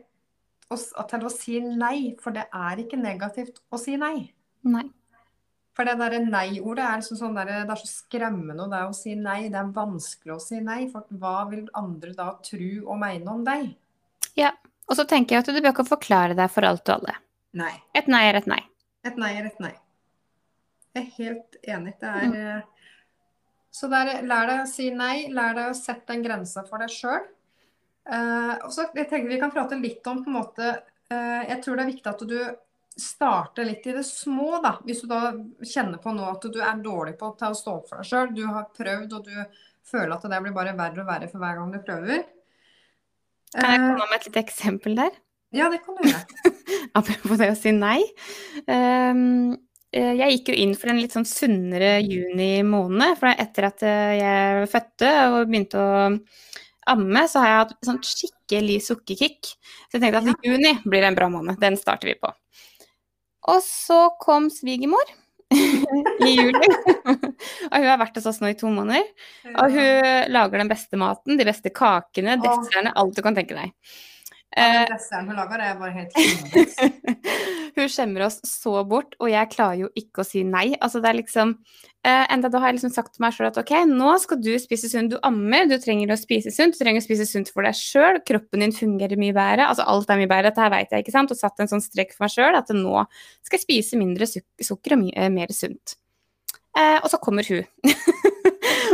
til 0.69 1.25
å 1.25 1.31
si 1.33 1.59
nei, 1.61 2.15
for 2.21 2.33
det 2.33 2.47
er 2.53 2.81
ikke 2.81 2.97
negativt 2.97 3.61
å 3.69 3.77
si 3.81 3.97
nei. 4.01 4.31
Nei. 4.65 4.87
For 5.79 5.87
det 5.87 5.93
derre 5.95 6.17
nei-ordet 6.19 6.83
er, 6.83 6.97
liksom 6.99 7.15
sånn 7.15 7.37
der, 7.39 7.49
det 7.63 7.71
er 7.71 7.79
så 7.79 7.87
skremmende 7.87 8.65
det 8.67 8.81
å 8.83 8.91
si 8.91 9.13
nei. 9.15 9.45
Det 9.47 9.55
er 9.61 9.69
vanskelig 9.71 10.33
å 10.35 10.41
si 10.43 10.57
nei, 10.59 10.81
for 10.91 11.07
hva 11.21 11.45
vil 11.47 11.69
andre 11.79 12.11
da 12.17 12.33
tro 12.43 12.71
og 12.81 12.99
mene 12.99 13.31
om 13.31 13.45
deg? 13.47 13.69
Ja. 14.35 14.51
Og 14.89 14.97
så 14.99 15.05
tenker 15.07 15.37
jeg 15.37 15.45
at 15.45 15.53
du 15.53 15.61
bør 15.61 15.71
ikke 15.71 15.87
forklare 15.87 16.35
deg 16.35 16.51
for 16.51 16.67
alt 16.67 16.83
og 16.89 16.97
alle. 16.97 17.15
Nei. 17.55 17.71
Et 17.95 18.11
nei 18.11 18.25
er 18.27 18.41
et 18.41 18.51
nei. 18.51 18.59
Et 19.07 19.23
nei 19.23 19.31
er 19.39 19.47
et 19.47 19.63
nei. 19.63 19.71
Jeg 20.97 21.05
er 21.05 21.09
helt 21.15 21.59
enig. 21.77 21.95
Det 22.01 22.11
er 22.11 22.29
mm. 22.35 22.77
Så 23.79 23.87
der, 23.87 24.17
lær 24.27 24.51
deg 24.51 24.63
å 24.65 24.69
si 24.75 24.91
nei. 24.91 25.29
Lær 25.31 25.55
deg 25.55 25.71
å 25.71 25.77
sette 25.79 26.11
den 26.11 26.27
grensa 26.27 26.67
for 26.67 26.83
deg 26.83 26.91
sjøl. 26.91 27.23
Uh, 28.09 28.57
og 28.65 28.71
så 28.73 28.89
jeg 28.97 29.07
tenker 29.07 29.31
Vi 29.31 29.39
kan 29.39 29.51
prate 29.53 29.79
litt 29.79 30.03
om 30.09 30.23
på 30.25 30.31
en 30.31 30.35
måte 30.39 30.69
uh, 30.73 31.41
Jeg 31.45 31.59
tror 31.61 31.77
det 31.77 31.83
er 31.83 31.89
viktig 31.91 32.09
at 32.09 32.23
du 32.25 32.39
starter 33.01 33.67
litt 33.67 33.87
i 33.87 33.95
det 33.95 34.03
små. 34.07 34.59
da, 34.63 34.75
Hvis 34.85 35.01
du 35.03 35.09
da 35.11 35.31
kjenner 35.65 36.01
på 36.01 36.13
nå 36.15 36.25
at 36.29 36.45
du 36.51 36.59
er 36.61 36.83
dårlig 36.83 37.17
på 37.19 37.31
å 37.31 37.53
stå 37.55 37.77
opp 37.77 37.89
for 37.89 38.01
deg 38.01 38.09
sjøl. 38.09 38.33
Du 38.35 38.43
har 38.47 38.67
prøvd, 38.75 39.15
og 39.17 39.29
du 39.29 39.63
føler 39.89 40.15
at 40.15 40.27
det 40.29 40.41
blir 40.43 40.55
bare 40.55 40.75
verre 40.77 41.03
og 41.03 41.09
verre 41.09 41.31
for 41.31 41.41
hver 41.43 41.57
gang 41.59 41.73
du 41.73 41.79
prøver. 41.85 42.27
Kan 43.55 43.73
jeg 43.73 43.81
komme 43.81 44.09
med 44.11 44.19
et 44.19 44.29
lite 44.29 44.43
eksempel 44.43 44.99
der? 44.99 45.17
Ja, 45.55 45.71
det 45.73 45.81
kan 45.85 45.97
du 45.97 46.05
gjøre. 46.05 46.53
Apropos 46.99 47.41
det 47.41 47.49
å 47.49 47.57
si 47.57 47.73
nei. 47.73 47.97
Um, 48.69 49.57
jeg 49.89 50.35
gikk 50.35 50.51
jo 50.51 50.59
inn 50.61 50.75
for 50.77 50.91
en 50.91 50.99
litt 51.01 51.15
sånn 51.15 51.25
sunnere 51.25 51.95
juni 52.05 52.61
måned. 52.67 53.17
For 53.17 53.31
etter 53.33 53.69
at 53.71 53.81
jeg 53.81 54.69
fødte 54.69 55.13
og 55.31 55.39
begynte 55.49 55.81
å 55.81 56.03
amme, 56.93 57.23
så 57.29 57.41
har 57.41 57.49
jeg 57.49 57.63
hatt 57.63 57.73
sånn 57.87 58.03
skikkelig 58.05 58.77
sukkerkick. 58.85 59.55
Så 59.89 59.97
jeg 59.97 60.03
tenkte 60.03 60.21
at 60.21 60.45
juni 60.45 60.75
blir 60.85 61.07
en 61.07 61.17
bra 61.17 61.29
måned. 61.33 61.57
Den 61.61 61.77
starter 61.79 62.11
vi 62.11 62.19
på. 62.21 62.29
Og 63.49 63.63
så 63.65 64.01
kom 64.21 64.49
svigermor 64.53 65.09
i 66.27 66.33
juli. 66.35 66.69
og 67.09 67.75
hun 67.75 67.87
har 67.89 67.99
vært 68.01 68.19
hos 68.19 68.27
oss 68.29 68.41
nå 68.43 68.51
i 68.53 68.57
to 68.59 68.69
måneder. 68.73 69.07
Og 69.55 69.73
hun 69.73 70.29
lager 70.29 70.61
den 70.61 70.69
beste 70.69 70.99
maten, 71.01 71.39
de 71.39 71.47
beste 71.47 71.73
kakene, 71.73 72.37
dessertene, 72.43 72.93
alt 72.93 73.17
du 73.17 73.23
kan 73.25 73.37
tenke 73.37 73.57
deg. 73.57 73.73
Ja, 74.57 74.85
den 74.89 75.27
hun 75.29 75.37
lager, 75.37 75.61
er 75.61 75.75
bare 75.77 75.91
helt 75.93 76.15
Hun 77.77 77.91
skjemmer 77.91 78.25
oss 78.25 78.39
så 78.47 78.81
bort, 78.87 79.13
og 79.21 79.29
jeg 79.29 79.51
klarer 79.53 79.83
jo 79.83 79.89
ikke 79.99 80.23
å 80.23 80.25
si 80.25 80.41
nei. 80.43 80.71
Altså, 80.81 81.01
det 81.03 81.11
er 81.11 81.19
liksom 81.19 81.53
uh, 81.53 82.25
Enda 82.33 82.49
da 82.49 82.61
har 82.63 82.71
jeg 82.71 82.79
liksom 82.79 82.93
sagt 82.95 83.13
til 83.13 83.23
meg 83.23 83.35
sjøl 83.35 83.51
at 83.51 83.59
OK, 83.61 83.75
nå 83.91 84.15
skal 84.23 84.41
du 84.41 84.49
spise 84.61 84.89
sunt. 84.91 85.13
Du 85.13 85.21
ammer, 85.27 85.69
du 85.69 85.77
trenger 85.81 86.15
å 86.15 86.17
spise 86.19 86.51
sunt. 86.55 86.75
Du 86.75 86.81
trenger 86.81 87.03
å 87.03 87.05
spise 87.05 87.29
sunt 87.29 87.53
for 87.53 87.67
deg 87.67 87.77
sjøl. 87.77 88.19
Kroppen 88.25 88.65
din 88.65 88.75
fungerer 88.75 89.21
mye 89.21 89.37
bedre. 89.37 89.69
Altså, 89.69 89.85
alt 89.85 90.09
er 90.09 90.21
mye 90.23 90.31
bedre. 90.31 90.49
Dette 90.49 90.65
her 90.65 90.73
veit 90.73 90.97
jeg, 90.97 91.05
ikke 91.05 91.15
sant. 91.15 91.33
Og 91.35 91.39
satt 91.39 91.61
en 91.61 91.71
sånn 91.71 91.85
strek 91.85 92.15
for 92.15 92.25
meg 92.25 92.33
sjøl 92.33 92.57
at 92.57 92.73
nå 92.73 93.05
skal 93.45 93.59
jeg 93.59 93.67
spise 93.67 94.01
mindre 94.01 94.27
sukker 94.33 94.97
og 94.97 95.03
mye 95.05 95.29
mer 95.37 95.53
sunt. 95.55 95.99
Uh, 96.73 96.97
og 97.03 97.11
så 97.13 97.21
kommer 97.21 97.45
hun. 97.53 97.63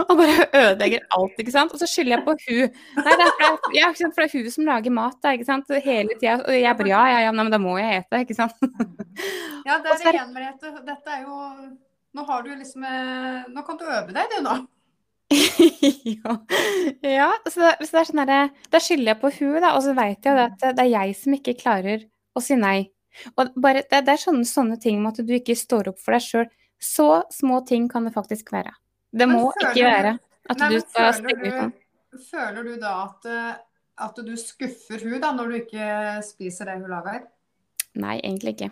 og 0.10 0.20
bare 0.20 0.46
ødelegger 0.60 1.06
alt, 1.18 1.40
ikke 1.42 1.54
sant. 1.54 1.74
Og 1.74 1.82
så 1.82 1.88
skylder 1.90 2.18
jeg 2.18 2.26
på 2.26 2.36
hun. 2.46 2.78
Nei, 3.00 3.16
det 3.22 3.26
er, 3.26 3.34
for, 3.40 3.76
ja, 3.78 3.90
for 3.96 4.22
det 4.22 4.28
er 4.28 4.36
hun 4.36 4.54
som 4.54 4.70
lager 4.70 4.96
mat 4.96 5.18
da, 5.24 5.34
ikke 5.36 5.48
sant. 5.48 5.74
Hele 5.86 6.20
tida. 6.20 6.38
Og 6.44 6.60
jeg 6.60 6.80
bare 6.82 6.92
ja, 6.92 7.02
ja, 7.14 7.20
ja, 7.28 7.34
men 7.36 7.52
da 7.54 7.60
må 7.62 7.76
jeg 7.82 8.04
ete, 8.04 8.22
ikke 8.26 8.38
sant. 8.38 8.56
ja, 9.68 9.80
det 9.82 9.96
er 9.96 10.00
det 10.04 10.14
igjen, 10.14 10.32
Merete. 10.36 10.74
Dette 10.86 11.20
er 11.20 11.26
jo 11.26 11.42
Nå 12.16 12.24
har 12.24 12.46
du 12.46 12.54
liksom 12.56 12.84
eh, 12.88 13.44
Nå 13.52 13.62
kan 13.68 13.76
du 13.80 13.84
øve 13.90 14.14
deg, 14.16 14.32
du, 14.32 14.38
nå. 14.46 14.56
ja. 16.16 16.36
ja 17.04 17.30
så, 17.50 17.60
det, 17.60 17.88
så 17.88 17.90
det 17.90 18.02
er 18.02 18.08
sånn 18.08 18.22
herre 18.22 18.42
Da 18.72 18.80
skylder 18.80 19.12
jeg 19.12 19.20
på 19.24 19.32
hun, 19.40 19.58
da, 19.60 19.74
og 19.76 19.84
så 19.84 19.96
veit 19.98 20.28
jeg 20.28 20.44
at 20.46 20.68
det 20.78 20.86
er 20.86 20.92
jeg 20.94 21.18
som 21.20 21.36
ikke 21.36 21.58
klarer 21.60 22.06
å 22.36 22.44
si 22.44 22.56
nei. 22.60 22.78
Og 23.36 23.52
bare, 23.64 23.84
det, 23.90 24.04
det 24.08 24.16
er 24.16 24.22
sånne, 24.22 24.48
sånne 24.48 24.80
ting 24.82 25.02
med 25.02 25.16
at 25.16 25.28
du 25.28 25.36
ikke 25.36 25.56
står 25.58 25.92
opp 25.92 26.02
for 26.04 26.16
deg 26.16 26.24
sjøl. 26.24 26.50
Så 26.82 27.10
små 27.32 27.62
ting 27.68 27.88
kan 27.92 28.08
det 28.08 28.14
faktisk 28.16 28.52
være. 28.54 28.74
Det 29.16 29.28
må 29.32 29.48
ikke 29.54 29.86
være 29.86 30.16
at 30.46 30.62
nei, 30.62 30.70
du 30.74 30.82
skal 30.84 31.14
stenge 31.16 31.36
ut 31.42 31.54
noen. 31.56 31.74
Føler 32.26 32.68
du 32.68 32.74
da 32.80 32.96
at, 33.06 33.28
eh, 33.32 33.54
at 34.06 34.20
du 34.28 34.34
skuffer 34.40 35.04
hun 35.04 35.20
da, 35.24 35.32
når 35.36 35.52
du 35.52 35.60
ikke 35.64 35.88
spiser 36.28 36.70
det 36.70 36.80
hun 36.82 36.92
lager? 36.92 37.26
Nei, 38.00 38.18
egentlig 38.20 38.56
ikke. 38.58 38.72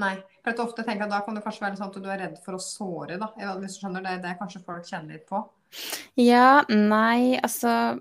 Nei. 0.00 0.14
For 0.40 0.54
at 0.54 0.60
ofte 0.62 0.84
tenker 0.84 1.04
jeg 1.04 1.12
Da 1.12 1.20
kan 1.24 1.36
det 1.36 1.42
kanskje 1.44 1.64
være 1.66 1.76
sånn 1.76 1.90
at 1.90 1.96
du 2.00 2.08
er 2.08 2.22
redd 2.22 2.36
for 2.44 2.56
å 2.56 2.62
såre. 2.64 3.18
da, 3.20 3.28
hvis 3.60 3.76
du 3.76 3.82
skjønner 3.82 4.04
Det 4.06 4.14
det 4.22 4.30
er 4.30 4.38
kanskje 4.40 4.62
folk 4.64 4.86
kjenner 4.88 5.18
litt 5.18 5.26
på? 5.28 5.42
Ja, 6.16 6.62
nei, 6.68 7.36
altså 7.40 7.94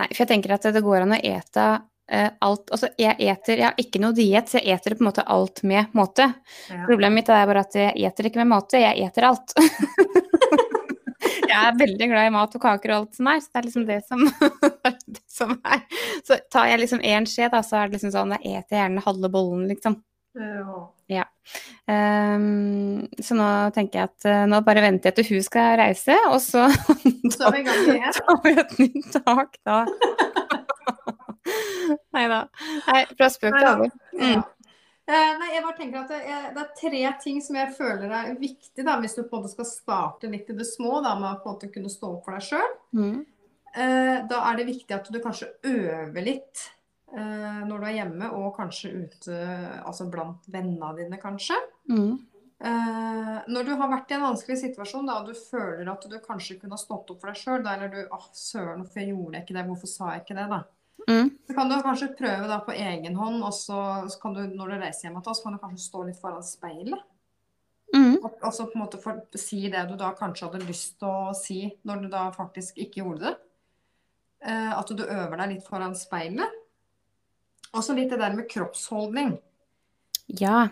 Nei, 0.00 0.08
for 0.08 0.24
jeg 0.24 0.30
tenker 0.32 0.56
at 0.56 0.64
det 0.74 0.82
går 0.82 1.04
an 1.04 1.14
å 1.14 1.20
ete 1.20 1.66
alt 2.10 2.72
Altså, 2.74 2.88
jeg 2.98 3.14
eter 3.22 3.60
Jeg 3.60 3.66
har 3.68 3.76
ikke 3.78 4.00
noe 4.02 4.16
diett, 4.16 4.48
så 4.50 4.58
jeg 4.58 4.74
eter 4.74 4.96
på 4.96 5.04
en 5.04 5.10
måte 5.10 5.24
alt 5.30 5.62
med 5.62 5.92
måte. 5.94 6.26
Ja. 6.70 6.82
Problemet 6.88 7.20
mitt 7.20 7.30
er 7.30 7.46
bare 7.46 7.62
at 7.62 7.76
jeg 7.78 7.94
eter 8.08 8.30
ikke 8.30 8.42
med 8.42 8.50
måte, 8.50 8.80
jeg 8.82 9.06
eter 9.06 9.28
alt. 9.30 9.54
jeg 11.50 11.56
er 11.58 11.78
veldig 11.78 12.10
glad 12.10 12.28
i 12.28 12.34
mat 12.34 12.54
og 12.56 12.62
kaker 12.62 12.92
og 12.92 12.98
alt 13.00 13.18
som 13.18 13.30
er, 13.30 13.40
så 13.42 13.50
det 13.52 13.60
er 13.60 13.68
liksom 13.68 13.86
det 13.88 14.00
som, 14.06 14.26
det 15.16 15.24
som 15.30 15.56
er. 15.60 15.82
Så 16.26 16.38
tar 16.52 16.70
jeg 16.70 16.82
liksom 16.84 17.02
én 17.06 17.28
skje, 17.28 17.50
da, 17.52 17.62
så 17.66 17.80
er 17.80 17.88
det 17.88 17.98
liksom 17.98 18.14
sånn 18.14 18.34
Da 18.34 18.40
eter 18.40 18.76
jeg 18.76 18.84
gjerne 18.84 19.06
halve 19.06 19.32
bollen, 19.32 19.66
liksom. 19.70 20.00
Ja. 20.38 20.94
ja. 21.10 21.24
Um, 21.90 23.08
så 23.18 23.34
nå 23.34 23.46
tenker 23.74 23.98
jeg 23.98 24.10
at 24.12 24.28
uh, 24.30 24.44
nå 24.50 24.60
bare 24.66 24.84
venter 24.84 25.10
jeg 25.10 25.18
til 25.18 25.34
hun 25.34 25.46
skal 25.46 25.74
reise, 25.80 26.16
og 26.30 26.38
så, 26.44 26.68
så 27.34 27.50
tar 27.50 28.42
vi 28.44 28.54
et 28.54 28.78
nytt 28.78 29.18
tak 29.18 29.58
da. 29.66 29.82
Nei 32.16 32.24
da. 32.30 32.40
Nei, 32.86 33.04
fra 33.16 33.28
spøk 33.32 33.56
til 33.56 33.68
alvor. 33.72 33.94
Mm. 34.14 34.42
Nei, 35.10 35.48
jeg 35.50 35.62
bare 35.64 35.76
tenker 35.78 36.04
at 36.04 36.12
det 36.12 36.20
er, 36.22 36.44
det 36.54 36.62
er, 36.62 36.74
tre 36.78 37.02
ting 37.24 37.40
som 37.42 37.56
jeg 37.58 37.74
føler 37.74 38.12
er 38.14 38.36
viktig 38.38 38.84
da, 38.86 38.94
hvis 39.02 39.16
du 39.16 39.24
på 39.24 39.38
en 39.38 39.42
måte 39.42 39.54
skal 39.56 39.66
starte 39.66 40.30
litt 40.30 40.52
i 40.52 40.54
det 40.54 40.66
små 40.68 41.00
da, 41.02 41.16
med 41.18 41.32
å 41.32 41.40
på 41.40 41.50
en 41.50 41.56
måte 41.56 41.70
kunne 41.74 41.90
stå 41.90 42.12
opp 42.14 42.28
for 42.28 42.36
deg 42.36 42.46
sjøl. 42.46 42.76
Mm. 42.94 43.16
Eh, 43.70 44.16
da 44.30 44.42
er 44.50 44.58
det 44.58 44.68
viktig 44.70 44.94
at 44.94 45.10
du 45.10 45.18
kanskje 45.22 45.50
øver 45.66 46.24
litt 46.26 46.62
eh, 47.14 47.60
når 47.66 47.76
du 47.76 47.86
er 47.86 47.96
hjemme, 48.00 48.30
og 48.38 48.56
kanskje 48.56 48.92
ute 49.04 49.38
altså 49.82 50.08
blant 50.10 50.46
vennene 50.50 50.94
dine, 50.98 51.20
kanskje. 51.22 51.58
Mm. 51.90 52.18
Eh, 52.60 53.36
når 53.48 53.68
du 53.68 53.72
har 53.78 53.92
vært 53.92 54.10
i 54.10 54.18
en 54.18 54.26
vanskelig 54.26 54.58
situasjon 54.64 55.06
da, 55.08 55.20
og 55.20 55.30
du 55.30 55.38
føler 55.38 55.88
at 55.90 56.06
du 56.10 56.18
kanskje 56.22 56.58
kunne 56.60 56.76
ha 56.76 56.82
stått 56.82 57.14
opp 57.14 57.22
for 57.22 57.30
deg 57.30 57.38
sjøl, 57.40 57.62
eller 57.62 57.94
du 57.94 58.00
ah, 58.14 58.26
søren, 58.36 58.82
hvorfor 58.82 59.06
gjorde 59.06 59.38
jeg 59.38 59.46
ikke 59.46 59.58
det, 59.58 59.66
hvorfor 59.70 59.92
sa 59.92 60.12
jeg 60.14 60.26
ikke 60.26 60.38
det, 60.40 60.48
da? 60.50 60.60
Mm. 61.08 61.30
Så 61.46 61.54
kan 61.56 61.70
du 61.70 61.76
kanskje 61.82 62.10
prøve 62.18 62.48
da 62.50 62.58
på 62.64 62.74
egen 62.76 63.16
hånd, 63.16 63.40
og 63.46 63.54
så 63.56 63.80
kan 64.22 64.34
du, 64.36 64.42
når 64.50 64.74
du 64.74 64.82
reiser 64.82 65.08
hjem 65.08 65.20
til 65.20 65.32
oss, 65.32 65.42
kan 65.44 65.56
du 65.56 65.62
kanskje 65.62 65.86
stå 65.86 66.04
litt 66.06 66.20
foran 66.20 66.44
speilet. 66.44 67.06
Mm. 67.94 68.20
Og, 68.22 68.32
og 68.36 68.52
så 68.54 68.66
på 68.68 68.78
en 68.78 68.84
måte 68.84 69.00
for, 69.02 69.22
si 69.38 69.64
det 69.72 69.82
du 69.88 69.96
da 69.98 70.12
kanskje 70.18 70.46
hadde 70.46 70.66
lyst 70.68 71.00
til 71.00 71.10
å 71.10 71.32
si 71.34 71.62
når 71.88 72.04
du 72.04 72.10
da 72.12 72.28
faktisk 72.34 72.78
ikke 72.78 73.02
gjorde 73.02 73.24
det. 73.26 73.36
Eh, 74.46 74.72
at 74.76 74.92
du 74.94 75.02
øver 75.04 75.36
deg 75.42 75.56
litt 75.56 75.66
foran 75.66 75.96
speilet. 75.98 76.58
Og 77.70 77.82
så 77.86 77.94
litt 77.94 78.10
det 78.12 78.20
der 78.20 78.34
med 78.34 78.48
kroppsholdning. 78.50 79.34
Ja. 80.40 80.68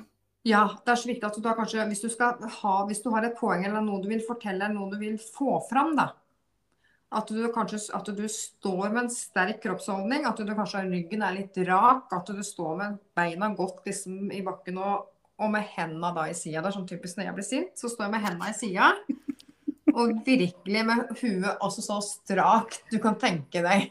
Ja, 0.46 0.62
det 0.84 0.92
er 0.92 1.00
så 1.00 1.10
viktig 1.10 1.26
at 1.26 1.36
du 1.36 1.42
da 1.44 1.52
kanskje, 1.58 1.84
hvis 1.90 2.02
du, 2.04 2.08
skal 2.12 2.38
ha, 2.60 2.74
hvis 2.88 3.02
du 3.04 3.10
har 3.12 3.26
et 3.26 3.36
poeng 3.38 3.66
eller 3.66 3.82
noe 3.84 4.00
du 4.02 4.08
vil 4.10 4.22
fortelle, 4.24 4.62
eller 4.64 4.76
noe 4.76 4.90
du 4.92 4.98
vil 5.00 5.18
få 5.20 5.58
fram, 5.68 5.92
da, 5.98 6.12
at 7.08 7.30
du 7.32 7.46
kanskje 7.52 7.78
at 7.96 8.08
du 8.12 8.24
står 8.28 8.90
med 8.90 9.06
en 9.06 9.12
sterk 9.12 9.62
kroppsholdning, 9.62 10.26
at 10.28 10.40
du 10.44 10.52
kanskje 10.52 10.84
ryggen 10.90 11.24
er 11.24 11.38
litt 11.38 11.56
rak, 11.68 12.10
at 12.12 12.28
du 12.28 12.42
står 12.44 12.74
med 12.80 12.98
beina 13.16 13.48
godt 13.56 13.80
liksom, 13.88 14.28
i 14.34 14.42
bakken 14.44 14.80
og, 14.82 15.08
og 15.40 15.52
med 15.54 15.64
hendene 15.76 16.12
da 16.16 16.26
i 16.28 16.36
sida. 16.36 16.60
Det 16.60 16.72
er 16.72 16.76
sånn 16.76 16.90
typisk 16.90 17.18
når 17.18 17.30
jeg 17.30 17.38
blir 17.38 17.48
sint, 17.48 17.74
så 17.80 17.88
står 17.88 18.06
jeg 18.06 18.14
med 18.16 18.24
hendene 18.26 18.52
i 18.52 18.58
sida. 18.58 18.92
Og 19.98 20.18
virkelig 20.26 20.84
med 20.86 21.12
huet 21.22 21.64
også 21.64 21.82
så 21.86 21.98
strakt 22.04 22.82
du 22.92 22.98
kan 23.02 23.16
tenke 23.18 23.64
deg. 23.64 23.88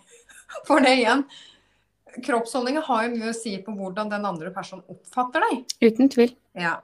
For 0.67 0.83
det 0.83 0.93
igjen, 0.99 1.25
kroppsholdningen 2.23 2.85
har 2.85 3.07
jo 3.07 3.15
mye 3.15 3.31
å 3.33 3.37
si 3.37 3.55
på 3.65 3.73
hvordan 3.75 4.13
den 4.13 4.27
andre 4.29 4.53
personen 4.53 4.85
oppfatter 4.93 5.43
deg. 5.49 5.65
Uten 5.83 6.13
tvil. 6.13 6.37
Ja. 6.57 6.77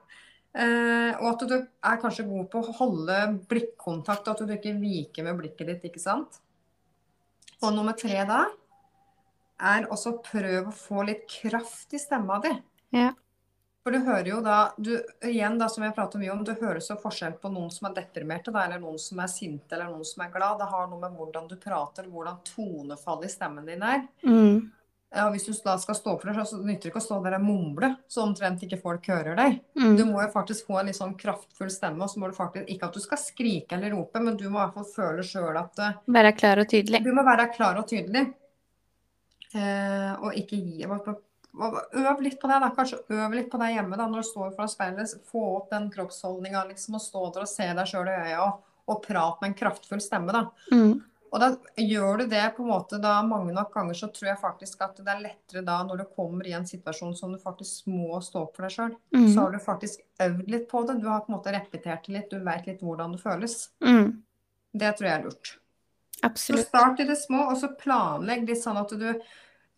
Eh, 0.53 1.11
og 1.17 1.29
at 1.31 1.45
du 1.49 1.55
er 1.57 2.01
kanskje 2.01 2.27
god 2.27 2.49
på 2.51 2.61
å 2.61 2.75
holde 2.77 3.19
blikkontakt, 3.49 4.27
og 4.27 4.35
at 4.35 4.45
du 4.45 4.53
ikke 4.53 4.75
viker 4.77 5.25
med 5.25 5.39
blikket 5.39 5.71
ditt, 5.71 5.87
ikke 5.89 6.01
sant. 6.03 6.37
Og 7.63 7.73
nummer 7.73 7.97
tre 7.97 8.21
da 8.27 8.45
er 9.63 9.87
også 9.93 10.17
prøv 10.25 10.69
å 10.69 10.75
få 10.75 11.05
litt 11.07 11.25
kraft 11.29 11.93
i 11.95 12.01
stemma 12.01 12.39
di. 12.43 12.51
Ja. 12.93 13.11
For 13.83 13.91
du 13.91 13.99
hører 14.05 14.29
jo 14.29 14.37
da 14.43 14.57
du, 14.79 14.93
Igjen, 15.27 15.57
da, 15.59 15.67
som 15.71 15.83
jeg 15.83 15.95
prater 15.95 16.21
mye 16.21 16.31
om, 16.31 16.43
du 16.45 16.53
hører 16.55 16.79
så 16.83 16.95
forskjell 16.99 17.35
på 17.41 17.51
noen 17.51 17.71
som 17.73 17.89
er 17.89 17.97
deprimerte, 17.97 18.53
da, 18.53 18.63
eller 18.67 18.79
noen 18.79 19.01
som 19.01 19.19
er 19.19 19.31
sinte, 19.31 19.75
eller 19.75 19.91
noen 19.91 20.07
som 20.07 20.23
er 20.23 20.31
glad. 20.31 20.61
Det 20.61 20.69
har 20.71 20.87
noe 20.91 21.01
med 21.01 21.17
hvordan 21.17 21.49
du 21.49 21.57
prater, 21.59 22.07
hvordan 22.07 22.39
tonefallet 22.47 23.27
i 23.27 23.33
stemmen 23.33 23.67
din 23.67 23.83
er. 23.83 24.05
Mm. 24.23 24.69
Ja, 25.15 25.27
hvis 25.29 25.45
du 25.45 25.53
da 25.61 25.75
skal 25.77 25.95
stå 25.97 26.15
for 26.17 26.29
deg, 26.29 26.39
så 26.49 26.57
nytter 26.57 26.87
det 26.87 26.89
ikke 26.89 27.01
å 27.01 27.05
stå 27.05 27.19
der 27.21 27.35
og 27.37 27.43
mumle, 27.45 27.89
så 28.09 28.23
omtrent 28.25 28.63
ikke 28.65 28.79
folk 28.81 29.05
hører 29.11 29.37
deg. 29.37 29.59
Mm. 29.77 29.91
Du 29.99 30.05
må 30.09 30.23
jo 30.23 30.29
faktisk 30.33 30.71
få 30.71 30.79
en 30.79 30.89
litt 30.89 30.97
sånn 30.97 31.13
kraftfull 31.19 31.69
stemme, 31.69 32.01
og 32.01 32.09
så 32.09 32.21
må 32.21 32.31
du 32.31 32.37
faktisk 32.37 32.71
Ikke 32.73 32.89
at 32.89 32.97
du 32.97 33.03
skal 33.03 33.21
skrike 33.21 33.77
eller 33.77 33.93
rope, 33.93 34.21
men 34.23 34.39
du 34.39 34.47
må 34.47 34.57
i 34.57 34.63
hvert 34.63 34.79
fall 34.79 34.89
føle 34.89 35.25
sjøl 35.27 35.59
at 35.59 35.83
eh, 35.85 35.99
Være 36.17 36.33
klar 36.37 36.63
og 36.63 36.71
tydelig. 36.71 37.03
Du 37.05 37.11
må 37.13 37.25
være 37.27 37.45
klar 37.53 37.77
og 37.77 37.85
tydelig. 37.91 38.25
Eh, 39.53 40.11
og 40.17 40.33
ikke 40.39 40.57
gi 40.57 40.89
Øv 41.53 42.21
litt 42.25 42.39
på 42.41 42.49
det, 42.49 42.59
da. 42.63 42.71
Kanskje 42.73 43.03
øv 43.13 43.33
litt 43.37 43.49
på 43.51 43.59
det 43.61 43.73
hjemme 43.75 43.97
da, 43.99 44.07
når 44.09 44.23
du 44.23 44.29
står 44.31 44.53
foran 44.55 44.71
speilet. 44.71 45.11
Få 45.29 45.43
opp 45.59 45.67
den 45.69 45.91
kroppsholdninga, 45.93 46.63
liksom, 46.71 46.97
og 46.97 47.03
stå 47.03 47.27
der 47.35 47.45
og 47.45 47.51
se 47.51 47.67
deg 47.69 47.89
sjøl 47.91 48.09
i 48.09 48.15
øya 48.31 48.39
og, 48.47 48.63
og 48.89 49.03
prate 49.05 49.43
med 49.43 49.51
en 49.51 49.59
kraftfull 49.59 50.01
stemme, 50.01 50.33
da. 50.33 50.47
Mm. 50.73 50.95
Og 51.33 51.41
da 51.41 51.47
gjør 51.81 52.19
du 52.21 52.27
det 52.29 52.43
på 52.53 52.61
en 52.61 52.69
måte 52.69 52.99
da 53.01 53.15
mange 53.25 53.55
nok 53.55 53.71
ganger, 53.73 53.97
så 53.97 54.09
tror 54.13 54.29
jeg 54.29 54.41
faktisk 54.41 54.83
at 54.85 54.99
det 55.01 55.09
er 55.09 55.23
lettere 55.23 55.63
da 55.65 55.79
når 55.87 56.03
du 56.03 56.11
kommer 56.13 56.45
i 56.45 56.53
en 56.53 56.67
situasjon 56.69 57.15
som 57.17 57.33
du 57.33 57.39
faktisk 57.41 57.87
må 57.89 58.19
stå 58.21 58.43
opp 58.45 58.59
for 58.59 58.67
deg 58.67 58.75
sjøl. 58.75 58.93
Mm. 59.15 59.25
Så 59.33 59.39
har 59.39 59.55
du 59.55 59.63
faktisk 59.63 60.03
øvd 60.21 60.51
litt 60.53 60.67
på 60.69 60.83
det. 60.85 60.99
Du 61.01 61.07
har 61.09 61.23
på 61.25 61.33
en 61.33 61.37
måte 61.39 61.55
repetert 61.55 62.05
det 62.05 62.13
litt. 62.19 62.29
Du 62.29 62.45
vet 62.45 62.69
litt 62.69 62.85
hvordan 62.85 63.15
det 63.15 63.23
føles. 63.23 63.57
Mm. 63.81 64.21
Det 64.77 64.91
tror 64.99 65.09
jeg 65.09 65.15
er 65.15 65.25
lurt. 65.25 65.55
Absolutt. 66.23 66.61
Så 66.61 66.69
start 66.69 67.01
i 67.01 67.07
det 67.09 67.17
små, 67.19 67.47
og 67.49 67.57
så 67.59 67.71
planlegg 67.81 68.45
litt 68.47 68.61
sånn 68.61 68.77
at 68.79 68.93
du 68.93 69.09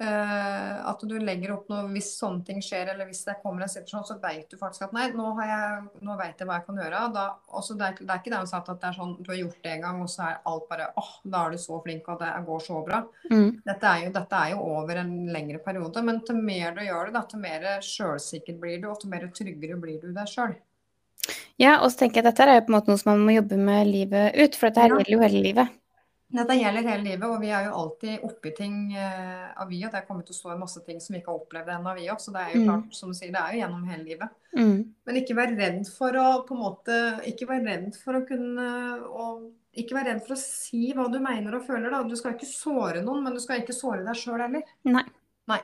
at 0.03 1.03
du 1.08 1.13
legger 1.21 1.53
opp 1.53 1.69
noe 1.71 1.86
hvis 1.93 2.10
sånne 2.19 2.43
ting 2.43 2.58
skjer, 2.63 2.89
eller 2.91 3.08
hvis 3.08 3.23
det 3.27 3.38
kommer 3.39 3.63
en 3.63 3.71
situasjon, 3.71 4.03
så 4.10 4.17
vet 4.19 4.49
du 4.51 4.58
faktisk 4.60 4.89
at 4.89 4.95
nei, 4.95 5.05
nå, 5.15 5.29
har 5.38 5.47
jeg, 5.47 5.86
nå 6.03 6.17
vet 6.19 6.41
jeg 6.41 6.49
hva 6.49 6.58
jeg 6.60 6.65
kan 6.67 6.81
gjøre. 6.81 7.03
Da, 7.15 7.23
også 7.55 7.77
det, 7.79 7.88
er, 7.88 8.01
det 8.01 8.12
er 8.12 8.19
ikke 8.19 8.34
det 8.34 8.41
hun 8.41 8.51
sa 8.51 8.60
at 8.60 8.71
det 8.73 8.89
er 8.89 8.97
sånn 8.97 9.15
du 9.21 9.31
har 9.31 9.39
gjort 9.39 9.63
det 9.63 9.73
en 9.77 9.88
gang, 9.88 10.03
og 10.03 10.12
så 10.12 10.27
er 10.27 10.43
alt 10.51 10.67
bare 10.71 10.89
åh, 10.99 11.12
da 11.23 11.45
er 11.45 11.55
du 11.55 11.63
så 11.63 11.79
flink, 11.86 12.12
og 12.12 12.19
det 12.19 12.34
går 12.49 12.67
så 12.67 12.84
bra. 12.89 13.01
Mm. 13.31 13.49
Dette 13.63 13.93
er, 13.93 14.03
jo, 14.03 14.13
dette 14.19 14.43
er 14.43 14.53
jo 14.55 14.69
over 14.75 15.01
en 15.05 15.15
lengre 15.31 15.63
periode, 15.63 16.05
men 16.10 16.21
til 16.27 16.43
mer 16.43 16.75
du 16.75 16.84
gjør 16.84 17.10
det, 17.10 17.15
da, 17.15 17.25
til 17.31 17.43
mer 17.47 17.67
sjølsikker 17.88 18.60
blir 18.60 18.84
du, 18.84 18.89
og 18.91 18.99
til 18.99 19.15
mer 19.15 19.27
tryggere 19.31 19.79
blir 19.79 20.01
du 20.03 20.12
deg 20.12 20.31
sjøl. 20.31 20.58
Ja, 21.62 21.79
og 21.79 21.88
så 21.91 22.03
tenker 22.03 22.19
jeg 22.19 22.25
at 22.25 22.34
dette 22.34 22.51
er 22.51 22.60
jo 22.60 22.67
på 22.67 22.73
en 22.73 22.77
måte 22.77 22.91
noe 22.91 22.99
som 22.99 23.13
man 23.13 23.23
må 23.23 23.38
jobbe 23.38 23.58
med 23.60 23.88
livet 23.88 24.36
ut, 24.36 24.58
for 24.60 24.67
dette 24.67 24.84
her 24.84 24.91
gjelder 24.91 25.13
jo 25.13 25.23
hele 25.23 25.43
livet. 25.47 25.81
Dette 26.33 26.55
gjelder 26.57 26.81
hele 26.89 27.03
livet, 27.05 27.23
og 27.29 27.39
vi 27.39 27.51
er 27.53 27.67
jo 27.67 27.73
alltid 27.77 28.23
oppi 28.25 28.51
ting 28.57 28.77
eh, 28.97 29.51
av 29.61 29.69
vi, 29.69 29.77
og 29.85 29.91
det 29.93 29.99
er 30.01 30.07
kommet 30.07 30.25
til 30.25 30.33
å 30.33 30.38
stå 30.39 30.55
masse 30.57 30.81
ting 30.83 30.97
som 30.99 31.13
vi 31.13 31.19
ikke 31.21 31.29
har 31.31 31.38
opplevd 31.43 31.69
ennå, 31.75 31.93
vi 31.95 32.07
òg. 32.09 32.17
Så 32.19 32.33
det 32.33 32.41
er 32.41 32.55
jo 32.55 32.61
Mm. 32.63 32.65
klart, 32.67 32.95
som 32.97 33.11
du 33.11 33.15
sier, 33.15 33.31
det 33.31 33.39
er 33.43 33.53
jo 33.53 33.59
gjennom 33.61 33.83
hele 33.91 34.03
livet. 34.03 34.29
Mm. 34.57 34.79
Men 35.05 35.15
ikke 35.21 35.35
vær 35.38 35.53
redd 35.55 35.85
for 35.88 36.11
å 36.17 36.45
på 36.47 36.55
en 36.55 36.61
måte 36.63 36.97
Ikke 37.27 37.45
vær 37.47 37.61
redd 37.63 37.95
for 37.99 38.13
å 38.13 38.25
kunne 38.27 38.67
og 39.11 39.51
Ikke 39.75 39.93
vær 39.97 40.05
redd 40.07 40.21
for 40.25 40.33
å 40.35 40.39
si 40.39 40.93
hva 40.95 41.11
du 41.11 41.19
mener 41.19 41.53
og 41.55 41.65
føler, 41.67 41.91
da. 41.91 42.01
Du 42.03 42.15
skal 42.15 42.33
ikke 42.33 42.47
såre 42.47 43.01
noen, 43.03 43.23
men 43.23 43.33
du 43.33 43.39
skal 43.43 43.59
ikke 43.59 43.75
såre 43.75 44.05
deg 44.05 44.15
sjøl 44.15 44.39
heller. 44.39 44.63
Nei. 44.88 45.03
Nei. 45.51 45.59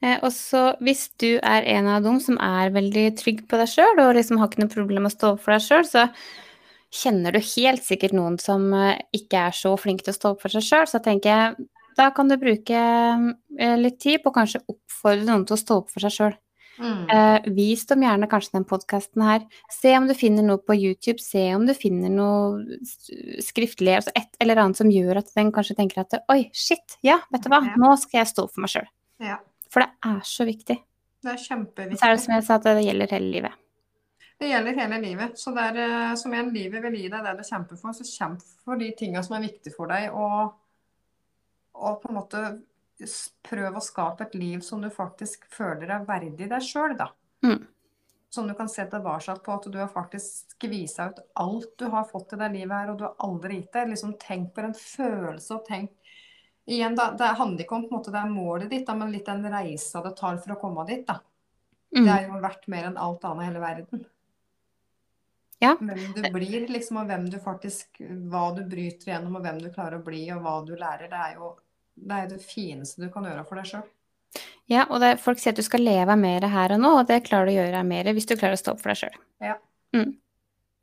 Eh, 0.00 0.18
og 0.22 0.30
så 0.30 0.76
hvis 0.80 1.08
du 1.18 1.40
er 1.42 1.66
en 1.66 1.88
av 1.88 2.04
dem 2.04 2.20
som 2.22 2.38
er 2.38 2.70
veldig 2.70 3.16
trygg 3.18 3.48
på 3.50 3.58
deg 3.58 3.66
sjøl, 3.66 3.98
og 3.98 4.14
liksom 4.14 4.38
har 4.38 4.46
ikke 4.48 4.62
noe 4.62 4.70
problem 4.72 5.02
med 5.02 5.10
å 5.10 5.16
stå 5.16 5.32
opp 5.34 5.40
for 5.42 5.56
deg 5.56 5.64
sjøl, 5.66 5.84
så 5.84 6.06
kjenner 6.94 7.34
du 7.34 7.40
helt 7.42 7.84
sikkert 7.84 8.14
noen 8.16 8.38
som 8.42 8.70
eh, 8.76 8.98
ikke 9.16 9.48
er 9.48 9.56
så 9.56 9.74
flink 9.80 10.04
til 10.04 10.14
å 10.14 10.18
stå 10.18 10.34
opp 10.34 10.44
for 10.44 10.54
seg 10.54 10.64
sjøl. 10.64 10.88
Så 10.90 11.02
tenker 11.04 11.32
jeg 11.32 11.68
da 11.98 12.10
kan 12.14 12.30
du 12.30 12.36
bruke 12.38 12.82
eh, 13.58 13.78
litt 13.78 13.98
tid 14.02 14.22
på 14.22 14.30
å 14.30 14.36
kanskje 14.36 14.62
oppfordre 14.70 15.26
noen 15.26 15.46
til 15.48 15.56
å 15.56 15.62
stå 15.64 15.80
opp 15.82 15.90
for 15.92 16.04
seg 16.04 16.14
sjøl. 16.14 16.36
Mm. 16.78 17.08
Eh, 17.10 17.48
vis 17.56 17.82
dem 17.90 18.04
gjerne 18.06 18.28
kanskje 18.30 18.54
den 18.54 18.66
podkasten 18.70 19.24
her. 19.26 19.46
Se 19.74 19.90
om 19.98 20.06
du 20.06 20.14
finner 20.14 20.46
noe 20.46 20.62
på 20.62 20.76
YouTube, 20.78 21.18
se 21.22 21.42
om 21.56 21.66
du 21.66 21.74
finner 21.74 22.12
noe 22.12 22.78
skriftlig, 23.42 23.96
altså 23.98 24.14
et 24.14 24.30
eller 24.42 24.62
annet 24.62 24.78
som 24.78 24.92
gjør 24.94 25.24
at 25.24 25.32
den 25.34 25.50
kanskje 25.54 25.78
tenker 25.80 26.04
at 26.04 26.20
oi, 26.30 26.44
shit, 26.54 27.00
ja, 27.06 27.18
vet 27.34 27.44
du 27.44 27.50
hva, 27.50 27.64
nå 27.74 27.94
skal 27.98 28.22
jeg 28.22 28.32
stå 28.32 28.46
opp 28.46 28.54
for 28.54 28.64
meg 28.64 28.76
sjøl. 28.76 28.90
Ja. 29.26 29.40
For 29.68 29.84
det 29.84 29.90
er 30.06 30.20
så 30.24 30.46
viktig. 30.48 30.78
Det 31.26 31.34
er 31.34 31.40
Så 31.42 31.56
er 32.06 32.14
det 32.14 32.22
som 32.22 32.36
jeg 32.36 32.46
sa, 32.46 32.56
at 32.60 32.68
det 32.68 32.86
gjelder 32.86 33.10
hele 33.18 33.32
livet. 33.32 33.58
Det 34.38 34.48
gjelder 34.52 34.76
hele 34.78 35.00
livet. 35.02 35.38
Så 35.38 35.50
det 35.56 35.64
er 35.72 35.78
eh, 35.82 36.14
som 36.18 36.34
igjen 36.34 36.52
livet 36.54 36.82
vil 36.84 36.94
gi 37.00 37.08
deg 37.10 37.24
det 37.26 37.36
du 37.40 37.44
kjemper 37.46 37.78
for, 37.80 37.96
så 37.96 38.06
kjemp 38.06 38.44
for 38.64 38.78
de 38.78 38.92
tinga 38.98 39.22
som 39.26 39.34
er 39.38 39.46
viktige 39.48 39.74
for 39.74 39.90
deg, 39.90 40.12
og, 40.14 40.52
og 41.74 41.96
på 42.02 42.10
en 42.12 42.18
måte 42.20 42.42
prøv 43.46 43.76
å 43.78 43.82
skape 43.82 44.26
et 44.26 44.36
liv 44.38 44.62
som 44.66 44.82
du 44.82 44.88
faktisk 44.90 45.44
føler 45.54 45.90
er 45.94 46.06
verdig 46.06 46.48
deg 46.50 46.62
sjøl, 46.66 46.94
da. 46.98 47.10
Mm. 47.46 47.66
Som 48.30 48.48
du 48.50 48.54
kan 48.58 48.68
se 48.68 48.84
tilbake 48.90 49.36
på 49.42 49.52
at 49.54 49.68
du 49.72 49.78
har 49.78 49.90
faktisk 49.90 50.54
skvisa 50.54 51.06
ut 51.10 51.20
alt 51.40 51.70
du 51.80 51.86
har 51.90 52.06
fått 52.10 52.34
i 52.34 52.40
det 52.42 52.50
livet 52.54 52.74
her, 52.74 52.90
og 52.92 52.98
du 52.98 53.06
har 53.06 53.14
aldri 53.24 53.60
gitt 53.60 53.72
det. 53.72 53.86
Liksom 53.94 54.16
tenk 54.20 54.50
på 54.54 54.66
den 54.66 54.74
følelsen, 54.78 55.56
og 55.58 55.66
tenk 55.70 55.94
Igjen, 56.68 56.92
da, 56.98 57.06
det 57.16 57.24
handler 57.38 57.64
ikke 57.64 57.72
om 57.78 57.84
på 57.86 57.94
en 57.94 57.96
måte, 57.96 58.12
det 58.12 58.20
er 58.20 58.28
målet 58.28 58.68
ditt, 58.68 58.82
da, 58.84 58.92
men 58.92 59.08
litt 59.08 59.24
den 59.24 59.46
reisa 59.48 60.02
det 60.04 60.10
tar 60.18 60.36
for 60.36 60.52
å 60.52 60.58
komme 60.60 60.82
dit. 60.84 61.06
da. 61.08 61.14
Det 61.88 62.02
Mm. 62.02 62.08
er 62.12 62.26
jo 62.26 62.40
verdt 62.42 62.66
mer 62.68 62.84
enn 62.90 62.98
alt 63.00 63.24
annet 63.24 63.40
i 63.42 63.46
hele 63.46 63.62
verden. 63.62 64.02
Ja. 65.58 65.74
Hvem 65.80 66.12
du 66.14 66.22
blir, 66.32 66.68
liksom, 66.70 67.00
og 67.00 67.08
hvem 67.10 67.24
du 67.32 67.38
faktisk 67.42 67.98
Hva 67.98 68.44
du 68.54 68.60
bryter 68.70 69.10
gjennom, 69.10 69.40
og 69.40 69.42
hvem 69.42 69.58
du 69.58 69.72
klarer 69.74 69.98
å 69.98 70.04
bli, 70.04 70.22
og 70.30 70.44
hva 70.44 70.58
du 70.66 70.76
lærer. 70.78 71.10
Det 71.10 71.22
er 71.24 71.38
jo 71.40 71.54
det, 71.98 72.14
er 72.14 72.28
det 72.30 72.38
fineste 72.44 73.02
du 73.02 73.08
kan 73.10 73.26
gjøre 73.26 73.42
for 73.48 73.58
deg 73.58 73.70
sjøl. 73.72 73.86
Ja, 74.68 74.84
og 74.86 75.00
det, 75.02 75.16
folk 75.24 75.40
sier 75.40 75.54
at 75.54 75.58
du 75.58 75.64
skal 75.64 75.82
leve 75.82 76.14
mer 76.20 76.44
her 76.52 76.74
og 76.76 76.82
nå, 76.82 76.94
og 77.00 77.06
det 77.08 77.24
klarer 77.26 77.48
du 77.48 77.54
å 77.54 77.58
gjøre 77.58 77.84
mer 77.88 78.10
hvis 78.14 78.28
du 78.28 78.36
klarer 78.36 78.58
å 78.58 78.60
stå 78.60 78.74
opp 78.74 78.82
for 78.84 78.92
deg 78.92 79.00
sjøl. 79.00 79.20
Ja. 79.42 79.56
Mm. 79.96 80.12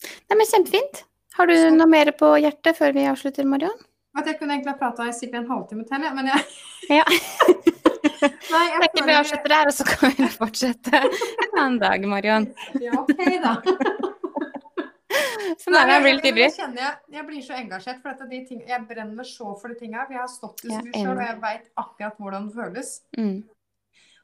Nei, 0.03 0.38
men 0.38 0.49
kjempefint. 0.49 1.05
Har 1.35 1.51
du 1.51 1.55
noe 1.75 1.88
mer 1.91 2.11
på 2.15 2.31
hjertet 2.41 2.77
før 2.77 2.95
vi 2.95 3.05
avslutter, 3.11 3.47
Marion? 3.47 3.77
At 4.15 4.27
jeg 4.29 4.39
kunne 4.39 4.55
egentlig 4.55 4.71
ha 4.71 4.79
prata 4.79 5.07
i 5.09 5.13
sikkert 5.15 5.43
en 5.43 5.49
halvtime 5.51 5.88
til, 5.88 6.09
men 6.17 6.31
jeg 6.31 6.99
Ja. 6.99 7.05
Nei, 8.25 8.61
jeg 8.71 8.79
tenker 8.81 8.95
vi 8.95 9.01
føler 9.03 9.17
avslutter 9.19 9.51
der, 9.51 9.69
og 9.69 9.75
så 9.75 9.85
kan 9.89 10.13
vi 10.17 10.27
fortsette 10.31 11.01
en 11.03 11.57
annen 11.59 11.79
dag, 11.81 12.05
Marion. 12.09 12.47
Ja, 12.81 13.01
OK, 13.01 13.25
da. 13.43 13.57
Sånn 15.62 15.75
Nei, 15.75 15.84
jeg 15.91 16.04
blir 16.04 16.15
litt 16.17 16.30
ivrig. 16.32 16.47
jeg, 16.58 16.71
jeg, 16.80 16.93
jeg 17.15 17.25
blir 17.28 17.43
så 17.45 17.58
engasjert, 17.58 17.99
for 18.04 18.30
ting, 18.32 18.63
jeg 18.67 18.86
brenner 18.89 19.28
så 19.28 19.51
for 19.60 19.73
de 19.73 19.80
tinga. 19.80 20.06
vi 20.10 20.17
jeg 20.17 20.23
har 20.23 20.32
stått 20.32 20.63
i 20.65 20.71
sjøl, 20.73 21.12
og 21.15 21.25
jeg 21.25 21.41
veit 21.43 21.67
akkurat 21.82 22.21
hvordan 22.21 22.49
det 22.49 22.58
føles. 22.58 22.95
Mm. 23.17 23.38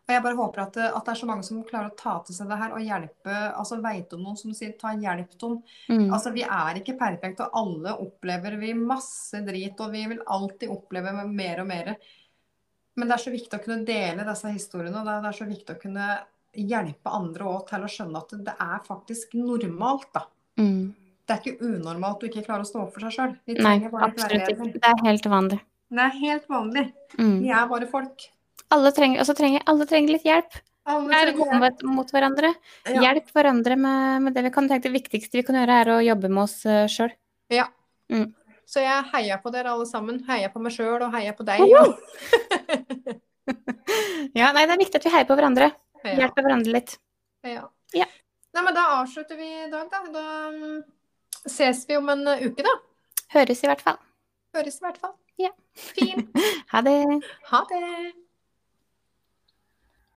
Og 0.02 0.16
jeg 0.16 0.24
bare 0.26 0.38
håper 0.40 0.62
at 0.64 0.74
det, 0.76 0.88
at 0.92 1.06
det 1.06 1.12
er 1.14 1.20
så 1.22 1.28
mange 1.30 1.46
som 1.48 1.60
klarer 1.64 1.92
å 1.92 1.98
ta 1.98 2.16
til 2.26 2.36
seg 2.36 2.50
det 2.50 2.58
her 2.60 2.74
og 2.76 2.84
hjelpe. 2.84 3.36
Altså 3.56 3.78
veit 3.84 4.16
om 4.18 4.24
noen 4.26 4.40
som 4.40 4.56
sier 4.58 4.74
ta 4.80 4.96
hjelp 4.98 5.36
til. 5.40 5.60
Mm. 5.92 6.10
Altså 6.10 6.34
vi 6.36 6.44
er 6.44 6.80
ikke 6.82 6.98
perfekte, 7.00 7.48
og 7.48 7.62
alle 7.62 7.94
opplever 8.08 8.58
vi 8.60 8.74
masse 8.78 9.40
drit, 9.46 9.78
og 9.80 9.94
vi 9.94 10.04
vil 10.12 10.26
alltid 10.26 10.74
oppleve 10.74 11.14
mer 11.30 11.64
og 11.64 11.70
mer. 11.70 11.94
Men 12.98 13.08
det 13.08 13.16
er 13.16 13.24
så 13.24 13.34
viktig 13.34 13.56
å 13.56 13.64
kunne 13.64 13.88
dele 13.88 14.28
disse 14.28 14.52
historiene, 14.52 14.98
og 15.00 15.08
det 15.08 15.16
er, 15.16 15.24
det 15.24 15.32
er 15.32 15.40
så 15.40 15.50
viktig 15.54 15.78
å 15.78 15.82
kunne 15.86 16.12
hjelpe 16.52 17.16
andre 17.16 17.48
òg 17.48 17.62
til 17.70 17.86
å 17.86 17.92
skjønne 17.92 18.22
at 18.26 18.34
det 18.50 18.56
er 18.68 18.82
faktisk 18.84 19.38
normalt, 19.40 20.10
da. 20.18 20.26
Mm. 20.62 20.82
Det 21.26 21.36
er 21.36 21.42
ikke 21.42 21.68
unormalt 21.68 22.24
å 22.24 22.28
ikke 22.28 22.44
klare 22.46 22.66
å 22.66 22.68
stå 22.68 22.84
opp 22.84 22.96
for 22.96 23.06
seg 23.06 23.16
sjøl. 23.16 23.36
Nei, 23.58 23.78
absolutt 23.88 24.52
ikke. 24.52 24.72
Det 24.76 24.90
er 24.90 25.06
helt 25.06 25.30
vanlig. 25.32 25.62
Det 25.92 26.04
er 26.04 26.18
helt 26.18 26.52
vanlig. 26.52 26.84
Mm. 27.18 27.38
Vi 27.44 27.54
er 27.56 27.72
bare 27.72 27.88
folk. 27.92 28.28
Alle 28.72 28.92
trenger, 28.96 29.24
og 29.24 29.38
trenger 29.38 29.66
alle 29.68 29.88
trenger 29.88 30.16
litt 30.16 30.28
hjelp. 30.28 30.60
Alle 30.92 31.18
er 31.18 31.32
gode 31.38 31.58
mot, 31.62 31.84
mot 32.00 32.14
hverandre. 32.14 32.54
Ja. 32.90 33.02
Hjelp 33.06 33.34
hverandre 33.36 33.78
med, 33.78 34.28
med 34.28 34.38
det 34.38 34.46
vi 34.48 34.54
kan. 34.54 34.70
tenke 34.72 34.88
det 34.88 34.96
viktigste 34.96 35.40
vi 35.40 35.46
kan 35.48 35.60
gjøre, 35.60 35.82
er 35.84 35.92
å 35.94 35.98
jobbe 36.04 36.32
med 36.32 36.46
oss 36.46 36.62
uh, 36.66 36.86
sjøl. 36.92 37.12
Ja. 37.54 37.68
Mm. 38.12 38.32
Så 38.68 38.84
jeg 38.84 39.10
heier 39.12 39.42
på 39.44 39.52
dere 39.54 39.76
alle 39.76 39.86
sammen. 39.90 40.22
Heier 40.30 40.52
på 40.54 40.64
meg 40.64 40.74
sjøl 40.74 41.04
og 41.04 41.12
heier 41.14 41.36
på 41.38 41.46
deg. 41.48 41.64
Ja. 41.70 41.84
Ja, 44.38 44.52
nei, 44.56 44.66
det 44.66 44.76
er 44.76 44.80
viktig 44.80 45.00
at 45.00 45.06
vi 45.06 45.14
heier 45.14 45.28
på 45.28 45.38
hverandre. 45.38 45.72
Hjelper 46.06 46.46
hverandre 46.46 46.74
litt. 46.76 46.96
Ja. 47.46 47.66
Ja. 47.98 48.08
Nei, 48.52 48.64
men 48.64 48.76
da 48.76 48.86
avslutter 49.00 49.38
vi 49.40 49.48
i 49.64 49.70
dag, 49.72 49.88
da. 49.92 50.02
Da 50.12 50.24
mm, 50.52 50.82
ses 51.48 51.86
vi 51.90 51.98
om 51.98 52.10
en 52.12 52.26
uh, 52.28 52.42
uke, 52.44 52.66
da. 52.68 52.74
Høres 53.36 53.64
i 53.64 53.70
hvert 53.72 53.84
fall. 53.86 54.00
Høres 54.56 54.82
i 54.82 54.86
hvert 54.86 55.00
fall. 55.00 55.16
Ja. 55.40 55.54
Fint. 55.76 56.28
Ha 56.72 56.80
det. 56.86 56.98
Ha 57.52 57.66
det. 57.68 57.88